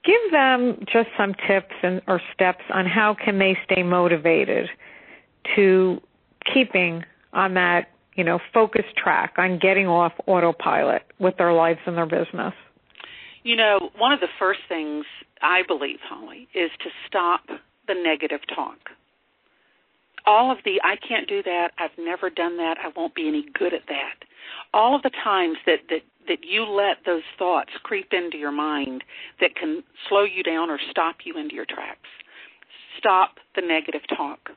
give 0.04 0.32
them 0.32 0.84
just 0.92 1.10
some 1.18 1.34
tips 1.48 1.74
and 1.84 2.02
or 2.08 2.22
steps 2.34 2.64
on 2.74 2.86
how 2.86 3.14
can 3.14 3.40
they 3.40 3.58
stay 3.66 3.84
motivated 3.84 4.70
to 5.56 6.02
keeping 6.54 7.04
on 7.34 7.54
that, 7.54 7.90
you 8.16 8.24
know, 8.24 8.40
focus 8.54 8.86
track 8.98 9.34
on 9.38 9.60
getting 9.60 9.88
off 9.88 10.14
autopilot 10.28 11.04
with 11.20 11.38
their 11.38 11.54
lives 11.54 11.80
and 11.86 11.98
their 11.98 12.06
business. 12.06 12.54
You 13.44 13.56
know, 13.56 13.90
one 13.98 14.12
of 14.12 14.20
the 14.20 14.28
first 14.38 14.60
things 14.68 15.06
I 15.42 15.64
believe, 15.68 16.00
Holli, 16.12 16.48
is 16.54 16.70
to 16.84 16.90
stop 17.08 17.42
the 17.91 18.01
negative 18.01 18.41
talk 18.56 18.91
all 20.25 20.51
of 20.51 20.60
the 20.65 20.82
I 20.84 20.95
can't 20.95 21.27
do 21.27 21.43
that, 21.43 21.71
I've 21.77 21.97
never 21.97 22.30
done 22.30 22.58
that, 22.58 22.77
I 22.84 22.91
won't 22.95 23.15
be 23.15 23.27
any 23.27 23.45
good 23.54 23.73
at 23.73 23.88
that. 23.88 24.15
All 24.73 24.95
of 24.95 25.04
the 25.04 25.10
times 25.10 25.58
that 25.65 25.80
that 25.89 26.01
that 26.27 26.39
you 26.43 26.65
let 26.65 26.97
those 27.06 27.23
thoughts 27.38 27.71
creep 27.84 28.13
into 28.13 28.38
your 28.38 28.51
mind 28.51 29.04
that 29.39 29.56
can 29.56 29.84
slow 30.08 30.23
you 30.23 30.43
down 30.43 30.69
or 30.69 30.80
stop 30.89 31.17
you 31.23 31.38
into 31.38 31.56
your 31.56 31.65
tracks. 31.65 32.08
Stop 32.97 33.38
the 33.56 33.62
negative 33.62 34.01
talk. 34.15 34.51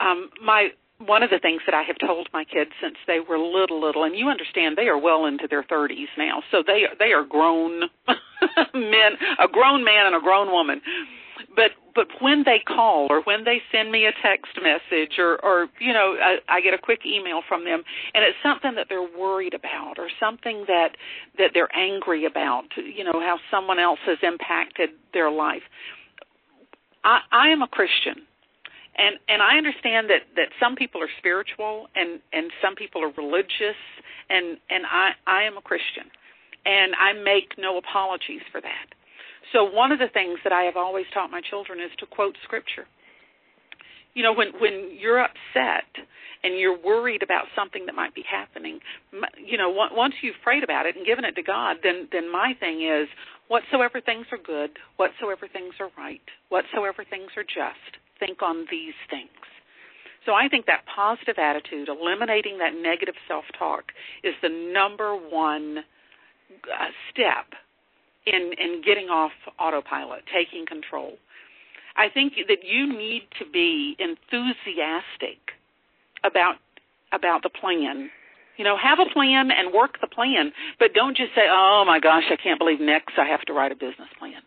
Um, 0.00 0.30
my 0.44 0.68
one 0.98 1.22
of 1.22 1.30
the 1.30 1.38
things 1.38 1.60
that 1.66 1.74
I 1.74 1.82
have 1.82 1.96
told 1.98 2.28
my 2.32 2.44
kids 2.44 2.70
since 2.82 2.96
they 3.06 3.20
were 3.20 3.38
little, 3.38 3.80
little, 3.80 4.04
and 4.04 4.16
you 4.16 4.28
understand 4.28 4.76
they 4.76 4.88
are 4.88 4.98
well 4.98 5.26
into 5.26 5.46
their 5.48 5.62
30s 5.62 6.08
now, 6.16 6.42
so 6.50 6.62
they 6.66 6.84
they 6.98 7.12
are 7.12 7.24
grown 7.24 7.80
men, 8.74 9.12
a 9.38 9.48
grown 9.50 9.84
man 9.84 10.06
and 10.06 10.16
a 10.16 10.20
grown 10.20 10.50
woman 10.50 10.80
but 11.54 11.72
but 11.94 12.08
when 12.20 12.44
they 12.44 12.58
call 12.58 13.06
or 13.10 13.22
when 13.22 13.44
they 13.44 13.60
send 13.72 13.90
me 13.90 14.06
a 14.06 14.12
text 14.22 14.52
message 14.62 15.18
or 15.18 15.42
or 15.44 15.68
you 15.80 15.92
know 15.92 16.16
I, 16.20 16.38
I 16.48 16.60
get 16.60 16.74
a 16.74 16.78
quick 16.78 17.00
email 17.06 17.40
from 17.46 17.64
them 17.64 17.82
and 18.14 18.24
it's 18.24 18.36
something 18.42 18.74
that 18.76 18.86
they're 18.88 19.08
worried 19.18 19.54
about 19.54 19.98
or 19.98 20.08
something 20.20 20.64
that 20.68 20.96
that 21.38 21.50
they're 21.54 21.74
angry 21.74 22.24
about 22.24 22.64
you 22.76 23.04
know 23.04 23.20
how 23.20 23.38
someone 23.50 23.78
else 23.78 24.00
has 24.06 24.18
impacted 24.22 24.90
their 25.12 25.30
life. 25.30 25.62
I 27.04 27.20
I 27.32 27.48
am 27.48 27.62
a 27.62 27.68
Christian 27.68 28.26
and 28.96 29.16
and 29.28 29.42
I 29.42 29.56
understand 29.56 30.10
that 30.10 30.22
that 30.36 30.48
some 30.60 30.76
people 30.76 31.02
are 31.02 31.10
spiritual 31.18 31.88
and 31.94 32.20
and 32.32 32.50
some 32.62 32.74
people 32.74 33.02
are 33.04 33.12
religious 33.16 33.78
and 34.30 34.58
and 34.70 34.84
I 34.86 35.12
I 35.26 35.42
am 35.44 35.56
a 35.56 35.62
Christian 35.62 36.10
and 36.64 36.94
I 36.96 37.12
make 37.12 37.54
no 37.58 37.78
apologies 37.78 38.42
for 38.50 38.60
that 38.60 38.95
so 39.52 39.64
one 39.64 39.92
of 39.92 39.98
the 39.98 40.08
things 40.08 40.38
that 40.44 40.52
I 40.52 40.62
have 40.62 40.76
always 40.76 41.06
taught 41.12 41.30
my 41.30 41.40
children 41.40 41.80
is 41.80 41.90
to 41.98 42.06
quote 42.06 42.36
scripture. 42.44 42.86
You 44.14 44.22
know, 44.22 44.32
when 44.32 44.48
when 44.58 44.96
you're 44.98 45.20
upset 45.20 45.90
and 46.42 46.58
you're 46.58 46.76
worried 46.76 47.22
about 47.22 47.44
something 47.54 47.86
that 47.86 47.94
might 47.94 48.14
be 48.14 48.24
happening, 48.28 48.80
you 49.44 49.58
know, 49.58 49.68
once 49.68 50.14
you've 50.22 50.40
prayed 50.42 50.64
about 50.64 50.86
it 50.86 50.96
and 50.96 51.04
given 51.04 51.24
it 51.24 51.36
to 51.36 51.42
God, 51.42 51.76
then 51.82 52.08
then 52.12 52.32
my 52.32 52.54
thing 52.58 52.82
is 52.82 53.08
whatsoever 53.48 54.00
things 54.00 54.26
are 54.32 54.38
good, 54.38 54.70
whatsoever 54.96 55.46
things 55.52 55.74
are 55.80 55.90
right, 55.98 56.22
whatsoever 56.48 57.04
things 57.08 57.30
are 57.36 57.44
just, 57.44 58.00
think 58.18 58.42
on 58.42 58.66
these 58.70 58.94
things. 59.10 59.30
So 60.24 60.32
I 60.32 60.48
think 60.48 60.66
that 60.66 60.84
positive 60.92 61.36
attitude, 61.38 61.88
eliminating 61.88 62.58
that 62.58 62.74
negative 62.74 63.14
self-talk 63.28 63.92
is 64.24 64.34
the 64.42 64.48
number 64.48 65.14
one 65.14 65.84
uh, 66.64 66.88
step 67.12 67.54
in 68.26 68.52
in 68.58 68.82
getting 68.84 69.08
off 69.08 69.32
autopilot, 69.58 70.24
taking 70.32 70.66
control. 70.66 71.14
I 71.96 72.08
think 72.08 72.34
that 72.48 72.58
you 72.64 72.86
need 72.86 73.22
to 73.38 73.44
be 73.50 73.96
enthusiastic 73.98 75.38
about 76.24 76.56
about 77.12 77.42
the 77.42 77.50
plan. 77.50 78.10
You 78.56 78.64
know, 78.64 78.76
have 78.76 78.98
a 78.98 79.12
plan 79.12 79.50
and 79.50 79.72
work 79.72 80.00
the 80.00 80.06
plan, 80.06 80.52
but 80.78 80.94
don't 80.94 81.16
just 81.16 81.34
say, 81.34 81.46
"Oh 81.48 81.84
my 81.86 82.00
gosh, 82.00 82.24
I 82.30 82.36
can't 82.36 82.58
believe 82.58 82.80
next 82.80 83.18
I 83.18 83.26
have 83.26 83.42
to 83.42 83.52
write 83.52 83.72
a 83.72 83.76
business 83.76 84.08
plan." 84.18 84.42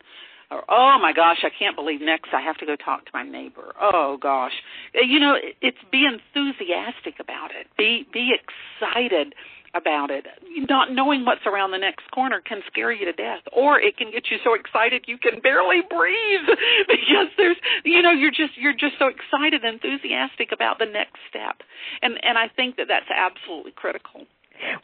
Or, 0.52 0.64
"Oh 0.68 0.98
my 1.00 1.14
gosh, 1.14 1.44
I 1.44 1.50
can't 1.50 1.76
believe 1.76 2.02
next 2.02 2.34
I 2.34 2.42
have 2.42 2.58
to 2.58 2.66
go 2.66 2.76
talk 2.76 3.06
to 3.06 3.12
my 3.14 3.24
neighbor." 3.24 3.74
Oh 3.80 4.18
gosh. 4.18 4.54
You 4.94 5.20
know, 5.20 5.38
it's 5.62 5.84
be 5.92 6.06
enthusiastic 6.06 7.20
about 7.20 7.52
it. 7.52 7.68
Be 7.78 8.08
be 8.12 8.34
excited 8.34 9.36
about 9.74 10.10
it. 10.10 10.26
Not 10.70 10.92
knowing 10.92 11.26
what's 11.26 11.46
around 11.46 11.72
the 11.72 11.78
next 11.78 12.10
corner 12.12 12.42
can 12.42 12.62
scare 12.68 12.92
you 12.92 13.06
to 13.06 13.14
death, 13.14 13.44
or 13.52 13.80
it 13.80 13.98
can 13.98 14.12
get 14.12 14.32
you 14.32 14.38
so 14.44 14.54
excited 14.54 15.06
you 15.08 15.18
can 15.18 15.40
barely 15.42 15.82
breathe 15.90 16.48
because 16.88 17.28
there's, 17.38 17.58
you 17.84 18.02
know, 18.02 18.12
you're 18.12 18.32
just 18.32 18.58
you're 18.58 18.74
just 18.74 18.98
so 18.98 19.08
excited, 19.08 19.64
and 19.64 19.80
enthusiastic 19.82 20.52
about 20.52 20.80
the 20.80 20.86
next 20.86 21.20
step, 21.30 21.62
and 22.02 22.18
and 22.24 22.38
I 22.38 22.48
think 22.48 22.78
that 22.78 22.88
that's 22.88 23.10
absolutely 23.10 23.72
critical. 23.72 24.26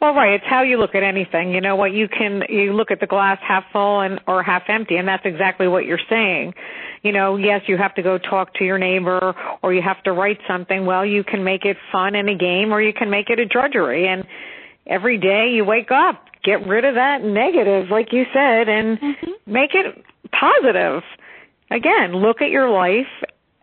Well, 0.00 0.14
right. 0.14 0.34
It's 0.34 0.44
how 0.46 0.62
you 0.62 0.78
look 0.78 0.94
at 0.94 1.02
anything. 1.02 1.52
You 1.52 1.60
know 1.60 1.76
what? 1.76 1.92
You 1.92 2.08
can 2.08 2.42
you 2.48 2.72
look 2.72 2.90
at 2.90 3.00
the 3.00 3.06
glass 3.06 3.38
half 3.46 3.64
full 3.72 4.00
and 4.00 4.20
or 4.26 4.42
half 4.42 4.62
empty, 4.68 4.96
and 4.96 5.06
that's 5.06 5.24
exactly 5.26 5.68
what 5.68 5.84
you're 5.84 6.00
saying. 6.08 6.54
You 7.02 7.12
know, 7.12 7.36
yes, 7.36 7.62
you 7.66 7.76
have 7.76 7.94
to 7.96 8.02
go 8.02 8.18
talk 8.18 8.54
to 8.54 8.64
your 8.64 8.78
neighbor, 8.78 9.34
or 9.62 9.74
you 9.74 9.82
have 9.82 10.02
to 10.04 10.12
write 10.12 10.38
something. 10.48 10.86
Well, 10.86 11.04
you 11.04 11.22
can 11.24 11.44
make 11.44 11.64
it 11.64 11.76
fun 11.92 12.14
and 12.14 12.28
a 12.28 12.34
game, 12.34 12.72
or 12.72 12.80
you 12.80 12.92
can 12.92 13.10
make 13.10 13.28
it 13.28 13.38
a 13.38 13.46
drudgery. 13.46 14.08
And 14.08 14.24
every 14.86 15.18
day 15.18 15.50
you 15.54 15.64
wake 15.64 15.90
up, 15.90 16.24
get 16.44 16.66
rid 16.66 16.84
of 16.84 16.94
that 16.94 17.22
negative, 17.22 17.90
like 17.90 18.12
you 18.12 18.24
said, 18.32 18.68
and 18.68 18.98
mm-hmm. 18.98 19.30
make 19.46 19.70
it 19.74 20.04
positive. 20.32 21.02
Again, 21.70 22.14
look 22.14 22.40
at 22.40 22.50
your 22.50 22.70
life 22.70 23.06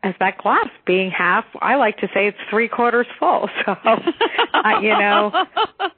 as 0.04 0.14
that 0.20 0.38
glass 0.38 0.68
being 0.86 1.10
half. 1.10 1.46
I 1.62 1.76
like 1.76 1.98
to 2.00 2.08
say 2.08 2.28
it's 2.28 2.38
three 2.50 2.68
quarters 2.68 3.08
full. 3.20 3.50
So, 3.66 3.72
uh, 3.72 4.80
you 4.82 4.90
know. 4.90 5.32
Uh, 5.34 5.46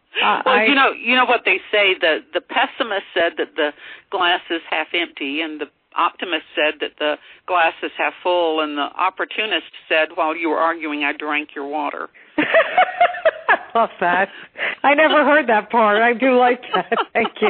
well, 0.45 0.55
I, 0.55 0.65
you 0.65 0.76
know, 0.76 0.91
you 0.91 1.15
know 1.15 1.26
what 1.26 1.41
they 1.45 1.57
say. 1.71 1.93
The 1.99 2.19
the 2.34 2.41
pessimist 2.41 3.05
said 3.13 3.34
that 3.38 3.55
the 3.55 3.71
glass 4.11 4.41
is 4.49 4.61
half 4.69 4.88
empty, 4.93 5.41
and 5.41 5.59
the 5.59 5.65
optimist 5.95 6.45
said 6.55 6.80
that 6.82 6.97
the 6.99 7.15
glass 7.47 7.73
is 7.84 7.91
half 7.97 8.13
full, 8.21 8.61
and 8.61 8.78
the 8.78 8.82
opportunist 8.82 9.71
said, 9.89 10.09
while 10.15 10.36
you 10.36 10.49
were 10.49 10.59
arguing, 10.59 11.03
I 11.03 11.13
drank 11.13 11.49
your 11.55 11.67
water. 11.67 12.09
I 13.76 13.80
love 13.80 13.89
that. 13.99 14.30
I 14.84 14.93
never 14.93 15.26
heard 15.26 15.47
that 15.47 15.69
part. 15.69 16.01
I 16.01 16.13
do 16.13 16.38
like 16.38 16.61
that. 16.73 16.97
Thank 17.13 17.34
you. 17.41 17.49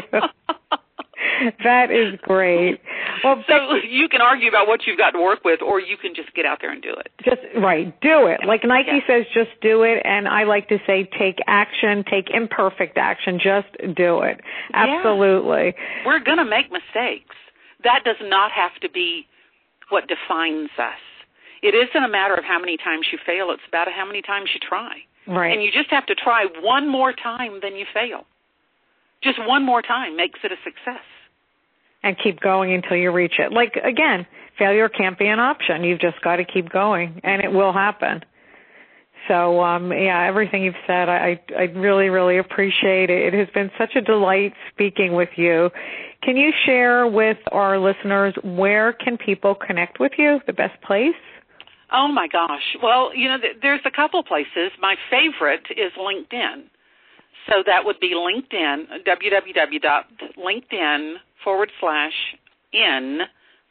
that 1.63 1.91
is 1.91 2.19
great. 2.21 2.82
Well, 3.23 3.43
so 3.47 3.76
you 3.88 4.09
can 4.09 4.21
argue 4.21 4.49
about 4.49 4.67
what 4.67 4.82
you've 4.86 4.97
got 4.97 5.11
to 5.11 5.21
work 5.21 5.43
with, 5.43 5.61
or 5.61 5.80
you 5.80 5.97
can 5.97 6.15
just 6.15 6.34
get 6.34 6.45
out 6.45 6.59
there 6.61 6.71
and 6.71 6.82
do 6.82 6.93
it. 6.93 7.11
Just 7.23 7.41
right, 7.55 7.99
do 8.01 8.28
it. 8.28 8.41
Like 8.45 8.61
Nike 8.63 8.89
yeah. 8.91 8.99
says, 9.07 9.26
just 9.34 9.51
do 9.61 9.84
it, 9.84 10.01
and 10.03 10.28
I 10.28 10.43
like 10.43 10.67
to 10.69 10.80
say, 10.88 11.07
take 11.17 11.38
action, 11.47 12.03
take 12.09 12.30
imperfect 12.34 12.97
action, 12.97 13.39
just 13.39 13.67
do 13.95 14.21
it. 14.21 14.41
Absolutely. 14.73 15.76
Yeah. 15.78 16.05
We're 16.05 16.19
gonna 16.19 16.45
make 16.45 16.71
mistakes. 16.71 17.36
That 17.84 18.03
does 18.03 18.17
not 18.21 18.51
have 18.51 18.73
to 18.82 18.89
be 18.89 19.28
what 19.89 20.05
defines 20.07 20.71
us. 20.80 21.01
It 21.61 21.76
isn't 21.76 22.03
a 22.03 22.09
matter 22.09 22.34
of 22.34 22.43
how 22.43 22.59
many 22.59 22.78
times 22.78 23.07
you 23.11 23.19
fail; 23.26 23.51
it's 23.51 23.63
about 23.67 23.88
how 23.91 24.05
many 24.05 24.21
times 24.21 24.49
you 24.53 24.59
try. 24.59 25.05
Right. 25.28 25.53
And 25.53 25.63
you 25.63 25.71
just 25.71 25.89
have 25.89 26.05
to 26.07 26.15
try 26.15 26.45
one 26.61 26.88
more 26.88 27.13
time 27.13 27.59
than 27.61 27.76
you 27.76 27.86
fail. 27.93 28.26
Just 29.23 29.39
one 29.39 29.65
more 29.65 29.82
time 29.82 30.15
makes 30.15 30.39
it 30.43 30.51
a 30.51 30.55
success. 30.63 31.03
And 32.03 32.15
keep 32.17 32.39
going 32.39 32.73
until 32.73 32.97
you 32.97 33.11
reach 33.11 33.39
it. 33.39 33.51
Like 33.51 33.76
again, 33.84 34.28
failure 34.59 34.89
can't 34.89 35.17
be 35.17 35.28
an 35.28 35.39
option. 35.39 35.84
You've 35.84 35.99
just 35.99 36.21
got 36.21 36.36
to 36.36 36.45
keep 36.45 36.69
going 36.69 37.19
and 37.23 37.41
it 37.41 37.51
will 37.51 37.73
happen. 37.73 38.23
So 39.28 39.61
um 39.63 39.91
yeah, 39.91 40.23
everything 40.28 40.63
you've 40.63 40.76
said 40.86 41.09
I 41.09 41.41
I 41.57 41.63
really 41.63 42.09
really 42.09 42.38
appreciate 42.38 43.09
it. 43.09 43.34
It 43.34 43.38
has 43.38 43.47
been 43.53 43.71
such 43.78 43.95
a 43.95 44.01
delight 44.01 44.53
speaking 44.71 45.13
with 45.13 45.30
you. 45.36 45.71
Can 46.21 46.38
you 46.38 46.51
share 46.65 47.07
with 47.07 47.38
our 47.51 47.80
listeners 47.80 48.36
where 48.43 48.93
can 48.93 49.17
people 49.17 49.55
connect 49.55 49.99
with 49.99 50.11
you? 50.19 50.39
The 50.45 50.53
best 50.53 50.80
place? 50.82 51.15
Oh 51.95 52.09
my 52.09 52.27
gosh. 52.27 52.75
Well, 52.83 53.15
you 53.15 53.29
know, 53.29 53.37
there's 53.61 53.79
a 53.85 53.91
couple 53.91 54.21
places. 54.23 54.71
My 54.81 54.95
favorite 55.09 55.67
is 55.71 55.93
LinkedIn. 55.97 56.63
So 57.47 57.63
that 57.65 57.85
would 57.85 58.01
be 58.01 58.13
LinkedIn, 58.13 59.05
www.linkedin 59.07 61.15
forward 61.43 61.71
slash 61.79 62.13
in 62.73 63.21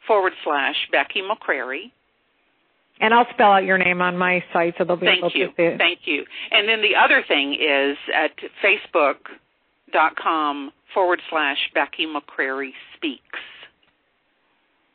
forward 0.07 0.33
slash 0.43 0.75
Becky 0.91 1.21
McCrary. 1.21 1.91
And 2.99 3.13
I'll 3.13 3.27
spell 3.33 3.51
out 3.51 3.63
your 3.65 3.77
name 3.77 4.01
on 4.01 4.17
my 4.17 4.43
site 4.53 4.73
so 4.77 4.85
they'll 4.85 4.95
be 4.95 5.05
Thank 5.05 5.19
able 5.19 5.29
you. 5.33 5.47
to 5.47 5.53
see 5.55 5.63
it. 5.63 5.77
Thank 5.77 5.99
you. 6.05 6.25
And 6.51 6.67
then 6.67 6.81
the 6.81 6.95
other 6.95 7.23
thing 7.27 7.53
is 7.53 7.97
at 8.15 8.31
facebook.com 8.63 10.71
forward 10.93 11.21
slash 11.29 11.57
Becky 11.73 12.07
McCrary 12.07 12.71
Speaks. 12.95 13.39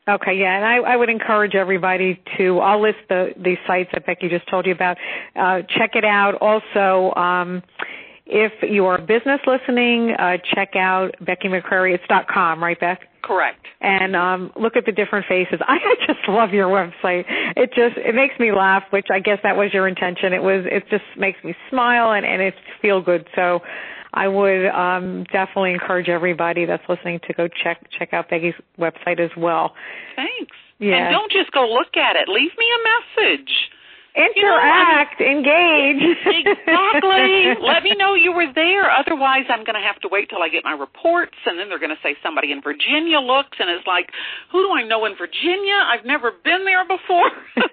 Okay, 0.09 0.35
yeah, 0.35 0.57
and 0.57 0.65
I, 0.65 0.93
I 0.93 0.97
would 0.97 1.11
encourage 1.11 1.55
everybody 1.55 2.21
to. 2.39 2.59
I'll 2.59 2.81
list 2.81 2.99
the 3.09 3.33
the 3.37 3.57
sites 3.67 3.91
that 3.93 4.07
Becky 4.07 4.29
just 4.29 4.49
told 4.49 4.67
you 4.67 4.73
about. 4.73 4.97
Uh, 5.37 5.63
check 5.69 5.95
it 5.95 6.05
out. 6.05 6.35
Also, 6.41 7.15
um, 7.21 7.63
if 8.27 8.53
you 8.63 8.87
are 8.87 8.97
a 8.97 9.03
business 9.03 9.41
listening, 9.47 10.13
uh, 10.13 10.39
check 10.55 10.75
out 10.75 11.15
Becky. 11.21 11.49
It's 11.49 12.03
dot 12.09 12.29
com, 12.29 12.63
right, 12.63 12.81
Beck? 12.81 13.10
Correct. 13.23 13.65
And 13.81 14.17
um, 14.17 14.53
look 14.57 14.77
at 14.77 14.87
the 14.87 14.93
different 14.93 15.27
faces. 15.27 15.61
I 15.67 15.79
just 16.07 16.21
love 16.29 16.51
your 16.53 16.69
website. 16.69 17.25
It 17.57 17.71
just 17.75 17.97
it 17.97 18.15
makes 18.15 18.39
me 18.39 18.53
laugh, 18.53 18.85
which 18.91 19.07
I 19.11 19.21
guess 19.21 19.39
that 19.43 19.57
was 19.57 19.73
your 19.73 19.87
intention. 19.89 20.33
It 20.33 20.43
was 20.43 20.65
it 20.67 20.85
just 20.91 21.05
makes 21.17 21.43
me 21.45 21.55
smile 21.69 22.13
and 22.13 22.25
and 22.25 22.43
it 22.43 22.55
feel 22.83 23.01
good. 23.01 23.27
So 23.35 23.61
I 24.13 24.29
would 24.29 24.67
um, 24.67 25.25
definitely 25.33 25.73
encourage 25.73 26.09
everybody 26.09 26.65
that's 26.65 26.83
listening 26.89 27.21
to 27.27 27.35
go 27.35 27.49
check 27.49 27.87
check 27.97 28.13
out 28.13 28.29
Becky's 28.29 28.55
website 28.79 29.21
as 29.21 29.31
well. 29.37 29.75
Thanks. 30.17 30.57
Yeah. 30.79 30.97
And 30.97 31.13
don't 31.13 31.31
just 31.31 31.53
go 31.53 31.69
look 31.71 31.97
at 31.97 32.17
it. 32.17 32.29
Leave 32.29 32.53
me 32.59 32.67
a 32.67 33.23
message. 33.23 33.71
Interact, 34.11 35.21
you 35.21 35.27
know, 35.27 35.39
engage. 35.39 36.03
exactly. 36.27 37.55
Let 37.63 37.83
me 37.87 37.95
know 37.95 38.15
you 38.15 38.33
were 38.33 38.51
there. 38.53 38.91
Otherwise, 38.91 39.47
I'm 39.49 39.63
going 39.63 39.79
to 39.79 39.87
have 39.87 40.01
to 40.03 40.09
wait 40.11 40.29
till 40.29 40.43
I 40.43 40.49
get 40.49 40.65
my 40.65 40.75
reports, 40.75 41.39
and 41.47 41.59
then 41.59 41.69
they're 41.71 41.79
going 41.79 41.95
to 41.95 42.03
say 42.03 42.19
somebody 42.23 42.51
in 42.51 42.61
Virginia 42.61 43.23
looks 43.23 43.55
and 43.61 43.71
is 43.71 43.87
like, 43.87 44.11
"Who 44.51 44.67
do 44.67 44.71
I 44.75 44.83
know 44.83 45.07
in 45.07 45.15
Virginia? 45.15 45.79
I've 45.79 46.05
never 46.05 46.35
been 46.43 46.67
there 46.67 46.83
before." 46.83 47.31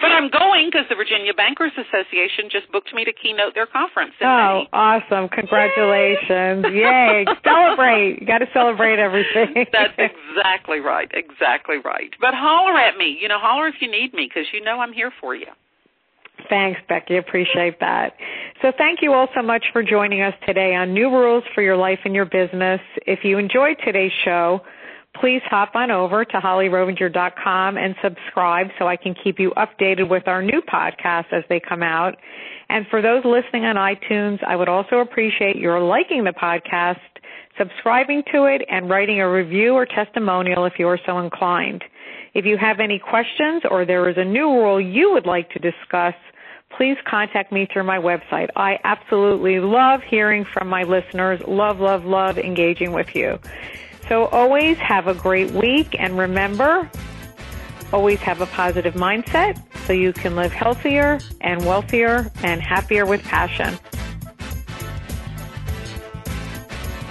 but 0.00 0.10
I'm 0.10 0.32
going 0.32 0.72
because 0.72 0.88
the 0.88 0.96
Virginia 0.96 1.34
Bankers 1.36 1.72
Association 1.76 2.48
just 2.48 2.72
booked 2.72 2.94
me 2.96 3.04
to 3.04 3.12
keynote 3.12 3.52
their 3.52 3.68
conference. 3.68 4.16
oh, 4.24 4.24
May. 4.24 4.68
awesome! 4.72 5.28
Congratulations! 5.28 6.64
Yay! 6.72 7.28
celebrate! 7.44 8.24
You 8.24 8.26
got 8.26 8.40
to 8.40 8.48
celebrate 8.56 8.98
everything. 8.98 9.68
That's 9.68 10.00
exactly 10.00 10.80
right. 10.80 11.12
Exactly 11.12 11.76
right. 11.84 12.08
But 12.20 12.32
holler 12.32 12.78
at 12.80 12.96
me. 12.96 13.18
You 13.20 13.28
know, 13.28 13.38
holler 13.38 13.68
if 13.68 13.76
you 13.84 13.90
need 13.90 14.14
me 14.14 14.28
because 14.32 14.48
you 14.52 14.64
know 14.64 14.80
I'm 14.80 14.92
here 14.92 15.12
for 15.20 15.25
for 15.26 15.34
you. 15.34 15.46
Thanks, 16.48 16.80
Becky. 16.88 17.16
Appreciate 17.16 17.80
that. 17.80 18.14
So 18.62 18.70
thank 18.78 19.00
you 19.02 19.12
all 19.12 19.26
so 19.34 19.42
much 19.42 19.64
for 19.72 19.82
joining 19.82 20.22
us 20.22 20.34
today 20.46 20.76
on 20.76 20.94
New 20.94 21.10
Rules 21.10 21.42
for 21.52 21.62
Your 21.62 21.76
Life 21.76 21.98
and 22.04 22.14
Your 22.14 22.26
Business. 22.26 22.80
If 23.06 23.20
you 23.24 23.38
enjoyed 23.38 23.76
today's 23.84 24.12
show, 24.24 24.60
please 25.20 25.42
hop 25.46 25.74
on 25.74 25.90
over 25.90 26.24
to 26.24 26.36
hollirovenger.com 26.38 27.76
and 27.76 27.96
subscribe 28.04 28.68
so 28.78 28.86
I 28.86 28.96
can 28.96 29.16
keep 29.24 29.40
you 29.40 29.52
updated 29.56 30.08
with 30.08 30.28
our 30.28 30.42
new 30.42 30.62
podcasts 30.62 31.32
as 31.32 31.42
they 31.48 31.58
come 31.58 31.82
out. 31.82 32.14
And 32.68 32.86
for 32.88 33.02
those 33.02 33.24
listening 33.24 33.64
on 33.64 33.74
iTunes, 33.74 34.38
I 34.44 34.54
would 34.54 34.68
also 34.68 34.98
appreciate 34.98 35.56
your 35.56 35.80
liking 35.80 36.22
the 36.22 36.30
podcast, 36.30 37.00
subscribing 37.58 38.22
to 38.32 38.44
it, 38.44 38.62
and 38.70 38.88
writing 38.88 39.20
a 39.20 39.28
review 39.28 39.74
or 39.74 39.86
testimonial 39.86 40.66
if 40.66 40.74
you 40.78 40.86
are 40.86 41.00
so 41.04 41.18
inclined. 41.18 41.82
If 42.36 42.44
you 42.44 42.58
have 42.58 42.80
any 42.80 42.98
questions 42.98 43.62
or 43.70 43.86
there 43.86 44.06
is 44.10 44.18
a 44.18 44.24
new 44.24 44.50
rule 44.50 44.78
you 44.78 45.10
would 45.12 45.24
like 45.24 45.48
to 45.52 45.58
discuss, 45.58 46.12
please 46.76 46.98
contact 47.06 47.50
me 47.50 47.66
through 47.72 47.84
my 47.84 47.96
website. 47.96 48.50
I 48.54 48.78
absolutely 48.84 49.58
love 49.58 50.02
hearing 50.02 50.44
from 50.44 50.68
my 50.68 50.82
listeners. 50.82 51.40
Love, 51.48 51.80
love, 51.80 52.04
love 52.04 52.36
engaging 52.36 52.92
with 52.92 53.16
you. 53.16 53.38
So 54.10 54.26
always 54.26 54.76
have 54.76 55.06
a 55.06 55.14
great 55.14 55.52
week 55.52 55.96
and 55.98 56.18
remember, 56.18 56.90
always 57.90 58.18
have 58.18 58.42
a 58.42 58.46
positive 58.46 58.92
mindset 58.92 59.58
so 59.86 59.94
you 59.94 60.12
can 60.12 60.36
live 60.36 60.52
healthier 60.52 61.18
and 61.40 61.64
wealthier 61.64 62.30
and 62.42 62.60
happier 62.60 63.06
with 63.06 63.22
passion. 63.22 63.78